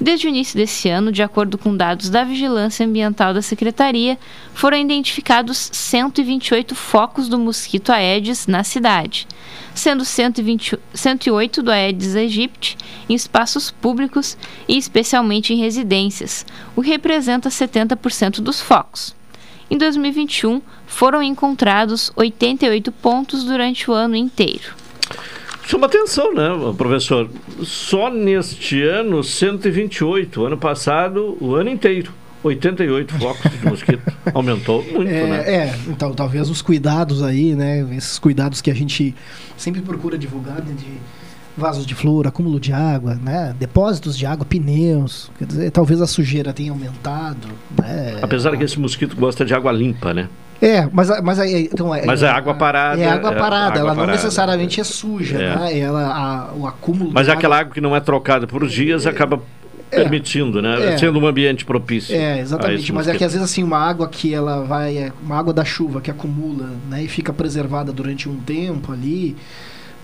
Desde 0.00 0.28
o 0.28 0.30
início 0.30 0.56
desse 0.56 0.88
ano, 0.88 1.10
de 1.10 1.20
acordo 1.20 1.58
com 1.58 1.76
dados 1.76 2.08
da 2.08 2.22
Vigilância 2.22 2.86
Ambiental 2.86 3.34
da 3.34 3.42
Secretaria, 3.42 4.16
foram 4.54 4.78
identificados 4.78 5.68
128 5.72 6.76
focos 6.76 7.28
do 7.28 7.36
mosquito 7.36 7.90
Aedes 7.90 8.46
na 8.46 8.62
cidade, 8.62 9.26
sendo 9.74 10.04
120, 10.04 10.78
108 10.94 11.60
do 11.60 11.72
Aedes 11.72 12.14
aegypti 12.14 12.78
em 13.08 13.14
espaços 13.14 13.72
públicos 13.72 14.38
e 14.68 14.78
especialmente 14.78 15.52
em 15.52 15.56
residências, 15.56 16.46
o 16.76 16.82
que 16.82 16.90
representa 16.90 17.48
70% 17.48 18.40
dos 18.40 18.60
focos. 18.60 19.17
Em 19.70 19.76
2021, 19.76 20.62
foram 20.86 21.22
encontrados 21.22 22.10
88 22.16 22.90
pontos 22.92 23.44
durante 23.44 23.90
o 23.90 23.94
ano 23.94 24.16
inteiro. 24.16 24.74
Chama 25.66 25.86
atenção, 25.86 26.32
né, 26.32 26.48
professor? 26.78 27.28
Só 27.62 28.08
neste 28.08 28.82
ano, 28.82 29.22
128. 29.22 30.46
Ano 30.46 30.56
passado, 30.56 31.36
o 31.40 31.54
ano 31.54 31.68
inteiro. 31.68 32.10
88 32.42 33.18
focos 33.18 33.50
de 33.50 33.66
mosquito. 33.66 34.12
Aumentou 34.32 34.82
muito, 34.82 35.10
é, 35.10 35.26
né? 35.26 35.54
É, 35.54 35.78
então 35.88 36.14
talvez 36.14 36.48
os 36.48 36.62
cuidados 36.62 37.22
aí, 37.22 37.54
né? 37.54 37.86
Esses 37.96 38.18
cuidados 38.18 38.62
que 38.62 38.70
a 38.70 38.74
gente 38.74 39.14
sempre 39.56 39.82
procura 39.82 40.16
divulgar 40.16 40.62
né, 40.62 40.74
de 40.74 40.86
vasos 41.58 41.84
de 41.84 41.94
flor, 41.94 42.26
acúmulo 42.26 42.58
de 42.60 42.72
água, 42.72 43.14
né? 43.22 43.54
Depósitos 43.58 44.16
de 44.16 44.24
água, 44.24 44.46
pneus. 44.46 45.30
Quer 45.38 45.44
dizer, 45.46 45.70
talvez 45.70 46.00
a 46.00 46.06
sujeira 46.06 46.52
tenha 46.52 46.70
aumentado. 46.72 47.48
Né? 47.78 48.18
Apesar 48.22 48.56
que 48.56 48.64
esse 48.64 48.78
mosquito 48.78 49.16
gosta 49.16 49.44
de 49.44 49.52
água 49.54 49.72
limpa, 49.72 50.14
né? 50.14 50.28
É, 50.60 50.88
mas, 50.92 51.08
mas, 51.22 51.38
então, 51.38 51.94
é, 51.94 52.04
mas 52.04 52.22
é 52.22 52.28
água 52.28 52.52
parada. 52.54 53.00
É 53.00 53.08
água 53.08 53.32
parada, 53.32 53.76
é 53.76 53.80
ela 53.80 53.90
água 53.92 53.94
não 53.94 53.96
parada. 54.06 54.12
necessariamente 54.12 54.80
é 54.80 54.84
suja, 54.84 55.40
É. 55.40 55.56
né? 55.56 55.78
Ela, 55.78 56.06
a- 56.08 56.52
o 56.54 56.66
acúmulo. 56.66 57.12
Mas 57.14 57.28
aquela 57.28 57.58
água 57.60 57.72
que 57.72 57.80
não 57.80 57.94
é 57.94 58.00
trocada 58.00 58.44
por 58.46 58.66
dias 58.66 59.06
acaba 59.06 59.40
permitindo, 59.88 60.60
né? 60.60 60.94
É. 60.94 60.98
Sendo 60.98 61.18
um 61.18 61.26
ambiente 61.26 61.64
propício. 61.64 62.14
É, 62.14 62.40
exatamente. 62.40 62.92
Mas 62.92 63.08
é 63.08 63.14
que 63.16 63.24
às 63.24 63.32
vezes 63.32 63.44
assim, 63.48 63.62
uma 63.62 63.78
água 63.78 64.08
que 64.08 64.34
ela 64.34 64.64
vai. 64.64 64.96
é, 64.98 65.12
Uma 65.22 65.38
água 65.38 65.52
da 65.52 65.64
chuva 65.64 66.00
que 66.00 66.10
acumula, 66.10 66.70
né? 66.90 67.04
E 67.04 67.08
fica 67.08 67.32
preservada 67.32 67.92
durante 67.92 68.28
um 68.28 68.36
tempo 68.36 68.92
ali. 68.92 69.36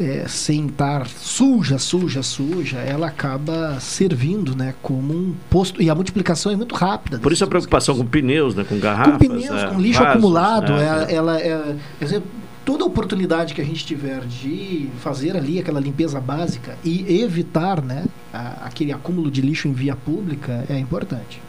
É, 0.01 0.25
sem 0.27 0.67
estar 0.67 1.07
suja, 1.07 1.79
suja, 1.79 2.23
suja, 2.23 2.79
ela 2.79 3.07
acaba 3.07 3.79
servindo, 3.81 4.57
né, 4.57 4.75
como 4.83 5.13
um 5.13 5.35
posto 5.49 5.81
e 5.81 5.89
a 5.89 5.95
multiplicação 5.95 6.51
é 6.53 6.57
muito 6.57 6.75
rápida. 6.75 7.19
Por 7.19 7.33
isso 7.33 7.45
a 7.45 7.47
preocupação 7.47 7.97
com 7.97 8.05
pneus, 8.05 8.55
né? 8.55 8.65
Com 8.69 8.79
garrafas. 8.79 9.13
com 9.13 9.19
pneus, 9.19 9.63
é, 9.63 9.67
com 9.69 9.81
lixo 9.81 10.01
vasos, 10.01 10.13
acumulado, 10.17 10.73
né? 10.73 10.85
ela, 10.85 11.11
ela 11.11 11.41
é, 11.41 11.77
dizer, 12.01 12.23
toda 12.65 12.85
oportunidade 12.85 13.55
que 13.55 13.61
a 13.61 13.65
gente 13.65 13.85
tiver 13.87 14.21
de 14.23 14.89
fazer 15.01 15.37
ali 15.37 15.59
aquela 15.61 15.79
limpeza 15.81 16.21
básica 16.21 16.77
e 16.85 17.21
evitar, 17.23 17.83
né, 17.83 18.05
a- 18.33 18.63
aquele 18.67 18.91
acúmulo 18.93 19.31
de 19.31 19.41
lixo 19.43 19.69
em 19.69 19.73
via 19.73 19.95
pública 19.95 20.65
é 20.69 20.79
importante. 20.79 21.41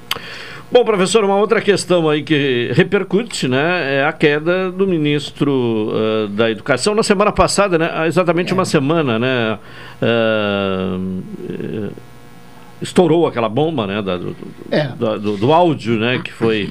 Bom, 0.71 0.83
professor, 0.83 1.23
uma 1.23 1.35
outra 1.37 1.61
questão 1.61 2.09
aí 2.09 2.23
que 2.23 2.71
repercute, 2.73 3.47
né, 3.47 3.97
é 3.99 4.05
a 4.05 4.11
queda 4.11 4.71
do 4.71 4.85
ministro 4.87 5.91
eh, 5.93 6.27
da 6.31 6.49
Educação 6.51 6.95
na 6.95 7.03
semana 7.03 7.31
passada, 7.31 7.77
né, 7.77 7.89
há 7.93 8.07
exatamente 8.07 8.51
uma 8.53 8.65
semana, 8.65 9.17
né, 9.19 9.59
eh, 10.01 11.89
estourou 12.81 13.27
aquela 13.27 13.47
bomba, 13.47 13.85
né, 13.87 14.01
da- 14.01 14.17
do, 14.17 14.35
É. 14.71 14.87
da- 14.99 15.17
do- 15.17 15.37
do 15.37 15.53
áudio, 15.53 15.97
né, 15.97 16.19
que 16.23 16.33
foi 16.33 16.69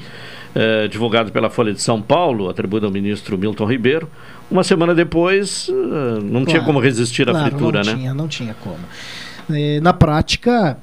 eh, 0.57 0.87
divulgado 0.87 1.31
pela 1.33 1.49
Folha 1.49 1.73
de 1.73 1.81
São 1.81 2.01
Paulo, 2.01 2.47
atribuído 2.49 2.85
ao 2.85 2.91
ministro 2.91 3.37
Milton 3.37 3.65
Ribeiro. 3.65 4.09
Uma 4.49 4.63
semana 4.63 4.93
depois, 4.95 5.69
não 6.23 6.45
tinha 6.45 6.59
Claro, 6.59 6.65
como 6.65 6.79
resistir 6.79 7.27
à 7.27 7.31
claro, 7.33 7.47
fritura, 7.49 7.81
não 7.83 7.91
né? 7.91 7.97
Tinha, 7.97 8.13
não 8.13 8.27
tinha 8.27 8.55
como. 8.63 8.77
Na 9.81 9.91
prática, 9.91 10.77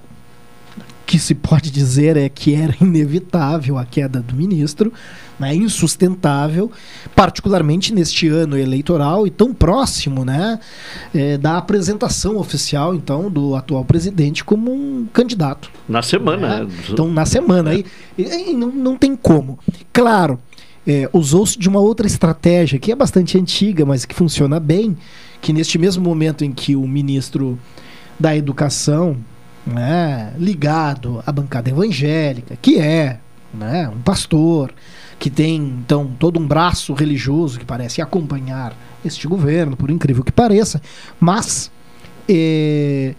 que 1.13 1.19
se 1.19 1.35
pode 1.35 1.71
dizer 1.71 2.17
é 2.17 2.27
que 2.27 2.55
era 2.55 2.75
inevitável 2.81 3.77
a 3.77 3.85
queda 3.85 4.23
do 4.23 4.35
ministro, 4.35 4.91
né, 5.39 5.55
insustentável, 5.55 6.73
particularmente 7.15 7.93
neste 7.93 8.29
ano 8.29 8.57
eleitoral 8.57 9.27
e 9.27 9.31
tão 9.31 9.53
próximo 9.53 10.25
né, 10.25 10.59
eh, 11.15 11.37
da 11.37 11.59
apresentação 11.59 12.39
oficial, 12.39 12.95
então, 12.95 13.31
do 13.31 13.55
atual 13.55 13.85
presidente 13.85 14.43
como 14.43 14.73
um 14.73 15.07
candidato. 15.13 15.71
Na 15.87 16.01
semana, 16.01 16.49
né? 16.49 16.65
né? 16.65 16.71
Então, 16.89 17.13
na 17.13 17.27
semana. 17.27 17.73
Aí, 17.73 17.85
e- 18.17 18.51
e 18.53 18.55
não, 18.55 18.69
não 18.73 18.97
tem 18.97 19.15
como. 19.15 19.59
Claro, 19.93 20.39
é, 20.87 21.11
usou-se 21.13 21.59
de 21.59 21.69
uma 21.69 21.81
outra 21.81 22.07
estratégia 22.07 22.79
que 22.79 22.91
é 22.91 22.97
bastante 22.97 23.37
antiga, 23.37 23.85
mas 23.85 24.07
que 24.07 24.15
funciona 24.15 24.59
bem, 24.59 24.97
que 25.43 25.53
neste 25.53 25.77
mesmo 25.77 26.03
momento 26.03 26.43
em 26.43 26.53
que 26.53 26.75
o 26.75 26.89
ministro 26.89 27.59
da 28.19 28.35
Educação, 28.35 29.19
né, 29.67 30.33
ligado 30.39 31.23
à 31.27 31.33
bancada 31.33 31.71
evangélica, 31.71 32.57
que 32.61 32.79
é 32.79 33.19
né, 33.53 33.89
um 33.89 34.01
pastor, 34.01 34.73
que 35.19 35.31
tem 35.31 35.57
então 35.57 36.11
todo 36.19 36.41
um 36.41 36.47
braço 36.47 36.93
religioso 36.95 37.59
que 37.59 37.65
parece 37.65 38.03
acompanhar 38.03 38.75
este 39.05 39.29
governo, 39.29 39.77
por 39.77 39.91
incrível 39.91 40.25
que 40.25 40.33
pareça, 40.33 40.81
mas 41.21 41.71
eh, 42.29 43.15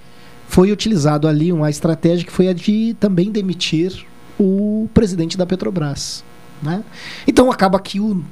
foi 0.47 0.71
utilizado 0.71 1.27
ali 1.27 1.51
uma 1.51 1.69
estratégia 1.69 2.25
que 2.25 2.31
foi 2.31 2.47
a 2.47 2.53
de 2.53 2.95
também 2.99 3.31
demitir 3.31 4.05
o 4.39 4.89
presidente 4.93 5.37
da 5.37 5.45
Petrobras. 5.45 6.23
Né? 6.61 6.83
Então 7.27 7.51
acaba 7.51 7.79
que 7.79 7.99
o, 7.99 8.23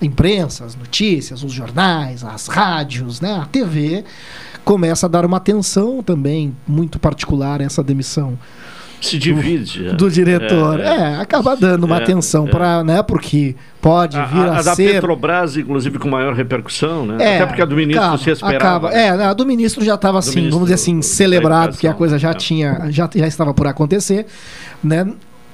a 0.00 0.04
imprensa, 0.04 0.64
as 0.64 0.76
notícias, 0.76 1.42
os 1.42 1.52
jornais, 1.52 2.22
as 2.24 2.46
rádios, 2.46 3.20
né, 3.20 3.34
a 3.34 3.44
TV 3.46 4.04
começa 4.68 5.06
a 5.06 5.08
dar 5.08 5.24
uma 5.24 5.38
atenção 5.38 6.02
também 6.02 6.54
muito 6.66 6.98
particular 6.98 7.62
a 7.62 7.64
essa 7.64 7.82
demissão 7.82 8.38
Se 9.00 9.16
divide. 9.16 9.84
do, 9.84 9.96
do 9.96 10.10
diretor. 10.10 10.78
É, 10.78 10.84
É, 10.84 11.16
acaba 11.16 11.56
dando 11.56 11.84
uma 11.84 11.96
É, 11.98 12.02
atenção 12.02 12.46
é. 12.46 12.50
para, 12.50 12.84
né, 12.84 13.02
porque 13.02 13.56
pode 13.80 14.14
vir 14.16 14.40
a, 14.46 14.52
a- 14.56 14.58
a 14.58 14.62
da 14.62 14.74
ser 14.74 14.92
Petrobras, 14.94 15.56
inclusive, 15.56 15.98
com 15.98 16.10
maior 16.10 16.34
repercussão, 16.34 17.06
né? 17.06 17.16
É, 17.18 17.36
Até 17.36 17.46
porque 17.46 17.62
a 17.62 17.64
do 17.64 17.74
ministro 17.76 18.04
acaba, 18.04 18.18
se 18.18 18.30
esperava. 18.30 18.88
acaba. 18.88 18.90
né? 18.90 19.06
É, 19.06 19.08
a 19.24 19.32
do 19.32 19.46
ministro 19.46 19.82
já 19.82 19.94
estava 19.94 20.18
assim, 20.18 20.30
ministro 20.36 20.52
vamos 20.58 20.66
dizer 20.66 20.74
assim, 20.74 21.00
celebrado, 21.00 21.70
porque 21.72 21.88
a 21.88 21.94
coisa 21.94 22.18
já 22.18 22.30
é. 22.32 22.34
tinha, 22.34 22.88
já, 22.90 23.08
já 23.14 23.26
estava 23.26 23.54
por 23.54 23.66
acontecer, 23.66 24.26
né? 24.84 25.06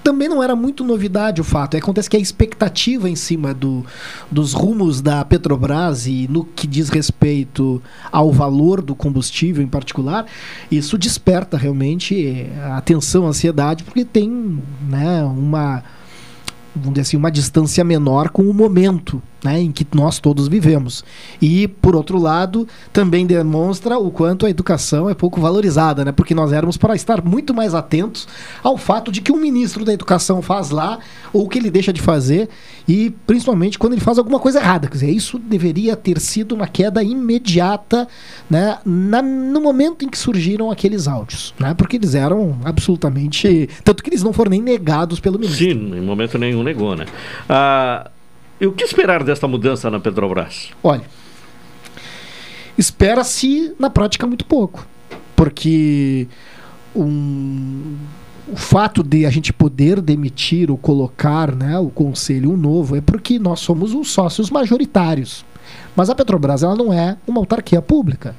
Também 0.05 0.29
não 0.29 0.43
era 0.43 0.55
muito 0.55 0.85
novidade 0.85 1.41
o 1.41 1.45
fato. 1.45 1.77
Acontece 1.77 2.11
que 2.11 2.17
a 2.17 2.21
expectativa 2.21 3.09
em 3.09 3.17
cima 3.17 3.55
do, 3.55 3.85
dos 4.31 4.53
rumos 4.53 5.01
da 5.01 5.25
Petrobras 5.25 6.07
e 6.07 6.29
no 6.31 6.45
que 6.45 6.67
diz 6.67 6.91
respeito 6.91 7.83
ao 8.13 8.31
valor 8.31 8.83
do 8.83 8.95
combustível 8.95 9.65
em 9.65 9.69
particular, 9.69 10.27
isso 10.71 10.99
desperta 10.99 11.57
realmente 11.57 12.47
a 12.63 12.77
atenção, 12.77 13.25
a 13.25 13.31
ansiedade, 13.31 13.83
porque 13.83 14.05
tem 14.05 14.61
né, 14.87 15.25
uma 15.25 15.83
vamos 16.77 16.95
dizer 16.95 17.03
assim, 17.03 17.17
uma 17.17 17.31
distância 17.31 17.85
menor 17.85 18.31
com 18.31 18.43
o 18.43 18.53
momento 18.53 19.23
né, 19.45 19.61
em 19.61 19.71
que 19.71 19.87
nós 19.95 20.19
todos 20.19 20.49
vivemos. 20.49 21.05
E, 21.41 21.69
por 21.69 21.95
outro 21.95 22.19
lado, 22.19 22.67
também 22.93 23.27
demonstra 23.27 23.99
o 23.99 24.11
quanto 24.11 24.47
a 24.47 24.51
educação 24.51 25.09
é 25.09 25.15
pouco 25.15 25.41
valorizada, 25.41 26.05
né, 26.05 26.11
porque 26.11 26.35
nós 26.35 26.51
éramos 26.51 26.79
para 26.79 26.95
estar 26.97 27.23
muito 27.23 27.53
mais 27.53 27.75
atentos 27.75 28.27
ao 28.63 28.79
fato 28.79 29.13
de 29.13 29.21
que 29.21 29.31
um 29.31 29.37
ministro 29.37 29.85
da 29.85 29.93
educação 29.93 30.41
faz 30.41 30.71
lá 30.71 30.99
ou 31.33 31.49
que 31.49 31.59
ele 31.59 31.71
deixa 31.71 31.93
de 31.93 32.01
fazer, 32.01 32.49
e 32.89 33.13
principalmente 33.27 33.79
quando 33.79 33.93
ele 33.93 34.01
faz 34.01 34.19
alguma 34.19 34.39
coisa 34.39 34.61
errada. 34.61 34.89
Quer 34.89 34.95
dizer, 34.95 35.11
isso 35.11 35.39
deveria 35.39 35.95
ter 35.97 36.19
sido 36.21 36.55
uma 36.55 36.67
queda 36.67 37.03
imediata 37.03 38.09
né, 38.49 38.79
na, 38.85 39.21
no 39.21 39.61
momento 39.61 40.05
em 40.05 40.09
que 40.09 40.17
surgiram 40.17 40.71
aqueles 40.71 41.07
áudios, 41.07 41.53
né, 41.59 41.75
porque 41.75 41.97
eles 41.97 42.15
eram 42.15 42.57
absolutamente. 42.65 43.69
Tanto 43.83 44.03
que 44.03 44.09
eles 44.09 44.23
não 44.23 44.33
foram 44.33 44.51
nem 44.51 44.63
negados 44.63 45.21
pelo 45.21 45.39
ministro. 45.39 45.65
Sim, 45.65 45.97
em 45.97 46.01
momento 46.01 46.39
nenhum 46.39 46.63
negou, 46.63 46.97
né? 46.97 47.05
Ah, 47.49 48.11
e 48.61 48.67
o 48.67 48.73
que 48.73 48.85
esperar 48.85 49.25
desta 49.25 49.49
mudança 49.49 49.91
na 49.91 49.99
Petrobras? 49.99 50.71
Olha, 50.83 51.05
espera-se 52.79 53.75
na 53.79 53.91
prática 53.91 54.27
muito 54.27 54.45
pouco, 54.45 54.87
porque 55.35 56.29
um, 56.95 57.97
o 58.51 58.57
fato 58.57 59.03
de 59.03 59.27
a 59.27 59.31
gente 59.31 59.53
poder 59.53 60.01
demitir 60.01 60.71
ou 60.71 60.77
colocar 60.77 61.55
né, 61.55 61.79
o 61.79 61.89
conselho 61.89 62.53
um 62.53 62.57
novo 62.57 62.97
é 62.97 63.01
porque 63.01 63.39
nós 63.39 63.61
somos 63.61 63.95
os 63.95 64.11
sócios 64.11 64.51
majoritários. 64.51 65.45
Mas 65.97 66.11
a 66.11 66.15
Petrobras 66.15 66.63
ela 66.63 66.77
não 66.77 66.93
é 66.93 67.17
uma 67.27 67.41
autarquia 67.41 67.81
pública. 67.81 68.37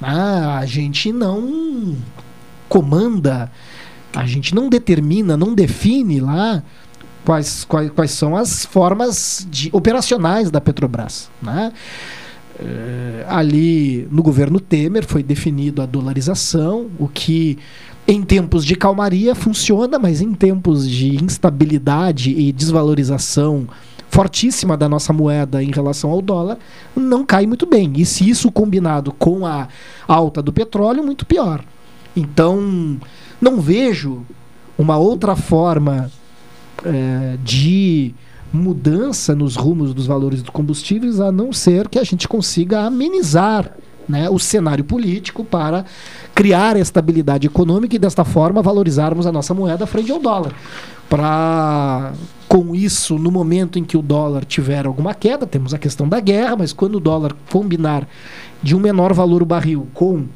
Ah, 0.00 0.58
a 0.58 0.66
gente 0.66 1.12
não 1.12 1.96
comanda, 2.68 3.50
a 4.14 4.26
gente 4.26 4.54
não 4.54 4.68
determina, 4.68 5.36
não 5.36 5.54
define 5.54 6.20
lá 6.20 6.62
quais, 7.26 7.64
quais, 7.64 7.90
quais 7.90 8.10
são 8.12 8.36
as 8.36 8.64
formas 8.64 9.46
de, 9.50 9.68
operacionais 9.72 10.48
da 10.48 10.60
Petrobras. 10.60 11.28
Né? 11.42 11.72
É, 12.58 13.26
ali 13.28 14.06
no 14.12 14.22
governo 14.22 14.60
Temer 14.60 15.04
foi 15.04 15.24
definido 15.24 15.82
a 15.82 15.86
dolarização, 15.86 16.86
o 17.00 17.08
que 17.08 17.58
em 18.06 18.22
tempos 18.22 18.64
de 18.64 18.76
calmaria 18.76 19.34
funciona, 19.34 19.98
mas 19.98 20.20
em 20.20 20.32
tempos 20.32 20.88
de 20.88 21.22
instabilidade 21.22 22.30
e 22.30 22.52
desvalorização 22.52 23.66
fortíssima 24.08 24.76
da 24.76 24.88
nossa 24.88 25.12
moeda 25.12 25.60
em 25.60 25.72
relação 25.72 26.10
ao 26.12 26.22
dólar, 26.22 26.58
não 26.94 27.26
cai 27.26 27.44
muito 27.44 27.66
bem. 27.66 27.92
E 27.96 28.06
se 28.06 28.30
isso 28.30 28.52
combinado 28.52 29.12
com 29.12 29.44
a 29.44 29.66
alta 30.06 30.40
do 30.40 30.52
petróleo, 30.52 31.02
muito 31.02 31.26
pior. 31.26 31.64
Então, 32.14 32.98
não 33.40 33.60
vejo 33.60 34.24
uma 34.78 34.96
outra 34.96 35.34
forma 35.34 36.08
é, 36.86 37.36
de 37.42 38.14
mudança 38.52 39.34
nos 39.34 39.56
rumos 39.56 39.92
dos 39.92 40.06
valores 40.06 40.40
dos 40.40 40.50
combustíveis, 40.50 41.20
a 41.20 41.30
não 41.30 41.52
ser 41.52 41.88
que 41.88 41.98
a 41.98 42.04
gente 42.04 42.26
consiga 42.26 42.82
amenizar 42.82 43.72
né, 44.08 44.30
o 44.30 44.38
cenário 44.38 44.84
político 44.84 45.44
para 45.44 45.84
criar 46.34 46.76
estabilidade 46.76 47.46
econômica 47.46 47.96
e 47.96 47.98
desta 47.98 48.24
forma 48.24 48.62
valorizarmos 48.62 49.26
a 49.26 49.32
nossa 49.32 49.52
moeda 49.52 49.86
frente 49.86 50.12
ao 50.12 50.20
dólar. 50.20 50.54
Para 51.08 52.12
com 52.48 52.74
isso, 52.74 53.18
no 53.18 53.30
momento 53.30 53.78
em 53.78 53.84
que 53.84 53.96
o 53.96 54.02
dólar 54.02 54.44
tiver 54.44 54.86
alguma 54.86 55.12
queda, 55.12 55.46
temos 55.46 55.74
a 55.74 55.78
questão 55.78 56.08
da 56.08 56.20
guerra, 56.20 56.56
mas 56.56 56.72
quando 56.72 56.96
o 56.96 57.00
dólar 57.00 57.34
combinar 57.50 58.08
de 58.62 58.74
um 58.74 58.80
menor 58.80 59.12
valor 59.12 59.42
o 59.42 59.46
barril 59.46 59.88
com 59.92 60.26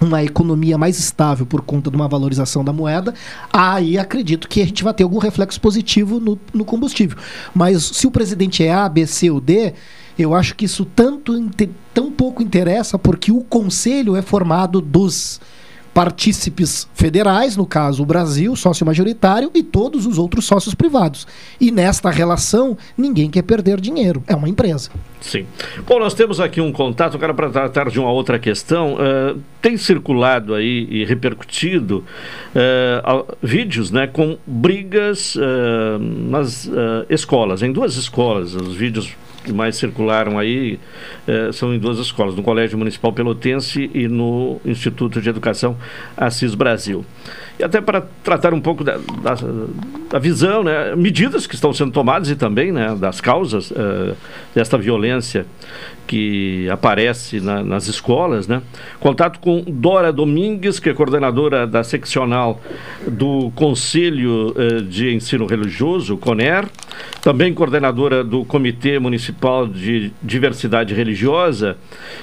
uma 0.00 0.22
economia 0.24 0.78
mais 0.78 0.98
estável 0.98 1.44
por 1.44 1.60
conta 1.60 1.90
de 1.90 1.96
uma 1.96 2.08
valorização 2.08 2.64
da 2.64 2.72
moeda, 2.72 3.14
aí 3.52 3.98
acredito 3.98 4.48
que 4.48 4.62
a 4.62 4.66
gente 4.66 4.82
vai 4.82 4.94
ter 4.94 5.02
algum 5.02 5.18
reflexo 5.18 5.60
positivo 5.60 6.18
no, 6.18 6.38
no 6.52 6.64
combustível. 6.64 7.18
Mas 7.54 7.82
se 7.82 8.06
o 8.06 8.10
presidente 8.10 8.64
é 8.64 8.72
A, 8.72 8.88
B, 8.88 9.06
C 9.06 9.30
ou 9.30 9.40
D, 9.40 9.74
eu 10.18 10.34
acho 10.34 10.54
que 10.54 10.64
isso 10.64 10.84
tanto 10.84 11.32
tão 11.92 12.10
pouco 12.10 12.42
interessa 12.42 12.98
porque 12.98 13.30
o 13.30 13.42
conselho 13.42 14.16
é 14.16 14.22
formado 14.22 14.80
dos 14.80 15.40
partícipes 16.00 16.88
federais, 16.94 17.58
no 17.58 17.66
caso 17.66 18.02
o 18.02 18.06
Brasil, 18.06 18.56
sócio 18.56 18.86
majoritário, 18.86 19.50
e 19.54 19.62
todos 19.62 20.06
os 20.06 20.16
outros 20.16 20.46
sócios 20.46 20.74
privados. 20.74 21.26
E 21.60 21.70
nesta 21.70 22.08
relação, 22.08 22.74
ninguém 22.96 23.28
quer 23.28 23.42
perder 23.42 23.78
dinheiro. 23.78 24.24
É 24.26 24.34
uma 24.34 24.48
empresa. 24.48 24.88
Sim. 25.20 25.44
Bom, 25.86 25.98
nós 25.98 26.14
temos 26.14 26.40
aqui 26.40 26.58
um 26.58 26.72
contato, 26.72 27.18
cara, 27.18 27.34
para 27.34 27.50
tratar 27.50 27.90
de 27.90 28.00
uma 28.00 28.10
outra 28.10 28.38
questão. 28.38 28.94
Uh, 28.94 29.42
tem 29.60 29.76
circulado 29.76 30.54
aí 30.54 30.88
e 30.90 31.04
repercutido 31.04 32.02
uh, 32.54 33.36
vídeos 33.42 33.90
né, 33.90 34.06
com 34.06 34.38
brigas 34.46 35.34
uh, 35.36 35.98
nas 35.98 36.66
escolas, 37.10 37.62
em 37.62 37.70
duas 37.70 37.96
escolas. 37.96 38.54
Os 38.54 38.74
vídeos 38.74 39.14
que 39.44 39.52
mais 39.52 39.76
circularam 39.76 40.38
aí 40.38 40.78
eh, 41.26 41.50
são 41.52 41.74
em 41.74 41.78
duas 41.78 41.98
escolas, 41.98 42.34
no 42.34 42.42
Colégio 42.42 42.76
Municipal 42.76 43.12
Pelotense 43.12 43.90
e 43.94 44.06
no 44.06 44.60
Instituto 44.64 45.20
de 45.20 45.28
Educação 45.28 45.76
Assis 46.16 46.54
Brasil. 46.54 47.04
E 47.58 47.64
até 47.64 47.80
para 47.80 48.02
tratar 48.22 48.52
um 48.52 48.60
pouco 48.60 48.84
da, 48.84 48.98
da, 49.22 49.36
da, 50.10 50.18
visão, 50.18 50.62
né, 50.62 50.94
medidas 50.96 51.46
que 51.46 51.54
estão 51.54 51.72
sendo 51.72 51.90
tomadas 51.90 52.30
e 52.30 52.36
também 52.36 52.72
né, 52.72 52.94
das 52.94 53.20
causas 53.20 53.72
eh, 53.72 54.14
desta 54.54 54.76
violência 54.76 55.46
que 56.10 56.68
aparece 56.68 57.40
na, 57.40 57.62
nas 57.62 57.86
escolas, 57.86 58.48
né? 58.48 58.60
Contato 58.98 59.38
com 59.38 59.62
Dora 59.64 60.12
Domingues, 60.12 60.80
que 60.80 60.90
é 60.90 60.92
coordenadora 60.92 61.68
da 61.68 61.84
seccional 61.84 62.60
do 63.06 63.52
Conselho 63.54 64.52
eh, 64.56 64.80
de 64.80 65.14
Ensino 65.14 65.46
Religioso, 65.46 66.16
CONER, 66.16 66.66
também 67.22 67.54
coordenadora 67.54 68.24
do 68.24 68.44
Comitê 68.44 68.98
Municipal 68.98 69.68
de 69.68 70.10
Diversidade 70.20 70.94
Religiosa 70.94 71.76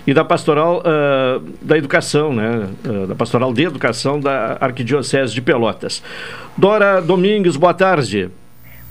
e 0.06 0.14
da 0.14 0.26
Pastoral 0.26 0.80
uh, 0.82 1.40
da 1.62 1.78
Educação, 1.78 2.34
né? 2.34 2.68
Uh, 2.86 3.08
da 3.08 3.16
Pastoral 3.16 3.54
de 3.54 3.64
Educação 3.64 4.20
da 4.20 4.58
Arquidiocese 4.60 5.34
de 5.34 5.42
Pelotas. 5.42 6.04
Dora 6.58 7.00
Domingues, 7.00 7.56
boa 7.56 7.74
tarde. 7.74 8.30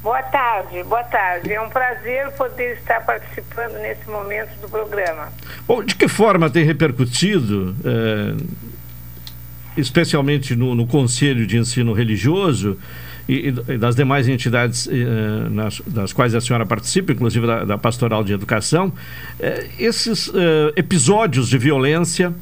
Boa 0.06 0.22
tarde, 0.22 0.84
boa 0.84 1.02
tarde. 1.02 1.52
É 1.52 1.60
um 1.60 1.68
prazer 1.68 2.30
poder 2.36 2.76
estar 2.76 3.04
participando 3.04 3.72
nesse 3.80 4.08
momento 4.08 4.56
do 4.60 4.68
programa. 4.68 5.32
Bom, 5.66 5.82
de 5.82 5.96
que 5.96 6.06
forma 6.06 6.48
tem 6.48 6.64
repercutido, 6.64 7.74
é, 7.84 8.36
especialmente 9.76 10.54
no, 10.54 10.76
no, 10.76 10.86
Conselho 10.86 11.44
de 11.44 11.58
Ensino 11.58 11.92
Religioso 11.92 12.78
e, 13.28 13.48
e 13.48 13.76
das 13.76 13.96
demais 13.96 14.28
entidades 14.28 14.86
é, 14.86 14.94
nas, 15.50 15.82
das 15.84 16.12
quais 16.12 16.36
a 16.36 16.40
senhora 16.40 16.64
participa, 16.64 17.10
inclusive 17.10 17.44
da, 17.44 17.64
da 17.64 17.76
Pastoral 17.76 18.22
de 18.22 18.32
Educação, 18.32 18.92
é, 19.40 19.66
esses 19.76 20.30
episódios 20.76 21.48
de 21.48 21.58
violência, 21.58 22.32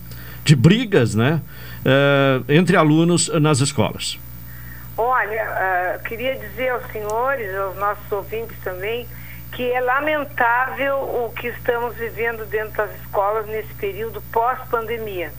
de 0.44 0.54
brigas, 0.54 1.14
né, 1.14 1.40
entre 2.46 2.76
alunos 2.76 3.28
nas 3.40 3.60
escolas? 3.60 4.18
Olha, 4.96 5.98
uh, 5.98 6.02
queria 6.04 6.36
dizer 6.36 6.68
aos 6.68 6.86
senhores, 6.92 7.52
aos 7.56 7.76
nossos 7.76 8.12
ouvintes 8.12 8.56
também, 8.62 9.08
que 9.50 9.72
é 9.72 9.80
lamentável 9.80 10.98
o 10.98 11.32
que 11.36 11.48
estamos 11.48 11.96
vivendo 11.96 12.46
dentro 12.46 12.76
das 12.76 12.94
escolas 13.00 13.46
nesse 13.46 13.74
período 13.74 14.22
pós-pandemia. 14.32 15.32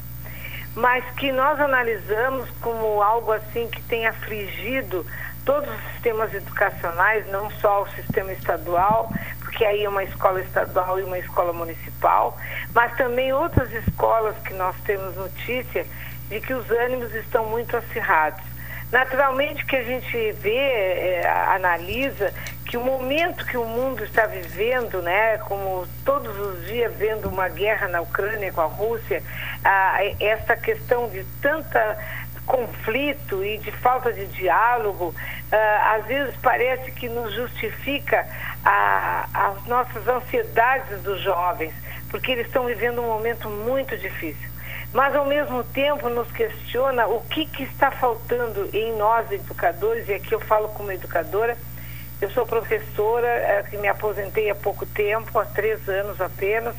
Mas 0.75 1.05
que 1.11 1.31
nós 1.31 1.57
analisamos 1.59 2.49
como 2.61 3.01
algo 3.01 3.31
assim 3.31 3.69
que 3.69 3.81
tem 3.83 4.05
afligido 4.05 5.05
todos 5.45 5.69
os 5.69 5.91
sistemas 5.93 6.33
educacionais, 6.33 7.25
não 7.27 7.49
só 7.51 7.83
o 7.83 7.89
sistema 7.91 8.33
estadual, 8.33 9.09
porque 9.39 9.63
aí 9.63 9.85
é 9.85 9.89
uma 9.89 10.03
escola 10.03 10.41
estadual 10.41 10.99
e 10.99 11.03
uma 11.03 11.19
escola 11.19 11.53
municipal, 11.53 12.37
mas 12.73 12.93
também 12.97 13.31
outras 13.31 13.71
escolas 13.71 14.35
que 14.39 14.53
nós 14.53 14.75
temos 14.83 15.15
notícia 15.15 15.85
de 16.27 16.41
que 16.41 16.53
os 16.53 16.69
ânimos 16.71 17.13
estão 17.15 17.45
muito 17.45 17.77
acirrados. 17.77 18.54
Naturalmente 18.91 19.65
que 19.65 19.75
a 19.75 19.83
gente 19.83 20.31
vê, 20.33 20.55
é, 20.55 21.27
analisa 21.47 22.33
que 22.65 22.77
o 22.77 22.83
momento 22.83 23.45
que 23.45 23.57
o 23.57 23.65
mundo 23.65 24.03
está 24.03 24.25
vivendo, 24.25 25.01
né, 25.01 25.38
como 25.39 25.88
todos 26.03 26.38
os 26.38 26.65
dias 26.65 26.93
vendo 26.95 27.29
uma 27.29 27.47
guerra 27.47 27.88
na 27.88 28.01
Ucrânia 28.01 28.51
com 28.51 28.61
a 28.61 28.65
Rússia, 28.65 29.21
ah, 29.63 29.99
essa 30.19 30.55
questão 30.55 31.07
de 31.09 31.23
tanta 31.41 31.97
conflito 32.45 33.43
e 33.43 33.57
de 33.57 33.71
falta 33.71 34.11
de 34.13 34.25
diálogo, 34.27 35.13
ah, 35.51 35.95
às 35.95 36.05
vezes 36.05 36.36
parece 36.41 36.91
que 36.91 37.07
nos 37.07 37.33
justifica 37.33 38.27
a, 38.63 39.27
as 39.33 39.65
nossas 39.65 40.07
ansiedades 40.07 41.01
dos 41.01 41.21
jovens, 41.21 41.73
porque 42.09 42.31
eles 42.31 42.47
estão 42.47 42.65
vivendo 42.65 43.01
um 43.01 43.07
momento 43.07 43.47
muito 43.49 43.95
difícil. 43.97 44.54
Mas 44.95 45.13
ao 45.13 45.25
mesmo 45.25 45.61
tempo 45.61 46.07
nos 46.07 46.31
questiona 46.31 47.05
o 47.05 47.19
que, 47.23 47.45
que 47.45 47.63
está 47.63 47.91
faltando 47.91 48.69
em 48.71 48.95
nós 48.95 49.29
educadores, 49.29 50.07
e 50.07 50.13
aqui 50.13 50.31
eu 50.31 50.39
falo 50.39 50.69
como 50.69 50.89
educadora, 50.89 51.57
eu 52.21 52.31
sou 52.31 52.45
professora, 52.45 53.27
é, 53.27 53.63
que 53.63 53.75
me 53.75 53.89
aposentei 53.89 54.49
há 54.49 54.55
pouco 54.55 54.85
tempo, 54.85 55.37
há 55.37 55.43
três 55.43 55.89
anos 55.89 56.21
apenas, 56.21 56.73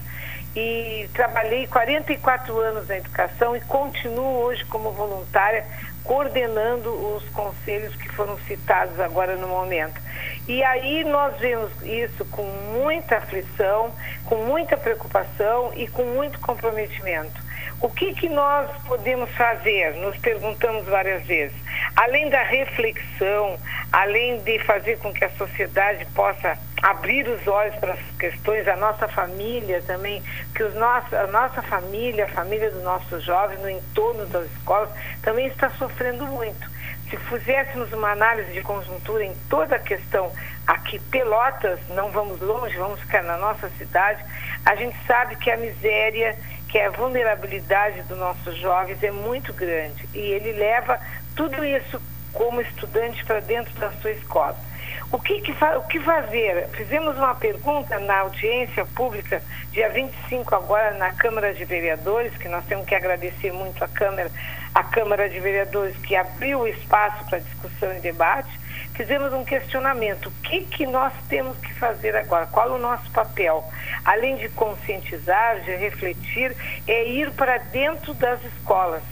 e 0.56 1.06
trabalhei 1.12 1.66
44 1.66 2.58
anos 2.58 2.88
na 2.88 2.96
educação 2.96 3.54
e 3.54 3.60
continuo 3.60 4.38
hoje 4.44 4.64
como 4.64 4.92
voluntária 4.92 5.66
coordenando 6.02 6.88
os 7.14 7.28
conselhos 7.28 7.94
que 7.96 8.08
foram 8.08 8.38
citados 8.46 8.98
agora 8.98 9.36
no 9.36 9.46
momento. 9.46 10.00
E 10.48 10.62
aí 10.62 11.04
nós 11.04 11.36
vemos 11.38 11.70
isso 11.82 12.24
com 12.30 12.44
muita 12.44 13.18
aflição, 13.18 13.92
com 14.24 14.36
muita 14.36 14.74
preocupação 14.78 15.70
e 15.74 15.86
com 15.86 16.04
muito 16.04 16.40
comprometimento. 16.40 17.45
O 17.80 17.90
que, 17.90 18.14
que 18.14 18.28
nós 18.28 18.70
podemos 18.86 19.30
fazer? 19.32 19.94
Nos 19.96 20.16
perguntamos 20.16 20.86
várias 20.86 21.24
vezes. 21.26 21.56
Além 21.94 22.30
da 22.30 22.42
reflexão, 22.42 23.58
além 23.92 24.38
de 24.40 24.58
fazer 24.60 24.98
com 24.98 25.12
que 25.12 25.24
a 25.24 25.30
sociedade 25.30 26.06
possa 26.14 26.58
abrir 26.82 27.28
os 27.28 27.46
olhos 27.46 27.74
para 27.76 27.92
as 27.92 28.00
questões, 28.18 28.66
a 28.66 28.76
nossa 28.76 29.06
família 29.08 29.82
também, 29.86 30.22
que 30.54 30.62
os 30.62 30.74
nossos, 30.74 31.12
a 31.12 31.26
nossa 31.26 31.60
família, 31.62 32.24
a 32.24 32.28
família 32.28 32.70
dos 32.70 32.82
nossos 32.82 33.22
jovens 33.24 33.60
no 33.60 33.68
entorno 33.68 34.24
das 34.26 34.50
escolas, 34.52 34.90
também 35.22 35.46
está 35.46 35.68
sofrendo 35.70 36.26
muito. 36.26 36.70
Se 37.10 37.16
fizéssemos 37.16 37.92
uma 37.92 38.10
análise 38.10 38.52
de 38.52 38.62
conjuntura 38.62 39.24
em 39.24 39.34
toda 39.48 39.76
a 39.76 39.78
questão 39.78 40.32
aqui, 40.66 40.98
Pelotas, 40.98 41.78
não 41.90 42.10
vamos 42.10 42.40
longe, 42.40 42.76
vamos 42.76 43.00
ficar 43.00 43.22
na 43.22 43.36
nossa 43.36 43.68
cidade, 43.78 44.24
a 44.64 44.74
gente 44.74 44.96
sabe 45.06 45.36
que 45.36 45.50
a 45.50 45.56
miséria 45.56 46.36
que 46.68 46.78
a 46.78 46.90
vulnerabilidade 46.90 48.02
dos 48.02 48.18
nossos 48.18 48.56
jovens 48.58 49.02
é 49.02 49.10
muito 49.10 49.52
grande 49.52 50.08
e 50.14 50.18
ele 50.18 50.52
leva 50.52 50.98
tudo 51.34 51.64
isso 51.64 52.00
como 52.32 52.60
estudante 52.60 53.24
para 53.24 53.40
dentro 53.40 53.72
da 53.78 53.90
sua 53.92 54.10
escola. 54.10 54.56
O 55.12 55.20
que, 55.20 55.40
que, 55.40 55.52
o 55.52 55.82
que 55.82 56.00
fazer? 56.00 56.68
Fizemos 56.70 57.16
uma 57.16 57.34
pergunta 57.34 57.98
na 58.00 58.20
audiência 58.20 58.84
pública, 58.84 59.40
dia 59.70 59.88
25 59.88 60.54
agora, 60.54 60.92
na 60.94 61.12
Câmara 61.12 61.54
de 61.54 61.64
Vereadores, 61.64 62.36
que 62.36 62.48
nós 62.48 62.64
temos 62.64 62.86
que 62.86 62.94
agradecer 62.94 63.52
muito 63.52 63.82
a 63.84 63.88
Câmara, 63.88 64.30
a 64.74 64.82
Câmara 64.82 65.28
de 65.28 65.38
Vereadores 65.38 65.96
que 65.98 66.16
abriu 66.16 66.60
o 66.60 66.68
espaço 66.68 67.24
para 67.30 67.38
discussão 67.38 67.96
e 67.96 68.00
debate. 68.00 68.50
Fizemos 68.96 69.32
um 69.32 69.44
questionamento. 69.44 70.26
O 70.28 70.32
que, 70.42 70.62
que 70.62 70.86
nós 70.86 71.12
temos 71.28 71.56
que 71.58 71.72
fazer 71.74 72.16
agora? 72.16 72.46
Qual 72.46 72.70
o 72.70 72.78
nosso 72.78 73.10
papel? 73.10 73.62
Além 74.04 74.36
de 74.36 74.48
conscientizar, 74.50 75.60
de 75.60 75.76
refletir, 75.76 76.56
é 76.86 77.08
ir 77.08 77.30
para 77.32 77.58
dentro 77.58 78.14
das 78.14 78.42
escolas. 78.44 79.02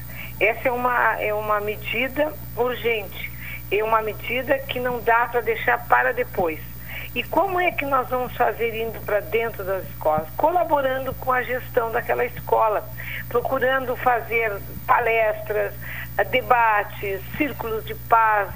Essa 0.41 0.69
é 0.69 0.73
uma, 0.73 1.21
é 1.21 1.33
uma 1.33 1.61
medida 1.61 2.33
urgente 2.57 3.35
é 3.71 3.83
uma 3.83 4.03
medida 4.03 4.59
que 4.59 4.79
não 4.79 5.01
dá 5.01 5.27
para 5.27 5.41
deixar 5.41 5.87
para 5.87 6.13
depois. 6.13 6.61
E 7.15 7.23
como 7.23 7.61
é 7.61 7.71
que 7.71 7.85
nós 7.85 8.09
vamos 8.09 8.37
fazer 8.37 8.75
indo 8.75 9.01
para 9.01 9.21
dentro 9.21 9.65
das 9.65 9.85
escolas? 9.85 10.29
Colaborando 10.37 11.15
com 11.15 11.33
a 11.33 11.43
gestão 11.43 11.91
daquela 11.93 12.25
escola, 12.25 12.89
procurando 13.29 13.97
fazer 13.97 14.53
palestras, 14.87 15.73
debates, 16.31 17.21
círculos 17.37 17.85
de 17.85 17.95
paz, 17.95 18.51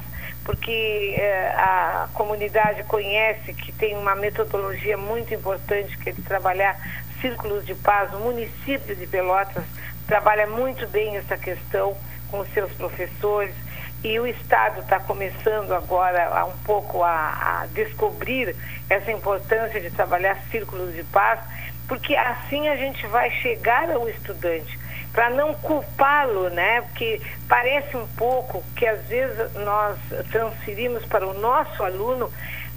porque 0.48 1.14
eh, 1.18 1.52
a 1.58 2.08
comunidade 2.14 2.82
conhece 2.84 3.52
que 3.52 3.70
tem 3.70 3.94
uma 3.94 4.14
metodologia 4.14 4.96
muito 4.96 5.34
importante 5.34 5.98
que 5.98 6.08
é 6.08 6.12
de 6.14 6.22
trabalhar 6.22 6.74
círculos 7.20 7.66
de 7.66 7.74
paz. 7.74 8.14
O 8.14 8.20
município 8.20 8.96
de 8.96 9.06
Pelotas 9.06 9.62
trabalha 10.06 10.46
muito 10.46 10.88
bem 10.88 11.18
essa 11.18 11.36
questão 11.36 11.94
com 12.30 12.38
os 12.40 12.48
seus 12.54 12.72
professores 12.72 13.54
e 14.02 14.18
o 14.18 14.26
Estado 14.26 14.80
está 14.80 14.98
começando 14.98 15.72
agora 15.72 16.28
a, 16.28 16.46
um 16.46 16.56
pouco 16.64 17.02
a, 17.02 17.10
a, 17.10 17.66
descobrir 17.74 18.56
essa 18.88 19.12
importância 19.12 19.78
de 19.78 19.90
trabalhar 19.90 20.38
círculos 20.50 20.94
de 20.94 21.04
paz, 21.04 21.40
porque 21.86 22.16
assim 22.16 22.68
a 22.68 22.76
gente 22.76 23.06
vai 23.08 23.30
chegar 23.32 23.90
ao 23.90 24.08
estudante, 24.08 24.78
para 25.12 25.30
não 25.30 25.54
culpá-lo, 25.54 26.48
né? 26.50 26.82
Porque 26.82 27.20
parece 27.48 27.96
um 27.96 28.06
pouco 28.08 28.62
que 28.76 28.86
às 28.86 29.00
vezes 29.06 29.52
nós 29.54 29.96
transferimos 30.30 31.04
para 31.06 31.26
o 31.26 31.34
nosso 31.34 31.82
aluno 31.82 32.30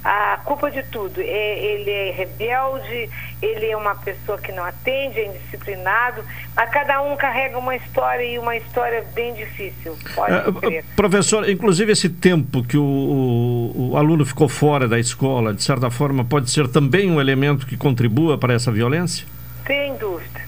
a 0.04 0.40
culpa 0.44 0.72
de 0.72 0.84
tudo. 0.84 1.22
É, 1.22 1.60
ele 1.60 1.90
é 1.92 2.12
rebelde, 2.12 3.10
ele 3.42 3.68
é 3.68 3.78
uma 3.78 3.96
pessoa 3.96 4.38
que 4.38 4.52
não 4.52 4.64
atende, 4.64 5.20
é 5.20 5.28
indisciplinado, 5.28 6.24
mas 6.56 6.70
cada 6.70 7.02
um 7.02 7.16
carrega 7.16 7.58
uma 7.58 7.76
história 7.76 8.24
e 8.24 8.40
uma 8.40 8.56
história 8.56 9.06
bem 9.14 9.34
difícil. 9.34 9.98
Pode 10.16 10.34
é, 10.76 10.84
professor, 10.96 11.48
inclusive 11.50 11.92
esse 11.92 12.10
tempo 12.10 12.64
que 12.64 12.78
o, 12.78 12.84
o, 12.84 13.92
o, 13.92 13.98
aluno 13.98 14.26
ficou 14.26 14.50
fora 14.50 14.88
da 14.88 15.00
escola, 15.00 15.54
de 15.54 15.64
certa 15.64 15.90
forma, 15.90 16.26
pode 16.26 16.50
ser 16.50 16.68
também 16.68 17.10
um 17.12 17.22
elemento 17.22 17.66
que 17.68 17.78
contribua 17.78 18.38
para 18.38 18.54
essa 18.54 18.72
violência? 18.72 19.26
Sem 19.68 19.96
dúvida. 19.98 20.42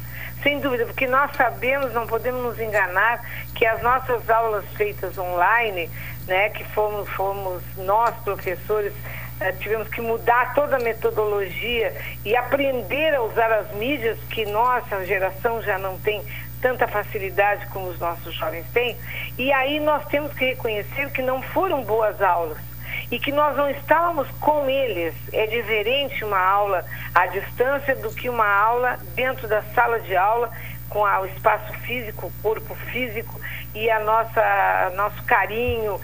Sem 0.43 0.59
dúvida, 0.59 0.85
porque 0.85 1.07
nós 1.07 1.31
sabemos, 1.37 1.93
não 1.93 2.05
podemos 2.05 2.43
nos 2.43 2.59
enganar, 2.59 3.25
que 3.55 3.65
as 3.65 3.81
nossas 3.81 4.29
aulas 4.29 4.65
feitas 4.75 5.17
online, 5.17 5.89
né, 6.27 6.49
que 6.49 6.65
fomos, 6.65 7.07
fomos 7.09 7.63
nós, 7.77 8.13
professores, 8.25 8.93
eh, 9.39 9.53
tivemos 9.53 9.87
que 9.87 10.01
mudar 10.01 10.53
toda 10.53 10.75
a 10.75 10.79
metodologia 10.79 11.95
e 12.25 12.35
aprender 12.35 13.15
a 13.15 13.21
usar 13.21 13.53
as 13.53 13.71
mídias, 13.71 14.19
que 14.29 14.45
nossa 14.45 15.05
geração 15.05 15.61
já 15.61 15.77
não 15.77 15.97
tem 15.99 16.21
tanta 16.61 16.87
facilidade 16.89 17.65
como 17.67 17.87
os 17.87 17.99
nossos 17.99 18.35
jovens 18.35 18.65
têm. 18.73 18.97
E 19.37 19.51
aí 19.53 19.79
nós 19.79 20.05
temos 20.07 20.33
que 20.33 20.45
reconhecer 20.45 21.09
que 21.11 21.21
não 21.21 21.41
foram 21.41 21.83
boas 21.83 22.21
aulas 22.21 22.72
e 23.11 23.19
que 23.19 23.31
nós 23.31 23.55
não 23.55 23.69
estávamos 23.69 24.27
com 24.39 24.69
eles. 24.69 25.13
É 25.31 25.45
diferente 25.47 26.23
uma 26.23 26.39
aula 26.39 26.85
à 27.13 27.27
distância 27.27 27.95
do 27.95 28.09
que 28.13 28.29
uma 28.29 28.47
aula 28.47 28.99
dentro 29.15 29.47
da 29.47 29.61
sala 29.73 29.99
de 29.99 30.15
aula 30.15 30.51
com 30.89 31.01
o 31.01 31.25
espaço 31.25 31.73
físico, 31.79 32.27
o 32.27 32.41
corpo 32.43 32.75
físico 32.91 33.39
e 33.73 33.89
a 33.89 33.99
nossa 34.01 34.91
nosso 34.95 35.23
carinho, 35.23 35.99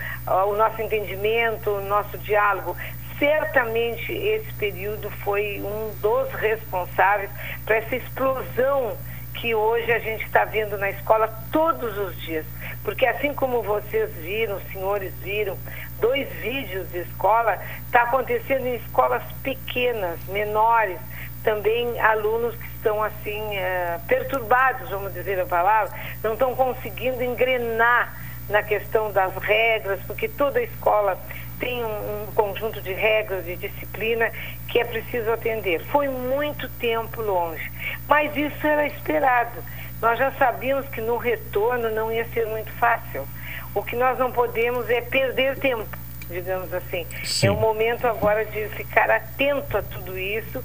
o 0.47 0.54
nosso 0.56 0.82
entendimento, 0.82 1.70
o 1.70 1.82
nosso 1.82 2.18
diálogo 2.18 2.76
certamente 3.20 4.14
esse 4.14 4.52
período 4.54 5.12
foi 5.24 5.62
um 5.62 5.93
dos 6.02 6.32
responsáveis 6.39 7.30
para 7.66 7.76
essa 7.76 7.97
explosão 7.97 8.97
que 9.36 9.54
hoje 9.54 9.91
a 9.91 10.00
gente 10.00 10.26
está 10.26 10.45
vendo 10.45 10.78
na 10.78 10.89
escola 10.89 11.28
todos 11.52 11.97
os 11.97 12.20
dias. 12.22 12.45
Porque 12.84 13.06
assim 13.06 13.34
como 13.34 13.62
vocês 13.62 14.12
viram, 14.16 14.56
os 14.56 14.64
senhores 14.72 15.14
viram, 15.22 15.58
dois 16.00 16.28
vídeos 16.34 16.89
de 16.91 17.00
escola, 17.00 17.58
está 17.86 18.04
acontecendo 18.04 18.66
em 18.66 18.76
escolas 18.76 19.24
pequenas, 19.43 20.20
menores, 20.28 21.00
também 21.43 22.00
alunos 22.00 22.56
que 22.56 22.68
estão 22.68 23.02
assim 23.02 23.41
uh, 23.41 24.00
perturbados, 24.08 24.89
vamos 24.89 25.14
dizer 25.14 25.39
a 25.39 25.45
palavra, 25.45 25.93
não 26.24 26.34
estão 26.34 26.56
conseguindo 26.56 27.24
engrenar 27.24 28.14
na 28.50 28.64
questão 28.64 29.12
das 29.12 29.34
regras, 29.36 30.00
porque 30.06 30.28
toda 30.28 30.62
escola 30.62 31.18
tem 31.60 31.84
um, 31.84 32.24
um, 32.24 32.28
conjunto 32.34 32.82
de 32.82 32.93
regras 32.93 33.47
e 33.47 33.56
disciplina 33.56 34.32
que 34.68 34.80
é 34.80 34.86
preciso 34.86 35.32
atender. 35.32 35.84
Foi 35.86 36.08
muito 36.08 36.68
tempo 36.80 37.22
longe, 37.22 37.72
mas 38.08 38.36
isso 38.36 38.66
era 38.66 38.88
esperado. 38.88 39.64
Nós 40.02 40.18
já 40.18 40.32
sabíamos 40.32 40.88
que 40.89 41.02
no 41.02 41.18
retorno 41.18 41.89
não 41.91 42.12
ia 42.12 42.26
ser 42.30 42.47
muito 42.47 42.72
fácil. 42.74 43.28
O 43.74 43.84
que 43.84 43.95
nós 43.95 44.17
não 44.17 44.32
podemos 44.32 44.89
é 44.89 45.01
perder 45.01 45.57
tempo, 45.59 45.88
digamos 46.30 46.74
assim. 46.74 47.05
Sim. 47.24 47.47
É 47.47 47.51
o 47.51 47.55
momento 47.55 48.07
agora 48.07 48.45
de 48.45 48.67
ficar 48.70 49.09
atento 49.09 49.78
a 49.78 49.82
tudo 49.82 50.17
isso 50.17 50.63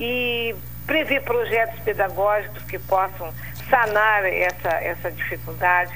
e 0.00 0.54
prever 0.86 1.22
projetos 1.22 1.80
pedagógicos 1.80 2.62
que 2.64 2.78
possam 2.78 3.32
sanar 3.68 4.24
essa, 4.24 4.68
essa 4.68 5.10
dificuldade, 5.10 5.92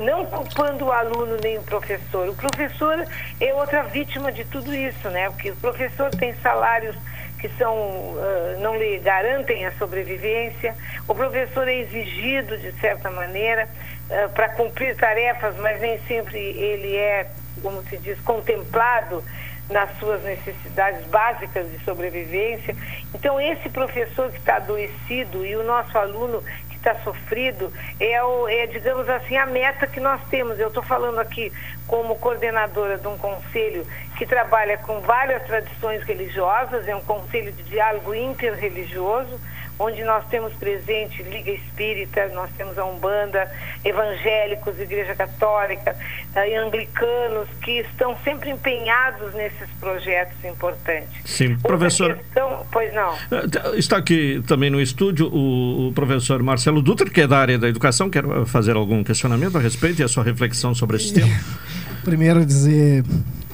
não 0.00 0.24
culpando 0.24 0.86
o 0.86 0.92
aluno 0.92 1.36
nem 1.42 1.58
o 1.58 1.62
professor. 1.62 2.28
O 2.28 2.34
professor 2.34 3.06
é 3.40 3.54
outra 3.54 3.82
vítima 3.82 4.32
de 4.32 4.44
tudo 4.46 4.74
isso, 4.74 5.08
né? 5.10 5.28
Porque 5.30 5.50
o 5.50 5.56
professor 5.56 6.10
tem 6.10 6.34
salários 6.36 6.96
que 7.38 7.48
são, 7.58 7.74
uh, 7.74 8.58
não 8.60 8.76
lhe 8.76 8.98
garantem 8.98 9.66
a 9.66 9.72
sobrevivência, 9.72 10.74
o 11.06 11.14
professor 11.14 11.68
é 11.68 11.74
exigido, 11.74 12.56
de 12.56 12.72
certa 12.80 13.10
maneira, 13.10 13.68
uh, 14.10 14.28
para 14.32 14.48
cumprir 14.50 14.96
tarefas, 14.96 15.56
mas 15.56 15.80
nem 15.80 15.98
sempre 16.06 16.38
ele 16.38 16.96
é, 16.96 17.30
como 17.62 17.82
se 17.84 17.96
diz, 17.98 18.18
contemplado 18.20 19.22
nas 19.68 19.90
suas 19.98 20.22
necessidades 20.22 21.04
básicas 21.06 21.70
de 21.70 21.82
sobrevivência. 21.84 22.74
Então, 23.12 23.40
esse 23.40 23.68
professor 23.68 24.30
que 24.30 24.38
está 24.38 24.56
adoecido 24.56 25.44
e 25.44 25.56
o 25.56 25.64
nosso 25.64 25.98
aluno 25.98 26.42
está 26.86 26.94
sofrido 27.02 27.72
é, 27.98 28.22
o, 28.22 28.48
é, 28.48 28.66
digamos 28.66 29.08
assim, 29.08 29.36
a 29.36 29.44
meta 29.46 29.86
que 29.86 29.98
nós 29.98 30.20
temos. 30.30 30.58
Eu 30.60 30.68
estou 30.68 30.82
falando 30.82 31.18
aqui 31.18 31.52
como 31.88 32.16
coordenadora 32.16 32.96
de 32.96 33.08
um 33.08 33.18
conselho 33.18 33.84
que 34.16 34.24
trabalha 34.24 34.78
com 34.78 35.00
várias 35.00 35.42
tradições 35.44 36.02
religiosas, 36.04 36.86
é 36.86 36.94
um 36.94 37.02
conselho 37.02 37.52
de 37.52 37.62
diálogo 37.64 38.14
interreligioso, 38.14 39.40
onde 39.78 40.02
nós 40.04 40.24
temos 40.30 40.52
presente 40.54 41.22
Liga 41.24 41.50
Espírita, 41.50 42.28
nós 42.34 42.50
temos 42.56 42.78
a 42.78 42.84
Umbanda, 42.84 43.50
evangélicos, 43.84 44.78
Igreja 44.80 45.14
Católica, 45.14 45.94
eh, 46.34 46.56
anglicanos, 46.56 47.48
que 47.62 47.80
estão 47.80 48.16
sempre 48.24 48.50
empenhados 48.50 49.34
nesses 49.34 49.68
projetos 49.80 50.42
importantes. 50.44 51.08
Sim, 51.24 51.56
professor. 51.58 52.16
questão- 52.16 52.66
pois 52.72 52.92
não. 52.94 53.14
Eh, 53.14 53.76
Está 53.78 53.98
aqui 53.98 54.42
também 54.46 54.70
no 54.70 54.80
estúdio 54.80 55.26
o, 55.28 55.88
o 55.88 55.92
professor 55.92 56.42
Marcelo 56.42 56.80
Dutra, 56.82 57.08
que 57.10 57.20
é 57.20 57.26
da 57.26 57.38
área 57.38 57.58
da 57.58 57.68
educação. 57.68 58.08
Quer 58.08 58.24
eh, 58.24 58.44
fazer 58.46 58.76
algum 58.76 59.02
questionamento 59.04 59.56
a 59.56 59.60
respeito 59.60 60.00
e 60.00 60.04
a 60.04 60.08
sua 60.08 60.24
reflexão 60.24 60.74
sobre 60.74 60.96
esse 60.96 61.12
tema? 61.12 61.28
Primeiro 62.04 62.44
dizer 62.46 63.04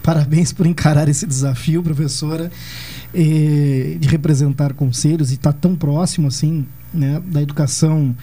parabéns 0.03 0.53
por 0.53 0.67
encarar 0.67 1.09
esse 1.09 1.25
desafio, 1.27 1.81
professora, 1.83 2.51
eh, 3.15 3.97
de 4.01 4.09
representar 4.09 4.73
conselhos 4.75 5.31
e 5.31 5.35
estar 5.35 5.53
tão 5.53 5.75
próximo 5.75 6.29
assim, 6.29 6.65
né, 6.93 7.21
da 7.27 7.41
educação 7.43 8.15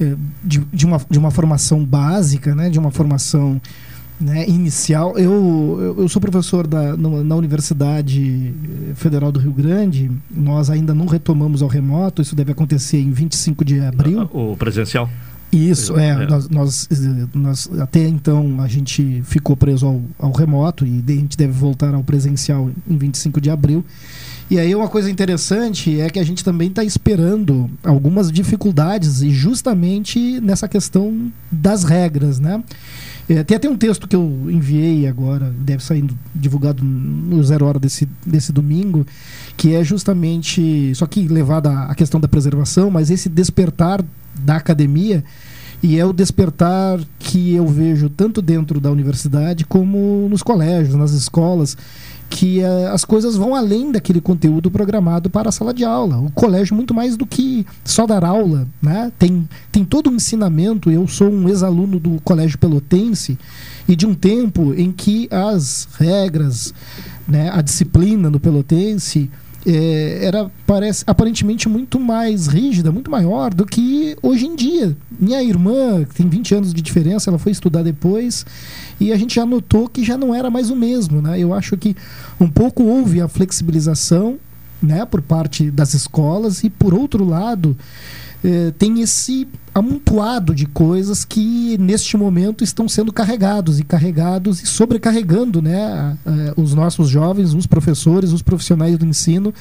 eh, 0.00 0.14
de, 0.44 0.60
de 0.72 0.86
uma, 0.86 1.00
de 1.10 1.18
uma 1.18 1.30
formação 1.30 1.84
básica, 1.84 2.54
né, 2.54 2.70
de 2.70 2.78
uma 2.78 2.90
formação 2.90 3.60
né, 4.20 4.46
inicial. 4.48 5.18
Eu, 5.18 5.94
eu, 5.98 6.08
sou 6.08 6.20
professor 6.20 6.66
da, 6.66 6.94
no- 6.96 7.24
na 7.24 7.34
Universidade 7.36 8.52
Federal 8.94 9.32
do 9.32 9.40
Rio 9.40 9.52
Grande. 9.52 10.10
Nós 10.30 10.68
ainda 10.68 10.94
não 10.94 11.06
retomamos 11.06 11.62
ao 11.62 11.68
remoto. 11.68 12.20
Isso 12.20 12.36
deve 12.36 12.52
acontecer 12.52 12.98
em 13.00 13.10
25 13.12 13.64
de 13.64 13.80
abril. 13.80 14.28
O 14.32 14.56
presencial? 14.58 15.08
Isso, 15.52 15.98
é. 15.98 16.10
É. 16.10 16.26
Nós, 16.26 16.48
nós, 16.48 16.88
eh, 16.92 17.26
nós- 17.34 17.70
até 17.80 18.06
então 18.06 18.60
a 18.60 18.68
gente 18.68 19.22
ficou 19.24 19.56
preso 19.56 19.86
ao, 19.86 20.00
ao 20.18 20.32
remoto 20.32 20.86
e 20.86 21.02
a 21.08 21.12
gente 21.12 21.36
deve 21.36 21.52
voltar 21.52 21.92
ao 21.94 22.04
presencial 22.04 22.70
em 22.88 22.96
25 22.98 23.40
de 23.40 23.50
abril. 23.50 23.84
E 24.50 24.58
aí 24.58 24.74
uma 24.74 24.88
coisa 24.88 25.08
interessante 25.08 26.00
é 26.00 26.10
que 26.10 26.18
a 26.18 26.24
gente 26.24 26.42
também 26.42 26.68
está 26.68 26.82
esperando 26.82 27.70
algumas 27.84 28.32
dificuldades 28.32 29.22
e 29.22 29.30
justamente 29.30 30.40
nessa 30.40 30.66
questão 30.66 31.30
das 31.52 31.84
regras, 31.84 32.40
né? 32.40 32.60
É, 33.28 33.44
tem 33.44 33.56
até 33.56 33.70
um 33.70 33.76
texto 33.76 34.08
que 34.08 34.16
eu 34.16 34.48
enviei 34.50 35.06
agora, 35.06 35.54
deve 35.56 35.84
sair 35.84 36.04
divulgado 36.34 36.82
no 36.82 37.40
zero 37.44 37.64
hora 37.64 37.78
desse, 37.78 38.08
desse 38.26 38.50
domingo, 38.50 39.06
que 39.56 39.72
é 39.72 39.84
justamente, 39.84 40.92
só 40.96 41.06
que 41.06 41.28
levado 41.28 41.68
à 41.68 41.94
questão 41.94 42.18
da 42.18 42.26
preservação, 42.26 42.90
mas 42.90 43.08
esse 43.08 43.28
despertar 43.28 44.04
da 44.34 44.56
academia 44.56 45.22
e 45.82 45.98
é 45.98 46.04
o 46.04 46.12
despertar 46.12 47.00
que 47.18 47.54
eu 47.54 47.66
vejo 47.66 48.10
tanto 48.10 48.42
dentro 48.42 48.80
da 48.80 48.90
universidade 48.90 49.64
como 49.64 50.26
nos 50.28 50.42
colégios, 50.42 50.94
nas 50.94 51.12
escolas, 51.12 51.76
que 52.30 52.60
eh, 52.60 52.88
as 52.92 53.04
coisas 53.04 53.36
vão 53.36 53.54
além 53.56 53.90
daquele 53.90 54.20
conteúdo 54.20 54.70
programado 54.70 55.28
para 55.28 55.48
a 55.48 55.52
sala 55.52 55.74
de 55.74 55.84
aula. 55.84 56.16
O 56.18 56.30
colégio 56.30 56.76
muito 56.76 56.94
mais 56.94 57.16
do 57.16 57.26
que 57.26 57.66
só 57.84 58.06
dar 58.06 58.24
aula, 58.24 58.68
né? 58.80 59.12
Tem 59.18 59.46
tem 59.70 59.84
todo 59.84 60.08
um 60.08 60.14
ensinamento. 60.14 60.90
Eu 60.90 61.08
sou 61.08 61.28
um 61.28 61.48
ex-aluno 61.48 61.98
do 61.98 62.20
Colégio 62.22 62.56
Pelotense 62.56 63.36
e 63.88 63.96
de 63.96 64.06
um 64.06 64.14
tempo 64.14 64.72
em 64.74 64.92
que 64.92 65.28
as 65.30 65.88
regras, 65.98 66.72
né, 67.26 67.50
a 67.52 67.60
disciplina 67.60 68.30
no 68.30 68.38
Pelotense 68.38 69.28
eh, 69.66 70.20
era 70.22 70.50
parece 70.66 71.04
aparentemente 71.06 71.68
muito 71.68 71.98
mais 71.98 72.46
rígida, 72.46 72.92
muito 72.92 73.10
maior 73.10 73.52
do 73.52 73.66
que 73.66 74.16
hoje 74.22 74.46
em 74.46 74.54
dia. 74.54 74.96
Minha 75.18 75.42
irmã, 75.42 76.04
que 76.04 76.14
tem 76.14 76.28
20 76.28 76.54
anos 76.54 76.72
de 76.72 76.80
diferença, 76.80 77.28
ela 77.28 77.38
foi 77.38 77.50
estudar 77.50 77.82
depois 77.82 78.46
e 79.00 79.12
a 79.12 79.16
gente 79.16 79.34
já 79.34 79.46
notou 79.46 79.88
que 79.88 80.04
já 80.04 80.18
não 80.18 80.34
era 80.34 80.50
mais 80.50 80.70
o 80.70 80.76
mesmo, 80.76 81.22
né? 81.22 81.40
Eu 81.40 81.54
acho 81.54 81.76
que 81.76 81.96
um 82.38 82.48
pouco 82.48 82.82
houve 82.82 83.20
a 83.20 83.28
flexibilização, 83.28 84.38
né, 84.82 85.04
por 85.04 85.20
parte 85.20 85.70
das 85.70 85.94
escolas 85.94 86.64
e 86.64 86.70
por 86.70 86.94
outro 86.94 87.24
lado, 87.24 87.76
eh, 88.42 88.72
tem 88.78 89.00
esse 89.02 89.46
amontoado 89.74 90.54
de 90.54 90.66
coisas 90.66 91.24
que 91.24 91.76
neste 91.78 92.16
momento 92.16 92.64
estão 92.64 92.88
sendo 92.88 93.12
carregados 93.12 93.78
e 93.78 93.84
carregados 93.84 94.62
e 94.62 94.66
sobrecarregando 94.66 95.60
né, 95.60 96.16
os 96.56 96.74
nossos 96.74 97.08
jovens, 97.08 97.52
os 97.54 97.66
professores, 97.66 98.32
os 98.32 98.42
profissionais 98.42 98.96
do 98.98 99.06
ensino, 99.06 99.54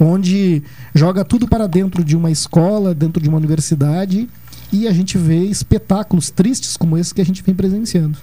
onde 0.00 0.62
joga 0.94 1.24
tudo 1.24 1.48
para 1.48 1.66
dentro 1.66 2.04
de 2.04 2.16
uma 2.16 2.30
escola, 2.30 2.94
dentro 2.94 3.20
de 3.20 3.28
uma 3.28 3.38
universidade 3.38 4.28
e 4.72 4.88
a 4.88 4.92
gente 4.92 5.18
vê 5.18 5.44
espetáculos 5.44 6.30
tristes 6.30 6.76
como 6.76 6.96
esse 6.96 7.14
que 7.14 7.20
a 7.20 7.24
gente 7.24 7.42
vem 7.42 7.54
presenciando. 7.54 8.16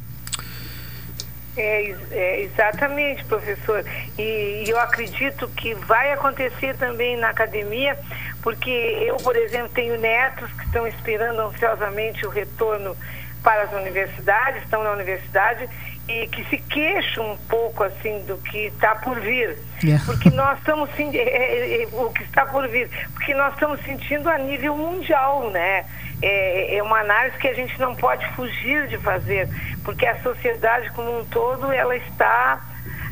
É, 1.62 1.94
é, 2.12 2.42
exatamente, 2.44 3.26
professor. 3.26 3.84
E, 4.18 4.64
e 4.66 4.70
eu 4.70 4.80
acredito 4.80 5.46
que 5.50 5.74
vai 5.74 6.14
acontecer 6.14 6.74
também 6.78 7.18
na 7.18 7.30
academia, 7.30 8.00
porque 8.42 8.70
eu, 8.70 9.18
por 9.18 9.36
exemplo, 9.36 9.70
tenho 9.74 10.00
netos 10.00 10.50
que 10.54 10.64
estão 10.64 10.88
esperando 10.88 11.42
ansiosamente 11.42 12.26
o 12.26 12.30
retorno 12.30 12.96
para 13.44 13.64
as 13.64 13.74
universidades, 13.74 14.64
estão 14.64 14.84
na 14.84 14.92
universidade 14.92 15.68
e 16.10 16.28
que 16.28 16.44
se 16.46 16.58
queixam 16.58 17.34
um 17.34 17.38
pouco 17.38 17.84
assim 17.84 18.24
do 18.26 18.36
que 18.38 18.66
está 18.66 18.96
por 18.96 19.20
vir. 19.20 19.58
É. 19.86 19.98
Porque 20.06 20.32
nós 20.32 20.58
estamos 20.58 20.90
é, 20.98 21.18
é, 21.18 21.84
é, 21.84 21.88
o 21.92 22.10
que 22.10 22.24
está 22.24 22.48
por 22.48 22.68
vir, 22.68 22.90
porque 23.14 23.34
nós 23.36 23.54
estamos 23.54 23.80
sentindo 23.84 24.28
a 24.28 24.38
nível 24.38 24.76
mundial, 24.76 25.52
né? 25.52 25.86
É, 26.22 26.78
é 26.78 26.84
uma 26.84 27.00
análise 27.00 27.38
que 27.38 27.48
a 27.48 27.54
gente 27.54 27.80
não 27.80 27.96
pode 27.96 28.26
fugir 28.34 28.88
de 28.88 28.98
fazer, 28.98 29.48
porque 29.86 30.06
a 30.06 30.20
sociedade 30.22 30.90
como 30.92 31.20
um 31.20 31.26
todo 31.26 31.72
ela 31.72 31.96
está 31.96 32.60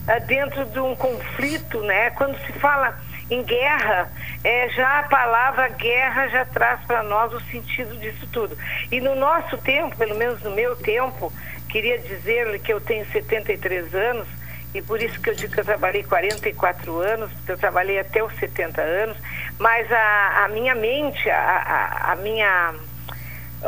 ah, 0.08 0.20
dentro 0.20 0.66
de 0.66 0.80
um 0.80 0.96
conflito, 0.96 1.80
né? 1.82 2.10
Quando 2.12 2.36
se 2.46 2.52
fala 2.54 2.98
em 3.30 3.44
guerra, 3.44 4.10
é, 4.44 4.70
já 4.70 5.00
a 5.00 5.04
palavra 5.04 5.70
guerra 5.70 6.28
já 6.30 6.46
traz 6.46 6.80
para 6.82 7.04
nós 7.04 7.32
o 7.34 7.40
sentido 7.52 7.96
disso 7.98 8.28
tudo. 8.32 8.58
E 8.92 9.00
no 9.00 9.16
nosso 9.16 9.58
tempo, 9.60 9.96
pelo 9.98 10.16
menos 10.16 10.42
no 10.42 10.52
meu 10.52 10.76
tempo, 10.78 11.32
queria 11.68 12.00
dizer-lhe 12.00 12.60
que 12.60 12.74
eu 12.74 12.82
tenho 12.82 13.06
73 13.12 13.94
anos, 13.94 14.28
e 14.74 14.82
por 14.82 15.02
isso 15.02 15.20
que 15.22 15.30
eu 15.30 15.36
digo 15.36 15.54
que 15.54 15.60
eu 15.60 15.66
trabalhei 15.66 16.04
44 16.04 16.98
anos, 17.00 17.32
porque 17.34 17.52
eu 17.52 17.58
trabalhei 17.58 18.00
até 18.00 18.24
os 18.24 18.34
70 18.36 18.82
anos, 18.82 19.18
mas 19.58 19.92
a, 19.92 20.46
a 20.46 20.48
minha 20.50 20.76
mente, 20.76 21.30
a, 21.30 21.40
a, 21.40 22.12
a 22.12 22.16
minha, 22.18 22.76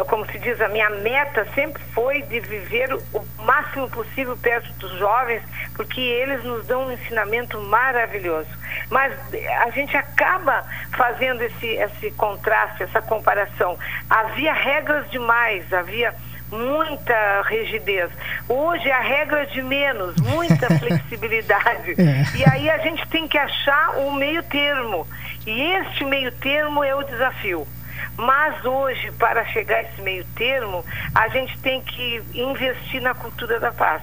como 0.07 0.25
se 0.31 0.37
diz, 0.39 0.59
a 0.61 0.67
minha 0.67 0.89
meta 0.89 1.47
sempre 1.55 1.81
foi 1.93 2.21
de 2.23 2.39
viver 2.41 2.93
o 2.93 3.25
máximo 3.43 3.89
possível 3.89 4.37
perto 4.37 4.71
dos 4.73 4.91
jovens, 4.99 5.41
porque 5.75 5.99
eles 5.99 6.43
nos 6.43 6.67
dão 6.67 6.87
um 6.87 6.91
ensinamento 6.91 7.59
maravilhoso. 7.61 8.49
Mas 8.89 9.13
a 9.61 9.69
gente 9.71 9.95
acaba 9.95 10.63
fazendo 10.95 11.41
esse, 11.41 11.67
esse 11.67 12.11
contraste, 12.11 12.83
essa 12.83 13.01
comparação. 13.01 13.79
Havia 14.09 14.53
regras 14.53 15.09
demais, 15.09 15.71
havia 15.73 16.13
muita 16.51 17.41
rigidez. 17.43 18.11
Hoje 18.47 18.89
a 18.91 18.99
regra 18.99 19.43
é 19.43 19.45
de 19.45 19.61
menos, 19.61 20.15
muita 20.17 20.67
flexibilidade. 20.79 21.91
É. 21.91 22.37
E 22.37 22.49
aí 22.49 22.69
a 22.69 22.77
gente 22.79 23.07
tem 23.07 23.27
que 23.27 23.37
achar 23.37 23.97
o 23.97 24.13
meio 24.13 24.43
termo. 24.43 25.07
E 25.45 25.61
este 25.61 26.05
meio 26.05 26.31
termo 26.33 26.83
é 26.83 26.93
o 26.93 27.03
desafio. 27.03 27.67
Mas 28.15 28.65
hoje, 28.65 29.11
para 29.13 29.45
chegar 29.45 29.77
a 29.77 29.81
esse 29.83 30.01
meio 30.01 30.25
termo, 30.35 30.83
a 31.15 31.27
gente 31.29 31.57
tem 31.59 31.81
que 31.81 32.21
investir 32.33 33.01
na 33.01 33.13
cultura 33.13 33.59
da 33.59 33.71
paz. 33.71 34.01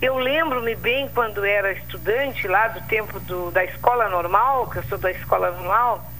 Eu 0.00 0.16
lembro-me 0.16 0.74
bem 0.74 1.10
quando 1.14 1.44
era 1.44 1.72
estudante, 1.72 2.48
lá 2.48 2.68
do 2.68 2.80
tempo 2.86 3.20
do, 3.20 3.50
da 3.50 3.62
escola 3.64 4.08
normal, 4.08 4.68
que 4.70 4.78
eu 4.78 4.82
sou 4.84 4.96
da 4.96 5.10
escola 5.10 5.50
normal, 5.50 6.10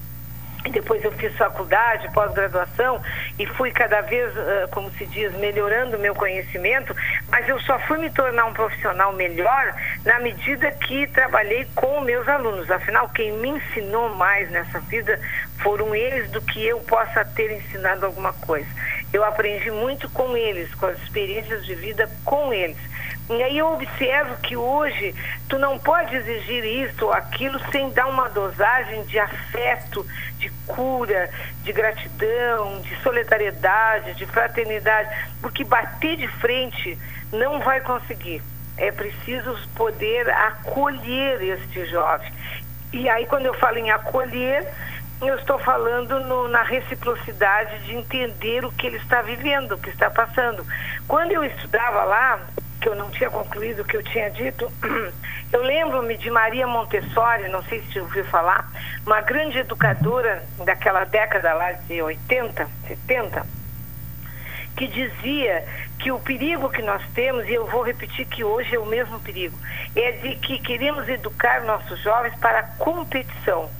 depois 0.68 1.02
eu 1.02 1.12
fiz 1.12 1.34
faculdade, 1.36 2.12
pós-graduação 2.12 3.00
e 3.38 3.46
fui 3.46 3.70
cada 3.70 4.02
vez, 4.02 4.30
como 4.72 4.90
se 4.92 5.06
diz, 5.06 5.32
melhorando 5.36 5.96
o 5.96 6.00
meu 6.00 6.14
conhecimento, 6.14 6.94
mas 7.28 7.48
eu 7.48 7.58
só 7.60 7.78
fui 7.80 7.96
me 7.98 8.10
tornar 8.10 8.44
um 8.44 8.52
profissional 8.52 9.12
melhor 9.14 9.74
na 10.04 10.18
medida 10.18 10.70
que 10.72 11.06
trabalhei 11.06 11.66
com 11.74 12.02
meus 12.02 12.28
alunos. 12.28 12.70
Afinal, 12.70 13.08
quem 13.08 13.32
me 13.32 13.48
ensinou 13.50 14.10
mais 14.10 14.50
nessa 14.50 14.80
vida 14.80 15.18
foram 15.62 15.94
eles 15.94 16.30
do 16.30 16.42
que 16.42 16.66
eu 16.66 16.80
possa 16.80 17.24
ter 17.24 17.50
ensinado 17.52 18.04
alguma 18.04 18.32
coisa. 18.32 18.68
Eu 19.12 19.24
aprendi 19.24 19.70
muito 19.70 20.08
com 20.10 20.36
eles, 20.36 20.74
com 20.74 20.86
as 20.86 20.98
experiências 21.02 21.64
de 21.64 21.74
vida 21.74 22.10
com 22.24 22.52
eles. 22.52 22.78
E 23.30 23.42
aí 23.44 23.58
eu 23.58 23.72
observo 23.72 24.36
que 24.38 24.56
hoje 24.56 25.14
tu 25.48 25.56
não 25.56 25.78
pode 25.78 26.16
exigir 26.16 26.64
isso 26.64 27.06
ou 27.06 27.12
aquilo 27.12 27.60
sem 27.70 27.88
dar 27.90 28.06
uma 28.08 28.28
dosagem 28.28 29.04
de 29.04 29.20
afeto, 29.20 30.04
de 30.36 30.50
cura, 30.66 31.30
de 31.62 31.72
gratidão, 31.72 32.80
de 32.80 32.96
solidariedade, 33.02 34.14
de 34.14 34.26
fraternidade, 34.26 35.08
porque 35.40 35.62
bater 35.62 36.16
de 36.16 36.26
frente 36.26 36.98
não 37.32 37.60
vai 37.60 37.80
conseguir. 37.80 38.42
É 38.76 38.90
preciso 38.90 39.56
poder 39.76 40.28
acolher 40.28 41.40
este 41.40 41.86
jovem. 41.86 42.32
E 42.92 43.08
aí 43.08 43.26
quando 43.26 43.46
eu 43.46 43.54
falo 43.54 43.78
em 43.78 43.92
acolher, 43.92 44.66
eu 45.22 45.36
estou 45.36 45.58
falando 45.60 46.18
no- 46.18 46.48
na 46.48 46.62
reciprocidade 46.62 47.78
de 47.84 47.94
entender 47.94 48.64
o 48.64 48.72
que 48.72 48.88
ele 48.88 48.96
está 48.96 49.22
vivendo, 49.22 49.72
o 49.76 49.78
que 49.78 49.90
está 49.90 50.10
passando. 50.10 50.66
Quando 51.06 51.30
eu 51.30 51.44
estudava 51.44 52.02
lá, 52.02 52.40
que 52.80 52.88
eu 52.88 52.94
não 52.94 53.10
tinha 53.10 53.30
concluído 53.30 53.82
o 53.82 53.84
que 53.84 53.96
eu 53.96 54.02
tinha 54.02 54.30
dito, 54.30 54.72
eu 55.52 55.62
lembro-me 55.62 56.16
de 56.16 56.30
Maria 56.30 56.66
Montessori, 56.66 57.48
não 57.48 57.62
sei 57.64 57.82
se 57.92 58.00
ouviu 58.00 58.24
falar, 58.24 58.70
uma 59.04 59.20
grande 59.20 59.58
educadora 59.58 60.42
daquela 60.64 61.04
década 61.04 61.52
lá 61.52 61.72
de 61.72 62.00
80, 62.00 62.68
70, 62.88 63.46
que 64.76 64.86
dizia 64.86 65.64
que 65.98 66.10
o 66.10 66.18
perigo 66.18 66.70
que 66.70 66.80
nós 66.80 67.02
temos, 67.14 67.46
e 67.46 67.52
eu 67.52 67.66
vou 67.66 67.82
repetir 67.82 68.26
que 68.26 68.42
hoje 68.42 68.74
é 68.74 68.78
o 68.78 68.86
mesmo 68.86 69.20
perigo, 69.20 69.58
é 69.94 70.12
de 70.12 70.36
que 70.36 70.58
queremos 70.60 71.06
educar 71.08 71.62
nossos 71.64 72.00
jovens 72.00 72.34
para 72.36 72.60
a 72.60 72.62
competição. 72.62 73.70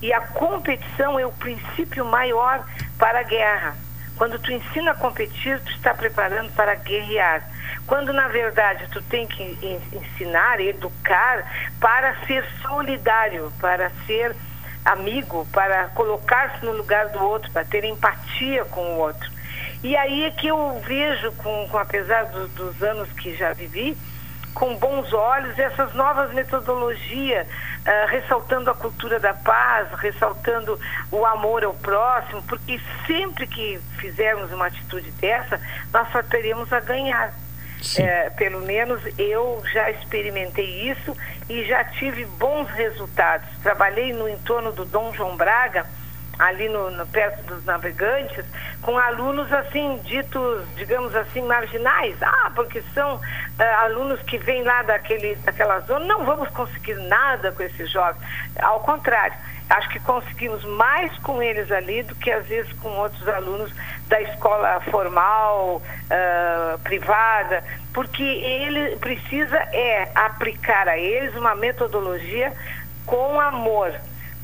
E 0.00 0.12
a 0.12 0.20
competição 0.20 1.18
é 1.18 1.26
o 1.26 1.32
princípio 1.32 2.04
maior 2.04 2.64
para 2.98 3.20
a 3.20 3.22
guerra. 3.22 3.83
Quando 4.16 4.38
tu 4.38 4.52
ensina 4.52 4.92
a 4.92 4.94
competir, 4.94 5.60
tu 5.60 5.70
está 5.72 5.92
preparando 5.92 6.52
para 6.52 6.74
guerrear. 6.76 7.48
Quando 7.86 8.12
na 8.12 8.28
verdade 8.28 8.86
tu 8.90 9.02
tem 9.02 9.26
que 9.26 9.58
ensinar, 9.92 10.60
educar 10.60 11.44
para 11.80 12.14
ser 12.26 12.44
solidário, 12.62 13.52
para 13.60 13.90
ser 14.06 14.34
amigo, 14.84 15.46
para 15.52 15.88
colocar-se 15.88 16.64
no 16.64 16.72
lugar 16.72 17.08
do 17.08 17.22
outro, 17.22 17.50
para 17.50 17.64
ter 17.64 17.84
empatia 17.84 18.64
com 18.66 18.80
o 18.80 18.98
outro. 18.98 19.30
E 19.82 19.96
aí 19.96 20.24
é 20.24 20.30
que 20.30 20.46
eu 20.46 20.80
vejo, 20.86 21.32
com, 21.32 21.68
com 21.68 21.78
apesar 21.78 22.24
do, 22.24 22.48
dos 22.48 22.82
anos 22.82 23.10
que 23.12 23.36
já 23.36 23.52
vivi, 23.52 23.96
com 24.54 24.76
bons 24.76 25.12
olhos 25.12 25.58
essas 25.58 25.92
novas 25.94 26.32
metodologias, 26.32 27.46
uh, 27.46 28.08
ressaltando 28.08 28.70
a 28.70 28.74
cultura 28.74 29.18
da 29.18 29.34
paz, 29.34 29.88
ressaltando 29.98 30.78
o 31.10 31.26
amor 31.26 31.64
ao 31.64 31.74
próximo, 31.74 32.42
porque 32.44 32.80
sempre 33.06 33.46
que 33.46 33.80
fizermos 33.98 34.52
uma 34.52 34.66
atitude 34.66 35.10
dessa, 35.12 35.60
nós 35.92 36.10
só 36.12 36.22
teremos 36.22 36.72
a 36.72 36.80
ganhar. 36.80 37.34
É, 37.98 38.30
pelo 38.30 38.60
menos 38.60 39.02
eu 39.18 39.62
já 39.70 39.90
experimentei 39.90 40.90
isso 40.90 41.14
e 41.50 41.64
já 41.64 41.84
tive 41.84 42.24
bons 42.24 42.70
resultados. 42.70 43.46
Trabalhei 43.62 44.10
no 44.10 44.26
entorno 44.26 44.72
do 44.72 44.86
Dom 44.86 45.12
João 45.12 45.36
Braga, 45.36 45.84
ali 46.38 46.68
no, 46.68 46.90
no, 46.90 47.06
perto 47.06 47.42
dos 47.44 47.64
navegantes, 47.64 48.44
com 48.82 48.98
alunos 48.98 49.52
assim, 49.52 49.98
ditos, 50.04 50.62
digamos 50.76 51.14
assim, 51.14 51.42
marginais. 51.42 52.16
Ah, 52.22 52.50
porque 52.54 52.82
são 52.94 53.16
uh, 53.16 53.22
alunos 53.82 54.20
que 54.22 54.38
vêm 54.38 54.62
lá 54.62 54.82
daquele, 54.82 55.34
daquela 55.36 55.80
zona, 55.80 56.04
não 56.06 56.24
vamos 56.24 56.48
conseguir 56.50 56.94
nada 56.94 57.52
com 57.52 57.62
esses 57.62 57.90
jovens. 57.90 58.22
Ao 58.60 58.80
contrário, 58.80 59.36
acho 59.70 59.88
que 59.88 60.00
conseguimos 60.00 60.64
mais 60.64 61.16
com 61.18 61.42
eles 61.42 61.70
ali 61.72 62.02
do 62.02 62.14
que 62.14 62.30
às 62.30 62.46
vezes 62.46 62.72
com 62.74 62.88
outros 62.90 63.26
alunos 63.28 63.72
da 64.08 64.20
escola 64.20 64.80
formal, 64.90 65.80
uh, 65.80 66.78
privada, 66.80 67.64
porque 67.92 68.22
ele 68.22 68.96
precisa 68.96 69.56
é 69.72 70.10
aplicar 70.14 70.88
a 70.88 70.98
eles 70.98 71.34
uma 71.36 71.54
metodologia 71.54 72.52
com 73.06 73.40
amor 73.40 73.94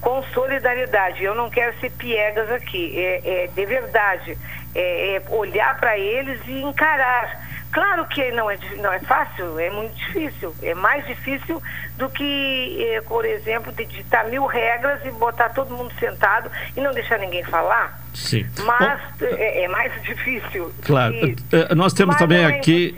com 0.01 0.23
solidariedade. 0.35 1.23
Eu 1.23 1.35
não 1.35 1.51
quero 1.51 1.79
ser 1.81 1.91
piegas 1.93 2.51
aqui, 2.51 2.99
é, 2.99 3.45
é 3.45 3.47
de 3.49 3.67
verdade, 3.67 4.37
é, 4.75 5.17
é 5.17 5.23
olhar 5.31 5.79
para 5.79 5.99
eles 5.99 6.41
e 6.47 6.63
encarar. 6.63 7.51
Claro 7.73 8.05
que 8.07 8.33
não 8.33 8.51
é, 8.51 8.59
não 8.79 8.93
é 8.93 8.99
fácil, 8.99 9.59
é 9.59 9.71
muito 9.71 9.95
difícil. 9.95 10.53
É 10.61 10.75
mais 10.75 11.07
difícil 11.07 11.63
do 11.97 12.09
que, 12.11 12.85
é, 12.85 13.01
por 13.03 13.25
exemplo, 13.25 13.73
digitar 13.73 14.29
mil 14.29 14.45
regras 14.47 15.05
e 15.05 15.11
botar 15.13 15.51
todo 15.51 15.77
mundo 15.77 15.93
sentado 16.01 16.51
e 16.77 16.81
não 16.81 16.93
deixar 16.93 17.19
ninguém 17.19 17.45
falar. 17.45 18.01
Sim. 18.13 18.45
Mas 18.65 19.01
Bom, 19.21 19.27
é, 19.27 19.63
é, 19.65 19.69
mais 19.69 19.93
difícil. 20.03 20.73
Claro. 20.83 21.15
E, 21.15 21.37
é, 21.53 21.73
Nós 21.77 21.93
temos 21.93 22.17
também 22.17 22.43
é 22.43 22.47
aqui, 22.47 22.93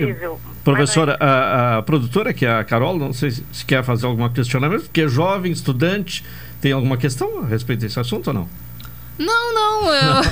professora, 0.65 1.19
é 1.21 1.25
a, 1.25 1.79
a, 1.79 1.83
produtora, 1.83 2.33
que 2.33 2.47
é 2.47 2.53
a 2.53 2.65
Carol, 2.65 2.99
não 2.99 3.13
sei 3.13 3.31
se 3.31 3.67
quer 3.67 3.85
fazer 3.85 4.07
algum 4.07 4.27
questionamento, 4.31 4.89
que 4.91 5.03
é 5.03 5.09
jovem, 5.09 5.53
estudante, 5.53 6.25
tem 6.63 6.73
alguma 6.73 6.97
questão 6.97 7.43
a 7.43 7.47
respeito 7.47 7.81
desse 7.81 7.99
assunto 7.99 8.29
ou 8.29 8.35
não? 8.35 8.49
Não, 9.19 9.55
não. 9.55 9.95
Eu... 9.95 10.23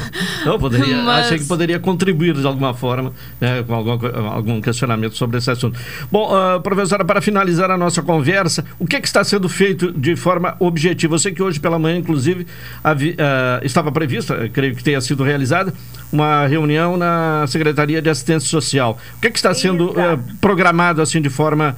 não 0.47 0.59
poderia, 0.59 1.03
Mas... 1.03 1.27
Achei 1.27 1.39
que 1.39 1.45
poderia 1.45 1.79
contribuir 1.79 2.35
de 2.35 2.47
alguma 2.47 2.73
forma 2.73 3.13
né, 3.41 3.63
com 3.63 3.75
algum, 3.75 4.29
algum, 4.29 4.61
questionamento 4.61 5.17
sobre 5.17 5.39
esse 5.39 5.51
assunto. 5.51 5.79
Bom, 6.11 6.31
uh, 6.33 6.61
professora, 6.61 7.05
para 7.05 7.21
finalizar 7.21 7.71
a 7.71 7.77
nossa 7.77 8.01
conversa, 8.01 8.65
o 8.79 8.87
que, 8.87 8.97
é 8.97 9.01
que, 9.01 9.07
está 9.07 9.23
sendo 9.25 9.49
feito 9.49 9.93
de 9.93 10.15
forma 10.17 10.57
objetiva? 10.61 11.17
Eu 11.17 11.19
sei 11.19 11.33
que 11.33 11.43
hoje 11.43 11.59
pela 11.59 11.79
manhã, 11.79 11.99
inclusive, 11.99 12.47
havia, 12.83 13.15
uh, 13.15 13.67
estava 13.67 13.91
prevista, 13.91 14.49
creio 14.49 14.75
que 14.75 14.85
tenha 14.85 15.01
sido 15.01 15.25
realizada, 15.25 15.75
uma 16.13 16.47
reunião 16.47 16.97
na 16.97 17.45
Secretaria 17.49 18.01
de 18.01 18.09
Assistência 18.09 18.49
Social. 18.49 18.99
O 19.17 19.21
que, 19.21 19.27
é 19.27 19.31
que 19.31 19.39
está 19.39 19.53
sendo 19.53 19.91
uh, 19.91 20.19
programado 20.41 21.03
assim 21.03 21.21
de 21.21 21.29
forma 21.29 21.77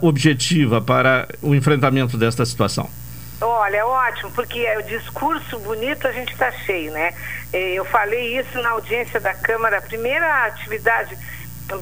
objetiva 0.00 0.80
para 0.80 1.28
o 1.40 1.54
enfrentamento 1.54 2.18
desta 2.18 2.44
situação? 2.44 3.01
Olha, 3.42 3.76
é 3.78 3.84
ótimo, 3.84 4.30
porque 4.30 4.64
o 4.76 4.82
discurso 4.82 5.58
bonito 5.58 6.06
a 6.06 6.12
gente 6.12 6.32
está 6.32 6.50
cheio, 6.50 6.92
né? 6.92 7.12
Eu 7.52 7.84
falei 7.84 8.38
isso 8.38 8.60
na 8.62 8.70
audiência 8.70 9.20
da 9.20 9.34
Câmara. 9.34 9.78
A 9.78 9.82
primeira 9.82 10.46
atividade 10.46 11.16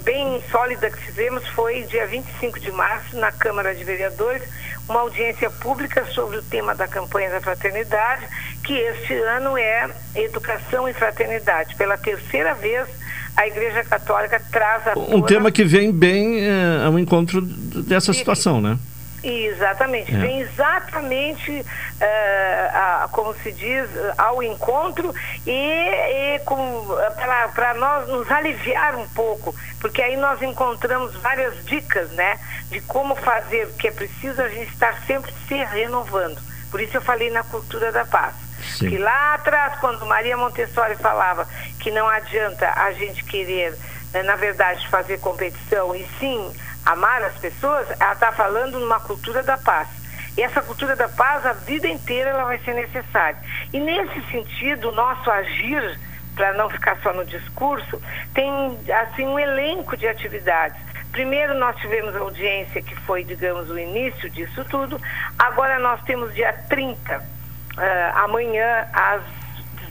bem 0.05 0.43
sólida 0.51 0.91
que 0.91 0.99
fizemos 0.99 1.47
foi 1.49 1.83
dia 1.83 2.07
25 2.07 2.61
de 2.61 2.71
março, 2.73 3.17
na 3.17 3.33
Câmara 3.33 3.75
de 3.75 3.85
Vereadores, 3.85 4.43
uma 4.89 5.01
audiência 5.01 5.51
pública 5.51 6.05
sobre 6.07 6.39
o 6.39 6.43
tema 6.43 6.75
da 6.75 6.89
campanha 6.89 7.31
da 7.31 7.41
fraternidade, 7.41 8.27
que 8.65 8.73
este 8.73 9.15
ano 9.15 9.57
é 9.57 9.89
Educação 10.15 10.89
e 10.89 10.93
Fraternidade. 10.93 11.75
Pela 11.77 11.97
terceira 11.97 12.55
vez, 12.55 12.89
a 13.37 13.47
Igreja 13.47 13.85
Católica 13.85 14.41
traz 14.51 14.87
a. 14.89 14.99
Um 14.99 15.23
tema 15.23 15.51
que 15.51 15.65
vem 15.65 15.93
bem 15.93 16.41
é, 16.41 16.85
ao 16.85 16.99
encontro 16.99 17.41
dessa 17.41 18.13
situação, 18.13 18.61
né? 18.61 18.79
Exatamente, 19.23 20.15
é. 20.15 20.19
vem 20.19 20.41
exatamente, 20.41 21.61
uh, 21.61 21.65
a, 22.73 23.09
como 23.13 23.35
se 23.35 23.53
diz, 23.53 23.89
ao 24.17 24.43
encontro 24.43 25.15
e, 25.47 25.51
e 25.51 26.41
para 27.55 27.75
nós 27.75 28.09
nos 28.09 28.31
aliviar 28.31 28.97
um 28.97 29.07
pouco, 29.09 29.55
porque 29.79 30.01
aí 30.01 30.17
nós 30.17 30.41
encontramos 30.41 31.15
várias 31.17 31.65
dicas, 31.67 32.11
né, 32.13 32.39
de 32.71 32.81
como 32.83 33.15
fazer, 33.15 33.69
que 33.79 33.89
é 33.89 33.91
preciso 33.91 34.41
a 34.41 34.49
gente 34.49 34.73
estar 34.73 34.95
sempre 35.07 35.33
se 35.47 35.55
renovando. 35.55 36.41
Por 36.71 36.81
isso 36.81 36.97
eu 36.97 37.03
falei 37.03 37.31
na 37.31 37.43
cultura 37.43 37.93
da 37.93 38.05
paz. 38.05 38.35
Sim. 38.79 38.89
Que 38.89 38.99
lá 38.99 39.35
atrás, 39.35 39.79
quando 39.81 40.07
Maria 40.07 40.37
Montessori 40.37 40.95
falava 40.97 41.47
que 41.79 41.91
não 41.91 42.07
adianta 42.09 42.71
a 42.71 42.93
gente 42.93 43.25
querer, 43.25 43.77
né, 44.13 44.23
na 44.23 44.37
verdade, 44.37 44.89
fazer 44.89 45.19
competição, 45.19 45.95
e 45.95 46.07
sim 46.19 46.53
amar 46.85 47.23
as 47.23 47.37
pessoas, 47.39 47.89
ela 48.01 48.13
está 48.13 48.33
falando 48.33 48.79
numa 48.79 49.01
cultura 49.01 49.43
da 49.43 49.57
paz. 49.57 49.89
E 50.37 50.43
essa 50.43 50.63
cultura 50.63 50.95
da 50.97 51.09
paz, 51.09 51.45
a 51.45 51.53
vida 51.53 51.89
inteira, 51.89 52.31
ela 52.31 52.45
vai 52.45 52.59
ser 52.59 52.75
necessária. 52.75 53.39
E 53.73 53.81
nesse 53.81 54.23
sentido, 54.31 54.89
o 54.89 54.95
nosso 54.95 55.31
agir, 55.31 55.99
para 56.35 56.53
não 56.55 56.71
ficar 56.71 56.97
só 57.03 57.13
no 57.13 57.25
discurso, 57.25 58.01
tem 58.33 58.79
assim 59.03 59.27
um 59.27 59.39
elenco 59.39 59.97
de 59.97 60.07
atividades. 60.07 60.81
Primeiro 61.13 61.55
nós 61.55 61.77
tivemos 61.77 62.15
a 62.15 62.21
audiência 62.21 62.81
que 62.81 62.95
foi, 63.01 63.25
digamos, 63.25 63.69
o 63.69 63.79
início 63.79 64.31
disso 64.31 64.65
tudo. 64.67 65.01
Agora 65.39 65.79
nós 65.81 66.01
temos 66.05 66.33
dia 66.35 66.53
30, 66.69 67.19
uh, 67.19 67.23
ah, 67.77 68.23
amanhã, 68.25 68.87
às 68.93 69.40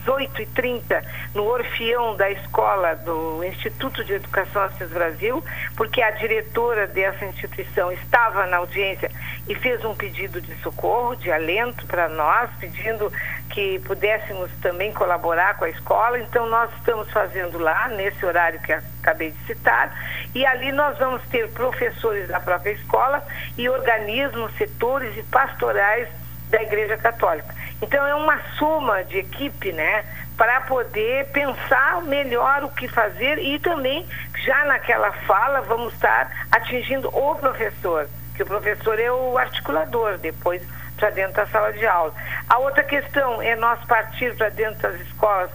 18h30 0.06 1.02
no 1.34 1.44
Orfeão 1.44 2.16
da 2.16 2.30
escola 2.30 2.94
do 2.96 3.44
Instituto 3.44 4.04
de 4.04 4.14
Educação 4.14 4.62
Assis 4.62 4.90
Brasil, 4.90 5.42
porque 5.76 6.02
a 6.02 6.10
diretora 6.12 6.86
dessa 6.86 7.24
instituição 7.24 7.92
estava 7.92 8.46
na 8.46 8.58
audiência 8.58 9.10
e 9.48 9.54
fez 9.54 9.84
um 9.84 9.94
pedido 9.94 10.40
de 10.40 10.54
socorro, 10.62 11.16
de 11.16 11.30
alento 11.30 11.86
para 11.86 12.08
nós, 12.08 12.50
pedindo 12.58 13.12
que 13.50 13.78
pudéssemos 13.80 14.50
também 14.62 14.92
colaborar 14.92 15.56
com 15.56 15.64
a 15.64 15.70
escola. 15.70 16.18
Então, 16.20 16.48
nós 16.48 16.70
estamos 16.78 17.10
fazendo 17.10 17.58
lá, 17.58 17.88
nesse 17.88 18.24
horário 18.24 18.60
que 18.60 18.72
acabei 18.72 19.32
de 19.32 19.46
citar, 19.46 19.92
e 20.34 20.46
ali 20.46 20.70
nós 20.72 20.96
vamos 20.98 21.22
ter 21.28 21.48
professores 21.50 22.28
da 22.28 22.38
própria 22.38 22.72
escola 22.72 23.24
e 23.58 23.68
organismos, 23.68 24.56
setores 24.56 25.16
e 25.16 25.22
pastorais 25.24 26.08
da 26.50 26.62
Igreja 26.62 26.96
Católica. 26.96 27.54
Então 27.80 28.06
é 28.06 28.14
uma 28.14 28.38
soma 28.58 29.02
de 29.04 29.18
equipe, 29.18 29.72
né, 29.72 30.04
para 30.36 30.60
poder 30.62 31.26
pensar 31.32 32.02
melhor 32.02 32.64
o 32.64 32.70
que 32.70 32.88
fazer 32.88 33.38
e 33.38 33.58
também 33.58 34.06
já 34.44 34.64
naquela 34.64 35.12
fala 35.26 35.60
vamos 35.62 35.92
estar 35.94 36.46
atingindo 36.50 37.08
o 37.08 37.34
professor, 37.36 38.08
que 38.34 38.42
o 38.42 38.46
professor 38.46 38.98
é 38.98 39.10
o 39.10 39.38
articulador 39.38 40.18
depois 40.18 40.62
para 40.96 41.10
dentro 41.10 41.34
da 41.34 41.46
sala 41.46 41.72
de 41.72 41.86
aula. 41.86 42.12
A 42.48 42.58
outra 42.58 42.82
questão 42.84 43.40
é 43.40 43.56
nós 43.56 43.82
partir 43.86 44.34
para 44.36 44.50
dentro 44.50 44.80
das 44.80 45.00
escolas 45.00 45.50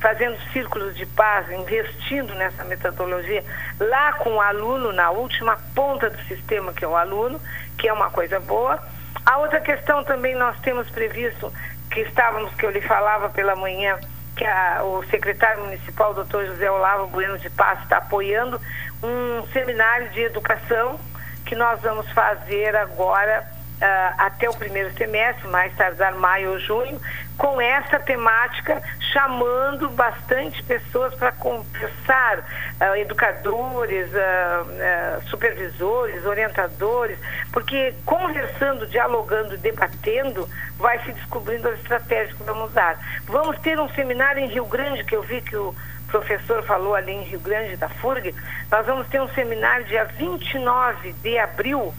fazendo 0.00 0.38
círculos 0.52 0.96
de 0.96 1.04
paz, 1.04 1.50
investindo 1.50 2.34
nessa 2.34 2.64
metodologia, 2.64 3.44
lá 3.78 4.14
com 4.14 4.36
o 4.36 4.40
aluno, 4.40 4.92
na 4.92 5.10
última 5.10 5.58
ponta 5.74 6.08
do 6.08 6.18
sistema, 6.24 6.72
que 6.72 6.84
é 6.84 6.88
o 6.88 6.96
aluno, 6.96 7.38
que 7.76 7.86
é 7.86 7.92
uma 7.92 8.10
coisa 8.10 8.40
boa. 8.40 8.82
A 9.24 9.38
outra 9.38 9.60
questão 9.60 10.02
também 10.04 10.34
nós 10.34 10.58
temos 10.60 10.88
previsto, 10.90 11.52
que 11.90 12.00
estávamos, 12.00 12.54
que 12.54 12.64
eu 12.64 12.70
lhe 12.70 12.80
falava 12.80 13.28
pela 13.28 13.54
manhã, 13.56 13.98
que 14.36 14.44
a, 14.44 14.82
o 14.84 15.04
secretário 15.10 15.64
municipal, 15.64 16.14
doutor 16.14 16.46
José 16.46 16.70
Olavo 16.70 17.06
Bueno 17.08 17.38
de 17.38 17.50
Paz, 17.50 17.80
está 17.82 17.98
apoiando 17.98 18.60
um 19.02 19.46
seminário 19.52 20.10
de 20.10 20.20
educação 20.22 20.98
que 21.44 21.54
nós 21.54 21.80
vamos 21.80 22.10
fazer 22.12 22.76
agora 22.76 23.59
até 24.18 24.48
o 24.48 24.54
primeiro 24.54 24.92
semestre, 24.94 25.48
mais 25.48 25.74
tardar 25.74 26.14
maio 26.14 26.52
ou 26.52 26.58
junho, 26.58 27.00
com 27.36 27.58
essa 27.58 27.98
temática, 27.98 28.82
chamando 29.12 29.88
bastante 29.90 30.62
pessoas 30.62 31.14
para 31.14 31.32
conversar, 31.32 32.38
uh, 32.38 32.96
educadores, 32.96 34.08
uh, 34.12 35.22
supervisores, 35.28 36.24
orientadores, 36.26 37.18
porque 37.50 37.94
conversando, 38.04 38.86
dialogando, 38.86 39.56
debatendo, 39.56 40.46
vai 40.76 40.98
se 41.00 41.12
descobrindo 41.12 41.68
as 41.68 41.78
estratégias 41.80 42.36
que 42.36 42.42
vamos 42.42 42.70
usar. 42.70 42.98
Vamos 43.24 43.58
ter 43.60 43.80
um 43.80 43.88
seminário 43.90 44.42
em 44.42 44.48
Rio 44.48 44.66
Grande, 44.66 45.02
que 45.04 45.16
eu 45.16 45.22
vi 45.22 45.40
que 45.40 45.56
o 45.56 45.74
professor 46.08 46.62
falou 46.64 46.94
ali 46.94 47.12
em 47.12 47.22
Rio 47.22 47.40
Grande 47.40 47.76
da 47.76 47.88
FURG, 47.88 48.34
nós 48.70 48.84
vamos 48.84 49.08
ter 49.08 49.20
um 49.20 49.28
seminário 49.28 49.86
dia 49.86 50.04
29 50.04 51.12
de 51.14 51.38
abril, 51.38 51.94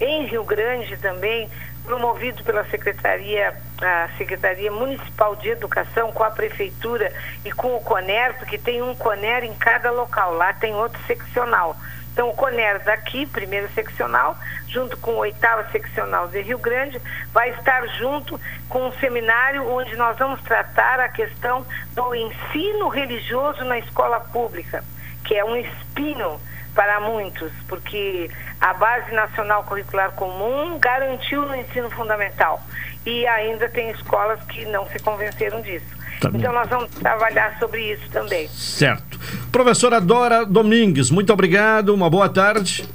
em 0.00 0.26
Rio 0.26 0.44
Grande 0.44 0.96
também, 0.96 1.48
promovido 1.84 2.42
pela 2.42 2.64
Secretaria, 2.64 3.54
a 3.80 4.08
Secretaria 4.18 4.70
Municipal 4.70 5.36
de 5.36 5.50
Educação, 5.50 6.12
com 6.12 6.24
a 6.24 6.30
Prefeitura 6.30 7.12
e 7.44 7.52
com 7.52 7.76
o 7.76 7.80
CONER, 7.80 8.34
porque 8.38 8.58
tem 8.58 8.82
um 8.82 8.94
CONER 8.94 9.44
em 9.44 9.54
cada 9.54 9.90
local, 9.90 10.34
lá 10.34 10.52
tem 10.52 10.74
outro 10.74 11.00
seccional. 11.06 11.76
Então, 12.12 12.30
o 12.30 12.34
CONER 12.34 12.82
daqui, 12.82 13.26
primeiro 13.26 13.68
seccional, 13.74 14.36
junto 14.68 14.96
com 14.96 15.12
o 15.12 15.18
oitavo 15.18 15.70
seccional 15.70 16.28
de 16.28 16.40
Rio 16.40 16.58
Grande, 16.58 17.00
vai 17.30 17.50
estar 17.50 17.86
junto 17.98 18.40
com 18.68 18.86
um 18.86 18.92
seminário 18.94 19.70
onde 19.70 19.94
nós 19.96 20.16
vamos 20.16 20.40
tratar 20.42 20.98
a 20.98 21.10
questão 21.10 21.64
do 21.94 22.14
ensino 22.14 22.88
religioso 22.88 23.62
na 23.64 23.78
escola 23.78 24.18
pública, 24.18 24.82
que 25.24 25.34
é 25.34 25.44
um 25.44 25.56
espinho 25.56 26.40
para 26.76 27.00
muitos, 27.00 27.50
porque 27.66 28.30
a 28.60 28.74
Base 28.74 29.10
Nacional 29.12 29.64
Curricular 29.64 30.12
Comum 30.12 30.78
garantiu 30.78 31.42
no 31.42 31.56
ensino 31.56 31.90
fundamental 31.90 32.62
e 33.04 33.26
ainda 33.26 33.68
tem 33.68 33.90
escolas 33.90 34.38
que 34.44 34.66
não 34.66 34.86
se 34.90 34.98
convenceram 34.98 35.62
disso. 35.62 35.96
Tá 36.20 36.30
então 36.32 36.52
nós 36.52 36.68
vamos 36.68 36.90
trabalhar 36.90 37.58
sobre 37.58 37.92
isso 37.92 38.08
também. 38.10 38.46
Certo. 38.48 39.18
Professora 39.50 40.00
Dora 40.00 40.44
Domingues, 40.44 41.10
muito 41.10 41.32
obrigado, 41.32 41.94
uma 41.94 42.10
boa 42.10 42.28
tarde. 42.28 42.86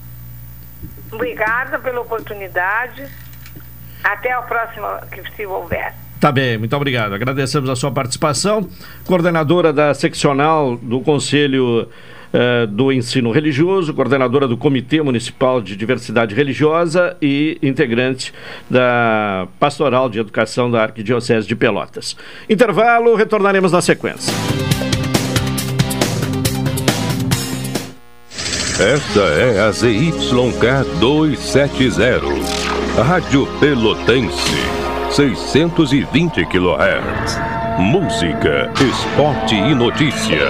Obrigada 1.11 1.79
pela 1.79 2.01
oportunidade. 2.01 3.05
Até 4.03 4.31
a 4.31 4.41
próxima 4.41 5.01
que 5.11 5.21
se 5.35 5.45
houver. 5.45 5.93
Tá 6.19 6.31
bem, 6.31 6.57
muito 6.57 6.75
obrigado. 6.75 7.13
Agradecemos 7.13 7.69
a 7.69 7.75
sua 7.75 7.91
participação. 7.91 8.67
Coordenadora 9.05 9.73
da 9.73 9.93
seccional 9.93 10.77
do 10.77 11.01
Conselho 11.01 11.89
uh, 12.33 12.67
do 12.67 12.91
Ensino 12.91 13.31
Religioso, 13.31 13.93
coordenadora 13.93 14.47
do 14.47 14.57
Comitê 14.57 15.01
Municipal 15.01 15.61
de 15.61 15.75
Diversidade 15.75 16.35
Religiosa 16.35 17.15
e 17.21 17.57
integrante 17.61 18.33
da 18.69 19.47
Pastoral 19.59 20.09
de 20.09 20.19
Educação 20.19 20.69
da 20.69 20.83
Arquidiocese 20.83 21.47
de 21.47 21.55
Pelotas. 21.55 22.15
Intervalo, 22.49 23.15
retornaremos 23.15 23.71
na 23.71 23.81
sequência. 23.81 24.33
Esta 28.79 29.19
é 29.19 29.59
a 29.59 29.71
ZYK 29.71 30.97
270, 30.99 32.21
Rádio 33.03 33.45
Pelotense, 33.59 34.55
620 35.11 36.45
kHz. 36.47 37.39
Música, 37.77 38.71
esporte 38.81 39.53
e 39.53 39.75
notícia. 39.75 40.49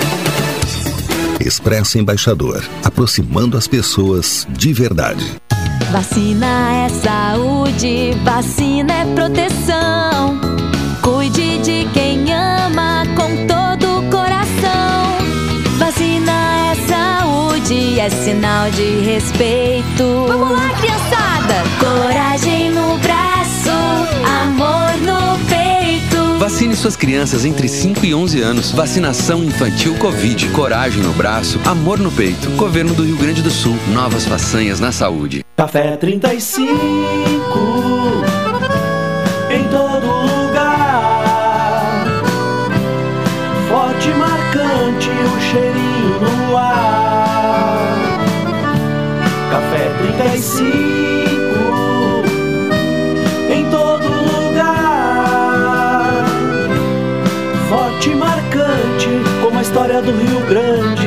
Expresso 1.45 1.97
Embaixador, 1.97 2.63
aproximando 2.83 3.57
as 3.57 3.67
pessoas 3.67 4.47
de 4.49 4.71
verdade. 4.73 5.25
Vacina 5.91 6.85
é 6.85 6.89
saúde, 6.89 8.11
vacina 8.23 8.93
é 8.93 9.05
proteção. 9.15 10.39
Cuide 11.01 11.57
de 11.59 11.87
quem 11.93 12.31
ama 12.31 13.03
com 13.15 13.47
todo 13.47 13.99
o 13.99 14.09
coração. 14.09 15.17
Vacina 15.77 16.31
é 16.71 16.75
saúde, 16.87 17.99
é 17.99 18.09
sinal 18.09 18.69
de 18.71 18.99
respeito. 19.01 20.25
Vamos 20.27 20.51
lá, 20.51 20.60
Vacine 26.41 26.75
suas 26.75 26.95
crianças 26.95 27.45
entre 27.45 27.67
5 27.67 28.03
e 28.03 28.15
11 28.15 28.41
anos. 28.41 28.71
Vacinação 28.71 29.43
infantil 29.43 29.95
Covid. 29.99 30.49
Coragem 30.49 31.03
no 31.03 31.13
braço, 31.13 31.59
amor 31.63 31.99
no 31.99 32.11
peito. 32.11 32.49
Governo 32.57 32.95
do 32.95 33.03
Rio 33.03 33.15
Grande 33.15 33.43
do 33.43 33.51
Sul. 33.51 33.77
Novas 33.93 34.25
façanhas 34.25 34.79
na 34.79 34.91
saúde. 34.91 35.45
Café 35.55 35.95
35 35.97 37.20
Grande. 60.51 61.00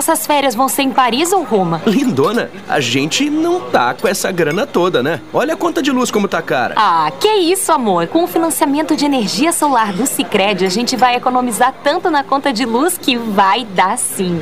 Nossas 0.00 0.26
férias 0.26 0.54
vão 0.54 0.66
ser 0.66 0.80
em 0.80 0.90
Paris 0.90 1.30
ou 1.30 1.44
Roma? 1.44 1.82
Lindona, 1.84 2.50
a 2.66 2.80
gente 2.80 3.28
não 3.28 3.60
tá 3.60 3.92
com 3.92 4.08
essa 4.08 4.32
grana 4.32 4.66
toda, 4.66 5.02
né? 5.02 5.20
Olha 5.30 5.52
a 5.52 5.56
conta 5.58 5.82
de 5.82 5.90
luz 5.90 6.10
como 6.10 6.26
tá 6.26 6.40
cara. 6.40 6.72
Ah, 6.74 7.12
que 7.20 7.28
isso, 7.28 7.70
amor. 7.70 8.06
Com 8.06 8.24
o 8.24 8.26
financiamento 8.26 8.96
de 8.96 9.04
energia 9.04 9.52
solar 9.52 9.92
do 9.92 10.06
Sicredi, 10.06 10.64
a 10.64 10.70
gente 10.70 10.96
vai 10.96 11.16
economizar 11.16 11.74
tanto 11.84 12.08
na 12.08 12.24
conta 12.24 12.50
de 12.50 12.64
luz 12.64 12.96
que 12.96 13.18
vai 13.18 13.66
dar 13.66 13.98
sim. 13.98 14.40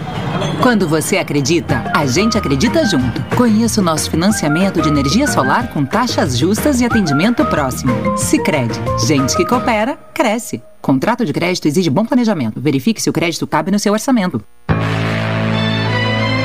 Quando 0.62 0.86
você 0.86 1.16
acredita, 1.16 1.90
a 1.92 2.06
gente 2.06 2.38
acredita 2.38 2.86
junto. 2.86 3.20
Conheça 3.34 3.80
o 3.80 3.84
nosso 3.84 4.08
financiamento 4.08 4.80
de 4.80 4.88
energia 4.88 5.26
solar 5.26 5.72
com 5.72 5.84
taxas 5.84 6.38
justas 6.38 6.80
e 6.80 6.84
atendimento 6.84 7.44
próximo. 7.46 7.92
Sicredi, 8.16 8.78
gente 9.04 9.36
que 9.36 9.44
coopera, 9.44 9.98
cresce. 10.14 10.62
Contrato 10.80 11.24
de 11.24 11.32
crédito 11.32 11.66
exige 11.66 11.90
bom 11.90 12.06
planejamento. 12.06 12.60
Verifique 12.60 13.02
se 13.02 13.10
o 13.10 13.12
crédito 13.12 13.44
cabe 13.44 13.72
no 13.72 13.78
seu 13.80 13.92
orçamento. 13.92 14.40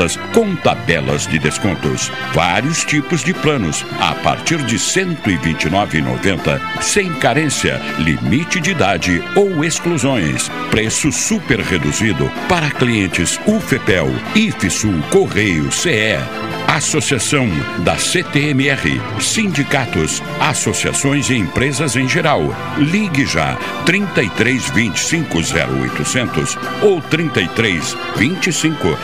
ofertas 0.00 0.16
com 0.32 0.56
tabelas 0.56 1.26
de 1.26 1.38
descontos. 1.38 2.10
Vários 2.32 2.84
tipos 2.84 3.22
de 3.22 3.34
planos 3.34 3.84
a 4.00 4.14
partir 4.14 4.58
de 4.64 4.76
R$ 4.76 4.82
129,90, 4.82 6.60
sem 6.80 7.12
carência, 7.14 7.80
limite 7.98 8.60
de 8.60 8.70
idade 8.70 9.22
ou 9.36 9.64
exclusões. 9.64 10.48
Preço 10.70 11.12
super 11.12 11.60
reduzido 11.60 12.30
para 12.48 12.70
clientes 12.70 13.38
UFEPEL, 13.46 14.08
IFSUL, 14.34 15.02
Correio, 15.10 15.70
CE. 15.70 16.18
Associação 16.66 17.48
da 17.80 17.96
CTMR, 17.96 19.00
sindicatos, 19.20 20.22
associações 20.38 21.28
e 21.28 21.34
empresas 21.34 21.96
em 21.96 22.08
geral. 22.08 22.42
Ligue 22.78 23.26
já 23.26 23.58
33 23.84 24.70
25 24.70 25.38
0800 25.38 26.56
ou 26.82 27.00
33 27.02 27.96
25 28.16 28.96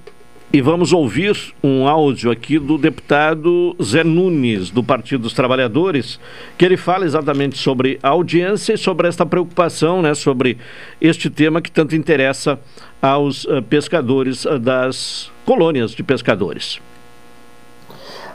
e 0.52 0.60
vamos 0.60 0.92
ouvir 0.92 1.34
um 1.64 1.88
áudio 1.88 2.30
aqui 2.30 2.58
do 2.58 2.76
deputado 2.76 3.74
Zé 3.82 4.04
Nunes, 4.04 4.68
do 4.68 4.84
Partido 4.84 5.22
dos 5.22 5.32
Trabalhadores, 5.32 6.20
que 6.58 6.64
ele 6.64 6.76
fala 6.76 7.06
exatamente 7.06 7.56
sobre 7.56 7.98
a 8.02 8.10
audiência 8.10 8.74
e 8.74 8.78
sobre 8.78 9.08
esta 9.08 9.24
preocupação, 9.24 10.02
né, 10.02 10.12
sobre 10.12 10.58
este 11.00 11.30
tema 11.30 11.62
que 11.62 11.70
tanto 11.70 11.96
interessa 11.96 12.60
aos 13.00 13.44
uh, 13.44 13.62
pescadores 13.62 14.44
uh, 14.44 14.58
das 14.58 15.32
colônias 15.46 15.92
de 15.92 16.02
pescadores. 16.02 16.78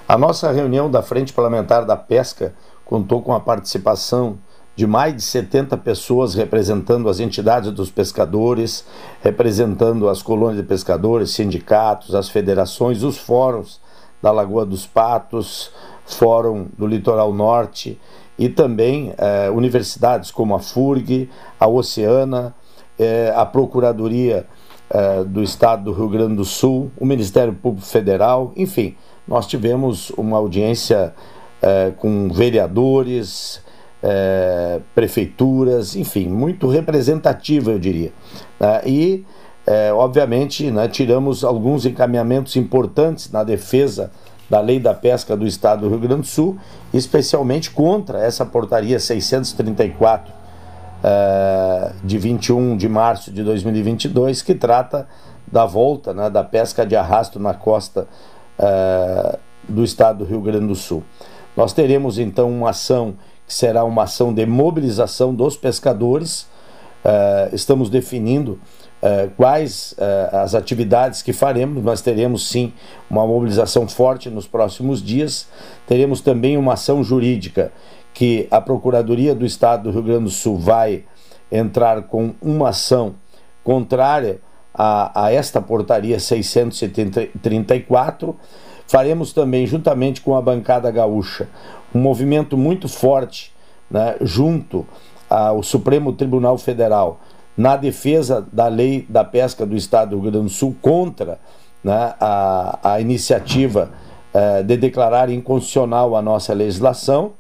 A 0.07 0.17
nossa 0.17 0.49
reunião 0.53 0.89
da 0.89 1.01
Frente 1.01 1.33
Parlamentar 1.33 1.83
da 1.83 1.97
Pesca 1.97 2.55
contou 2.85 3.21
com 3.21 3.33
a 3.33 3.41
participação 3.41 4.37
de 4.73 4.87
mais 4.87 5.13
de 5.13 5.21
70 5.21 5.75
pessoas 5.79 6.33
representando 6.33 7.09
as 7.09 7.19
entidades 7.19 7.73
dos 7.73 7.91
pescadores, 7.91 8.85
representando 9.21 10.07
as 10.07 10.21
colônias 10.21 10.61
de 10.61 10.63
pescadores, 10.63 11.31
sindicatos, 11.31 12.15
as 12.15 12.29
federações, 12.29 13.03
os 13.03 13.17
fóruns 13.17 13.81
da 14.21 14.31
Lagoa 14.31 14.65
dos 14.65 14.87
Patos, 14.87 15.71
Fórum 16.05 16.67
do 16.77 16.87
Litoral 16.87 17.33
Norte 17.33 17.99
e 18.39 18.47
também 18.47 19.13
eh, 19.17 19.49
universidades 19.49 20.31
como 20.31 20.55
a 20.55 20.59
FURG, 20.59 21.29
a 21.59 21.67
Oceana, 21.67 22.55
eh, 22.97 23.33
a 23.35 23.45
Procuradoria 23.45 24.47
eh, 24.89 25.25
do 25.25 25.43
Estado 25.43 25.83
do 25.83 25.91
Rio 25.91 26.07
Grande 26.07 26.35
do 26.35 26.45
Sul, 26.45 26.89
o 26.97 27.05
Ministério 27.05 27.53
Público 27.53 27.85
Federal, 27.85 28.53
enfim, 28.55 28.95
nós 29.27 29.47
tivemos 29.47 30.09
uma 30.11 30.37
audiência 30.37 31.13
com 31.97 32.29
vereadores, 32.29 33.61
é, 34.01 34.79
prefeituras, 34.93 35.95
enfim, 35.95 36.27
muito 36.27 36.67
representativa, 36.67 37.71
eu 37.71 37.79
diria. 37.79 38.11
Né? 38.59 38.81
E, 38.85 39.25
é, 39.65 39.91
obviamente, 39.91 40.69
né, 40.71 40.87
tiramos 40.87 41.43
alguns 41.43 41.85
encaminhamentos 41.85 42.55
importantes 42.55 43.31
na 43.31 43.43
defesa 43.43 44.11
da 44.49 44.61
lei 44.61 44.79
da 44.79 44.93
pesca 44.93 45.35
do 45.35 45.45
Estado 45.45 45.81
do 45.81 45.89
Rio 45.89 45.99
Grande 45.99 46.21
do 46.21 46.27
Sul, 46.27 46.57
especialmente 46.93 47.69
contra 47.69 48.19
essa 48.19 48.45
portaria 48.45 48.97
634 48.97 50.33
é, 51.03 51.91
de 52.03 52.17
21 52.17 52.77
de 52.77 52.87
março 52.87 53.31
de 53.31 53.43
2022, 53.43 54.41
que 54.41 54.55
trata 54.55 55.07
da 55.51 55.65
volta 55.65 56.13
né, 56.13 56.29
da 56.29 56.43
pesca 56.43 56.85
de 56.85 56.95
arrasto 56.95 57.39
na 57.39 57.53
costa 57.53 58.07
é, 58.59 59.39
do 59.67 59.83
Estado 59.83 60.19
do 60.19 60.25
Rio 60.25 60.41
Grande 60.41 60.67
do 60.67 60.75
Sul. 60.75 61.03
Nós 61.55 61.73
teremos 61.73 62.19
então 62.19 62.49
uma 62.49 62.69
ação 62.69 63.15
que 63.47 63.53
será 63.53 63.83
uma 63.83 64.03
ação 64.03 64.33
de 64.33 64.45
mobilização 64.45 65.33
dos 65.33 65.57
pescadores. 65.57 66.47
Uh, 67.03 67.55
estamos 67.55 67.89
definindo 67.89 68.59
uh, 69.01 69.31
quais 69.37 69.93
uh, 69.93 70.35
as 70.37 70.53
atividades 70.53 71.21
que 71.21 71.31
faremos. 71.31 71.83
Nós 71.83 72.01
teremos 72.01 72.47
sim 72.49 72.73
uma 73.09 73.25
mobilização 73.25 73.87
forte 73.87 74.29
nos 74.29 74.45
próximos 74.45 75.01
dias. 75.01 75.47
Teremos 75.87 76.19
também 76.21 76.57
uma 76.57 76.73
ação 76.73 77.03
jurídica 77.03 77.71
que 78.13 78.47
a 78.51 78.59
Procuradoria 78.59 79.33
do 79.33 79.45
Estado 79.45 79.83
do 79.83 79.91
Rio 79.91 80.03
Grande 80.03 80.25
do 80.25 80.29
Sul 80.29 80.57
vai 80.57 81.05
entrar 81.51 82.03
com 82.03 82.33
uma 82.41 82.69
ação 82.69 83.15
contrária 83.63 84.41
a, 84.77 85.25
a 85.25 85.31
esta 85.31 85.61
portaria 85.61 86.19
634. 86.19 88.35
Faremos 88.87 89.33
também, 89.33 89.65
juntamente 89.65 90.21
com 90.21 90.35
a 90.35 90.41
bancada 90.41 90.91
gaúcha, 90.91 91.49
um 91.93 91.99
movimento 91.99 92.55
muito 92.55 92.87
forte 92.87 93.51
né, 93.89 94.15
junto 94.21 94.85
ao 95.29 95.63
Supremo 95.63 96.13
Tribunal 96.13 96.57
Federal 96.57 97.19
na 97.57 97.75
defesa 97.75 98.47
da 98.53 98.67
lei 98.67 99.05
da 99.09 99.23
pesca 99.23 99.65
do 99.65 99.75
Estado 99.75 100.11
do 100.11 100.21
Rio 100.21 100.31
Grande 100.31 100.45
do 100.45 100.51
Sul 100.51 100.75
contra 100.81 101.39
né, 101.83 102.13
a, 102.19 102.79
a 102.83 103.01
iniciativa 103.01 103.91
eh, 104.33 104.61
de 104.61 104.77
declarar 104.77 105.29
inconstitucional 105.29 106.15
a 106.15 106.21
nossa 106.21 106.53
legislação 106.53 107.31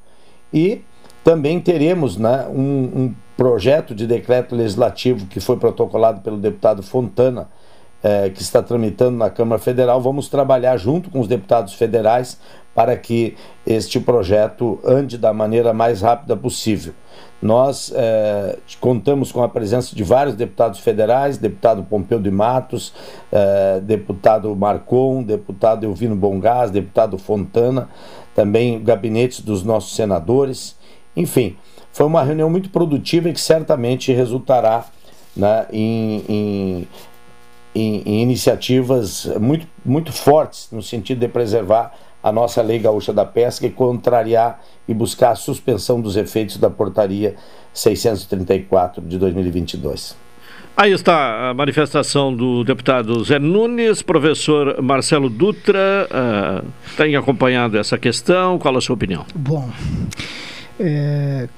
e 0.51 0.81
também 1.23 1.59
teremos 1.59 2.17
né, 2.17 2.47
um, 2.49 2.63
um, 2.63 3.15
projeto 3.37 3.93
de 3.93 4.07
decreto 4.07 4.55
legislativo 4.55 5.27
que 5.27 5.39
foi 5.39 5.57
protocolado 5.57 6.21
pelo 6.21 6.37
deputado 6.37 6.81
Fontana, 6.81 7.47
eh, 8.03 8.31
que 8.31 8.41
está 8.41 8.63
tramitando 8.63 9.15
na 9.15 9.29
Câmara 9.29 9.61
Federal. 9.61 10.01
Vamos 10.01 10.27
trabalhar 10.27 10.75
junto 10.77 11.11
com 11.11 11.19
os 11.19 11.27
deputados 11.27 11.73
federais 11.73 12.39
para 12.73 12.95
que 12.97 13.35
este 13.65 13.99
projeto 13.99 14.79
ande 14.83 15.17
da 15.17 15.33
maneira 15.33 15.73
mais 15.73 16.01
rápida 16.01 16.35
possível. 16.35 16.93
Nós 17.41 17.93
eh, 17.95 18.57
contamos 18.79 19.31
com 19.31 19.43
a 19.43 19.49
presença 19.49 19.95
de 19.95 20.03
vários 20.03 20.35
deputados 20.35 20.79
federais, 20.79 21.37
deputado 21.37 21.83
Pompeu 21.83 22.19
de 22.19 22.31
Matos, 22.31 22.93
eh, 23.31 23.79
deputado 23.83 24.55
Marcon, 24.55 25.21
deputado 25.21 25.85
Elvino 25.85 26.15
Bongás, 26.15 26.71
deputado 26.71 27.17
Fontana, 27.19 27.89
também 28.35 28.83
gabinetes 28.83 29.41
dos 29.41 29.63
nossos 29.63 29.95
senadores. 29.95 30.75
Enfim, 31.15 31.55
foi 31.97 32.05
uma 32.05 32.21
reunião 32.21 32.47
muito 32.47 32.69
produtiva 32.69 33.27
e 33.27 33.33
que 33.33 33.41
certamente 33.41 34.13
resultará 34.13 34.85
né, 35.35 35.65
em, 35.73 36.23
em, 36.29 36.87
em, 37.73 38.03
em 38.05 38.21
iniciativas 38.21 39.25
muito, 39.41 39.65
muito 39.83 40.13
fortes 40.13 40.69
no 40.71 40.83
sentido 40.83 41.21
de 41.21 41.27
preservar 41.27 41.91
a 42.21 42.31
nossa 42.31 42.61
Lei 42.61 42.77
Gaúcha 42.77 43.11
da 43.11 43.25
Pesca 43.25 43.65
e 43.65 43.71
contrariar 43.71 44.61
e 44.87 44.93
buscar 44.93 45.31
a 45.31 45.35
suspensão 45.35 45.99
dos 45.99 46.15
efeitos 46.15 46.57
da 46.57 46.69
portaria 46.69 47.35
634 47.73 49.01
de 49.01 49.17
2022. 49.17 50.15
Aí 50.77 50.91
está 50.91 51.49
a 51.49 51.53
manifestação 51.55 52.31
do 52.31 52.63
deputado 52.63 53.23
Zé 53.23 53.39
Nunes, 53.39 54.03
professor 54.03 54.79
Marcelo 54.83 55.31
Dutra, 55.31 56.07
uh, 56.11 56.67
tem 56.95 57.15
acompanhado 57.15 57.75
essa 57.75 57.97
questão, 57.97 58.59
qual 58.59 58.77
a 58.77 58.81
sua 58.81 58.93
opinião? 58.93 59.25
Bom, 59.33 59.67
é, 60.79 61.49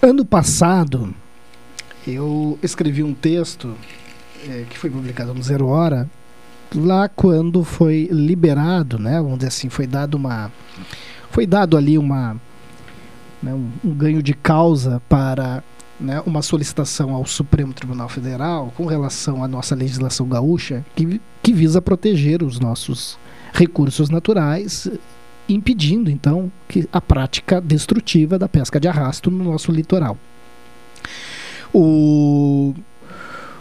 ano 0.00 0.24
passado 0.24 1.14
eu 2.06 2.58
escrevi 2.62 3.02
um 3.02 3.12
texto 3.12 3.74
é, 4.48 4.64
que 4.68 4.78
foi 4.78 4.90
publicado 4.90 5.34
no 5.34 5.42
Zero 5.42 5.66
Hora, 5.66 6.08
lá 6.74 7.08
quando 7.08 7.64
foi 7.64 8.08
liberado, 8.10 8.98
né, 8.98 9.20
vamos 9.20 9.38
dizer 9.38 9.48
assim, 9.48 9.68
foi 9.68 9.86
dado 9.86 10.14
uma, 10.14 10.50
foi 11.30 11.46
dado 11.46 11.76
ali 11.76 11.98
uma, 11.98 12.36
né, 13.42 13.52
um, 13.52 13.70
um 13.84 13.90
ganho 13.92 14.22
de 14.22 14.34
causa 14.34 15.02
para 15.08 15.62
né, 15.98 16.22
uma 16.24 16.42
solicitação 16.42 17.14
ao 17.14 17.26
Supremo 17.26 17.72
Tribunal 17.72 18.08
Federal 18.08 18.72
com 18.76 18.86
relação 18.86 19.42
à 19.42 19.48
nossa 19.48 19.74
legislação 19.74 20.28
gaúcha 20.28 20.84
que, 20.94 21.20
que 21.42 21.52
visa 21.52 21.82
proteger 21.82 22.42
os 22.42 22.60
nossos 22.60 23.18
recursos 23.52 24.08
naturais, 24.08 24.88
impedindo 25.48 26.10
então 26.10 26.50
que 26.68 26.88
a 26.92 27.00
prática 27.00 27.60
destrutiva 27.60 28.38
da 28.38 28.48
pesca 28.48 28.78
de 28.78 28.88
arrasto 28.88 29.30
no 29.30 29.44
nosso 29.44 29.72
litoral. 29.72 30.16
O, 31.72 32.74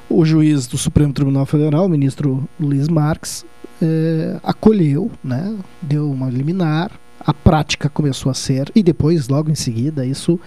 o 0.09 0.25
juiz 0.25 0.67
do 0.67 0.77
Supremo 0.77 1.13
Tribunal 1.13 1.45
Federal, 1.45 1.85
o 1.85 1.89
ministro 1.89 2.47
Luiz 2.59 2.87
Marques, 2.87 3.45
é, 3.81 4.39
acolheu, 4.43 5.11
né, 5.23 5.55
deu 5.81 6.09
uma 6.11 6.29
liminar 6.29 6.91
a 7.27 7.33
prática 7.33 7.89
começou 7.89 8.29
a 8.29 8.33
ser, 8.33 8.71
e 8.73 8.81
depois, 8.81 9.27
logo 9.27 9.51
em 9.51 9.55
seguida, 9.55 10.05
isso 10.05 10.39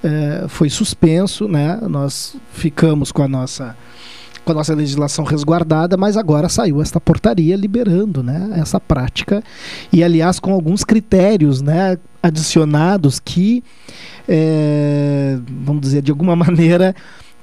é, 0.00 0.44
foi 0.46 0.70
suspenso, 0.70 1.48
né? 1.48 1.76
Nós 1.88 2.36
ficamos 2.52 3.10
com 3.10 3.24
a 3.24 3.28
nossa 3.28 3.76
com 4.44 4.52
a 4.52 4.54
nossa 4.54 4.74
legislação 4.74 5.24
resguardada, 5.24 5.96
mas 5.96 6.16
agora 6.16 6.48
saiu 6.48 6.80
esta 6.80 7.00
portaria 7.00 7.56
liberando 7.56 8.22
né, 8.22 8.50
essa 8.56 8.80
prática 8.80 9.42
e, 9.92 10.02
aliás, 10.02 10.38
com 10.38 10.52
alguns 10.52 10.84
critérios 10.84 11.60
né, 11.62 11.98
adicionados 12.22 13.20
que, 13.20 13.62
é, 14.28 15.38
vamos 15.48 15.82
dizer, 15.82 16.02
de 16.02 16.10
alguma 16.10 16.34
maneira, 16.36 16.94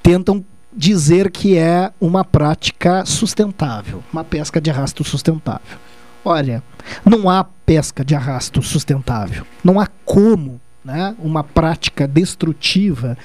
tentam 0.02 0.44
dizer 0.72 1.30
que 1.30 1.56
é 1.56 1.90
uma 2.00 2.24
prática 2.24 3.04
sustentável, 3.04 4.02
uma 4.12 4.24
pesca 4.24 4.60
de 4.60 4.70
arrasto 4.70 5.02
sustentável. 5.02 5.78
Olha, 6.24 6.62
não 7.04 7.30
há 7.30 7.44
pesca 7.44 8.04
de 8.04 8.14
arrasto 8.14 8.60
sustentável. 8.62 9.46
Não 9.64 9.80
há 9.80 9.86
como 10.04 10.60
né, 10.84 11.14
uma 11.18 11.42
prática 11.42 12.06
destrutiva 12.06 13.16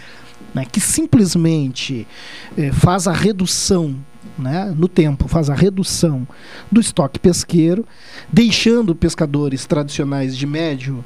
né, 0.54 0.66
que 0.66 0.80
simplesmente 0.80 2.08
eh, 2.58 2.72
faz 2.72 3.08
a 3.08 3.12
redução 3.12 3.96
né, 4.38 4.74
no 4.76 4.88
tempo, 4.88 5.28
faz 5.28 5.50
a 5.50 5.56
redução 5.56 6.28
do 6.72 6.80
estoque 6.80 7.20
pesqueiro, 7.20 7.86
deixando 8.32 8.96
pescadores 8.96 9.66
tradicionais 9.66 10.38
de 10.38 10.46
médio 10.46 11.04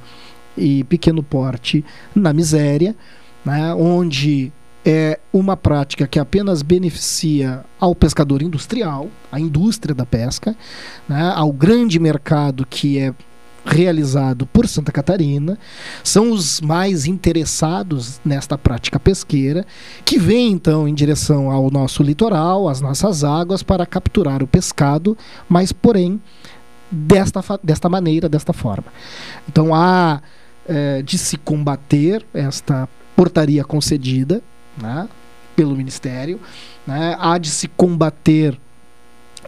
e 0.57 0.83
pequeno 0.85 1.23
porte 1.23 1.83
na 2.15 2.33
miséria, 2.33 2.95
né, 3.45 3.73
onde 3.73 4.51
é 4.85 5.19
uma 5.33 5.57
prática 5.57 6.07
que 6.07 6.17
apenas 6.17 6.61
beneficia 6.61 7.65
ao 7.79 7.93
pescador 7.93 8.41
industrial, 8.41 9.09
à 9.31 9.39
indústria 9.39 9.93
da 9.93 10.05
pesca, 10.05 10.55
né, 11.07 11.33
ao 11.35 11.51
grande 11.51 11.99
mercado 11.99 12.65
que 12.65 12.97
é 12.97 13.13
realizado 13.67 14.47
por 14.47 14.67
Santa 14.67 14.91
Catarina, 14.91 15.59
são 16.03 16.31
os 16.31 16.61
mais 16.61 17.05
interessados 17.05 18.19
nesta 18.23 18.57
prática 18.57 18.99
pesqueira, 18.99 19.65
que 20.05 20.17
vem 20.17 20.51
então 20.53 20.87
em 20.87 20.93
direção 20.93 21.51
ao 21.51 21.69
nosso 21.69 22.01
litoral, 22.01 22.69
às 22.69 22.79
nossas 22.79 23.23
águas, 23.23 23.61
para 23.61 23.85
capturar 23.85 24.41
o 24.41 24.47
pescado, 24.47 25.17
mas 25.49 25.73
porém 25.73 26.21
desta, 26.89 27.41
desta 27.61 27.89
maneira, 27.89 28.29
desta 28.29 28.53
forma. 28.53 28.87
Então 29.47 29.75
há 29.75 30.21
é, 30.67 31.01
de 31.01 31.17
se 31.17 31.37
combater 31.37 32.25
esta 32.33 32.87
portaria 33.15 33.63
concedida 33.63 34.41
né, 34.77 35.07
pelo 35.55 35.75
Ministério. 35.75 36.39
Né, 36.85 37.17
há 37.19 37.37
de 37.37 37.49
se 37.49 37.67
combater 37.67 38.57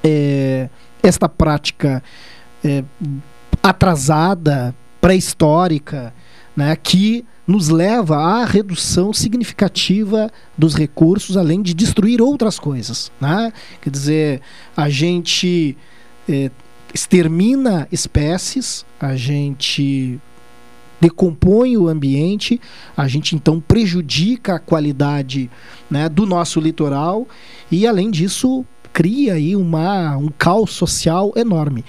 é, 0.03 0.69
esta 1.01 1.29
prática 1.29 2.03
é, 2.63 2.83
atrasada, 3.61 4.75
pré-histórica, 5.01 6.13
né, 6.55 6.75
que 6.75 7.25
nos 7.47 7.69
leva 7.69 8.17
à 8.17 8.45
redução 8.45 9.11
significativa 9.11 10.31
dos 10.57 10.75
recursos, 10.75 11.35
além 11.35 11.61
de 11.61 11.73
destruir 11.73 12.21
outras 12.21 12.59
coisas. 12.59 13.11
Né? 13.19 13.51
Quer 13.81 13.89
dizer, 13.89 14.41
a 14.77 14.87
gente 14.87 15.75
é, 16.27 16.51
extermina 16.93 17.87
espécies, 17.91 18.85
a 18.99 19.15
gente 19.15 20.19
decompõe 21.01 21.77
o 21.77 21.87
ambiente, 21.87 22.59
a 22.95 23.07
gente 23.07 23.35
então 23.35 23.59
prejudica 23.59 24.55
a 24.55 24.59
qualidade 24.59 25.49
né, 25.89 26.09
do 26.09 26.25
nosso 26.25 26.59
litoral 26.59 27.27
e, 27.71 27.87
além 27.87 28.11
disso, 28.11 28.65
cria 28.99 29.35
aí 29.35 29.55
uma, 29.55 30.17
um 30.17 30.27
caos 30.27 30.71
social 30.71 31.31
enorme. 31.33 31.85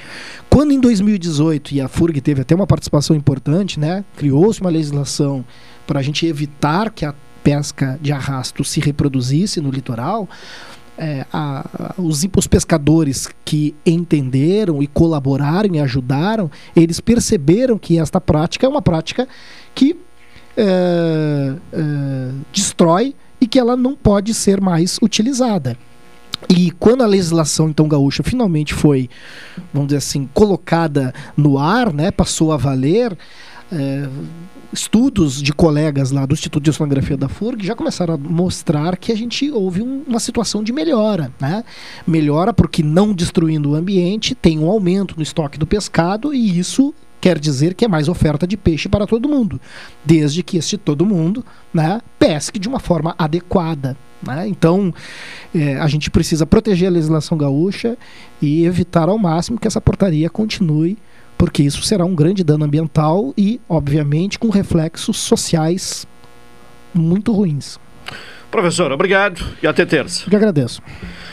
Quando 0.48 0.70
em 0.70 0.78
2018, 0.78 1.74
e 1.74 1.80
a 1.80 1.88
FURG 1.88 2.20
teve 2.20 2.42
até 2.42 2.54
uma 2.54 2.68
participação 2.68 3.16
importante, 3.16 3.80
né, 3.80 4.04
criou-se 4.16 4.60
uma 4.60 4.70
legislação 4.70 5.44
para 5.88 5.98
a 5.98 6.02
gente 6.04 6.24
evitar 6.24 6.88
que 6.88 7.04
a 7.04 7.12
pesca 7.42 7.98
de 8.00 8.12
arrasto 8.12 8.62
se 8.62 8.78
reproduzisse 8.78 9.60
no 9.60 9.72
litoral, 9.72 10.28
é, 10.96 11.26
a, 11.32 11.66
a, 11.76 11.94
os, 12.00 12.24
os 12.36 12.46
pescadores 12.46 13.28
que 13.44 13.74
entenderam 13.84 14.80
e 14.80 14.86
colaboraram 14.86 15.74
e 15.74 15.80
ajudaram, 15.80 16.48
eles 16.76 17.00
perceberam 17.00 17.76
que 17.76 17.98
esta 17.98 18.20
prática 18.20 18.66
é 18.66 18.68
uma 18.68 18.82
prática 18.82 19.26
que 19.74 19.96
é, 20.56 21.54
é, 21.72 22.30
destrói 22.52 23.16
e 23.40 23.48
que 23.48 23.58
ela 23.58 23.76
não 23.76 23.96
pode 23.96 24.32
ser 24.32 24.60
mais 24.60 24.96
utilizada. 25.02 25.76
E 26.48 26.70
quando 26.72 27.02
a 27.02 27.06
legislação 27.06 27.68
então 27.68 27.86
gaúcha 27.86 28.22
finalmente 28.22 28.74
foi, 28.74 29.08
vamos 29.72 29.88
dizer 29.88 29.98
assim, 29.98 30.28
colocada 30.32 31.14
no 31.36 31.58
ar, 31.58 31.92
né, 31.92 32.10
passou 32.10 32.52
a 32.52 32.56
valer, 32.56 33.16
é, 33.72 34.08
estudos 34.72 35.42
de 35.42 35.52
colegas 35.52 36.10
lá 36.10 36.24
do 36.26 36.34
Instituto 36.34 36.62
de 36.62 36.70
Oceanografia 36.70 37.16
da 37.16 37.28
FURG 37.28 37.64
já 37.64 37.74
começaram 37.74 38.14
a 38.14 38.18
mostrar 38.18 38.96
que 38.96 39.12
a 39.12 39.16
gente 39.16 39.50
houve 39.50 39.82
um, 39.82 40.02
uma 40.06 40.20
situação 40.20 40.62
de 40.62 40.72
melhora. 40.72 41.32
Né? 41.40 41.64
Melhora 42.06 42.52
porque 42.52 42.82
não 42.82 43.12
destruindo 43.12 43.70
o 43.70 43.74
ambiente, 43.74 44.34
tem 44.34 44.58
um 44.58 44.68
aumento 44.68 45.14
no 45.16 45.22
estoque 45.22 45.58
do 45.58 45.66
pescado 45.66 46.32
e 46.34 46.58
isso 46.58 46.94
quer 47.20 47.38
dizer 47.38 47.74
que 47.74 47.84
é 47.84 47.88
mais 47.88 48.08
oferta 48.08 48.46
de 48.46 48.56
peixe 48.56 48.88
para 48.88 49.06
todo 49.06 49.28
mundo, 49.28 49.60
desde 50.04 50.42
que 50.42 50.56
este 50.56 50.78
todo 50.78 51.04
mundo 51.04 51.44
né, 51.72 52.00
pesque 52.18 52.58
de 52.58 52.68
uma 52.68 52.80
forma 52.80 53.14
adequada. 53.18 53.96
Né? 54.22 54.48
Então, 54.48 54.92
é, 55.54 55.76
a 55.76 55.86
gente 55.88 56.10
precisa 56.10 56.44
proteger 56.46 56.88
a 56.88 56.92
legislação 56.92 57.36
gaúcha 57.36 57.96
e 58.40 58.64
evitar 58.64 59.08
ao 59.08 59.18
máximo 59.18 59.58
que 59.58 59.66
essa 59.66 59.80
portaria 59.80 60.28
continue 60.28 60.96
porque 61.40 61.62
isso 61.62 61.82
será 61.82 62.04
um 62.04 62.14
grande 62.14 62.44
dano 62.44 62.66
ambiental 62.66 63.32
e, 63.34 63.58
obviamente, 63.66 64.38
com 64.38 64.50
reflexos 64.50 65.16
sociais 65.16 66.06
muito 66.92 67.32
ruins. 67.32 67.80
Professor, 68.50 68.92
obrigado 68.92 69.42
e 69.62 69.66
até 69.66 69.86
terça. 69.86 70.24
Eu 70.26 70.28
que 70.30 70.36
agradeço. 70.36 70.82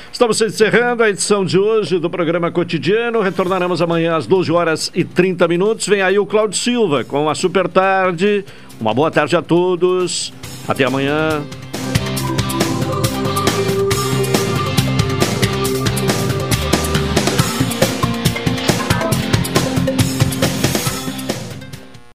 Estamos 0.09 0.39
encerrando 0.39 1.03
a 1.03 1.09
edição 1.09 1.43
de 1.43 1.59
hoje 1.59 1.99
do 1.99 2.09
programa 2.09 2.49
cotidiano. 2.49 3.19
Retornaremos 3.19 3.81
amanhã 3.81 4.15
às 4.15 4.26
12 4.26 4.49
horas 4.49 4.91
e 4.95 5.03
30 5.03 5.45
minutos. 5.45 5.85
Vem 5.85 6.01
aí 6.01 6.18
o 6.18 6.26
Cláudio 6.26 6.57
Silva 6.57 7.03
com 7.03 7.30
a 7.30 7.35
Super 7.35 7.68
Tarde. 7.68 8.45
Uma 8.80 8.93
boa 8.93 9.11
tarde 9.11 9.35
a 9.35 9.41
todos. 9.41 10.31
Até 10.69 10.85
amanhã. 10.85 11.43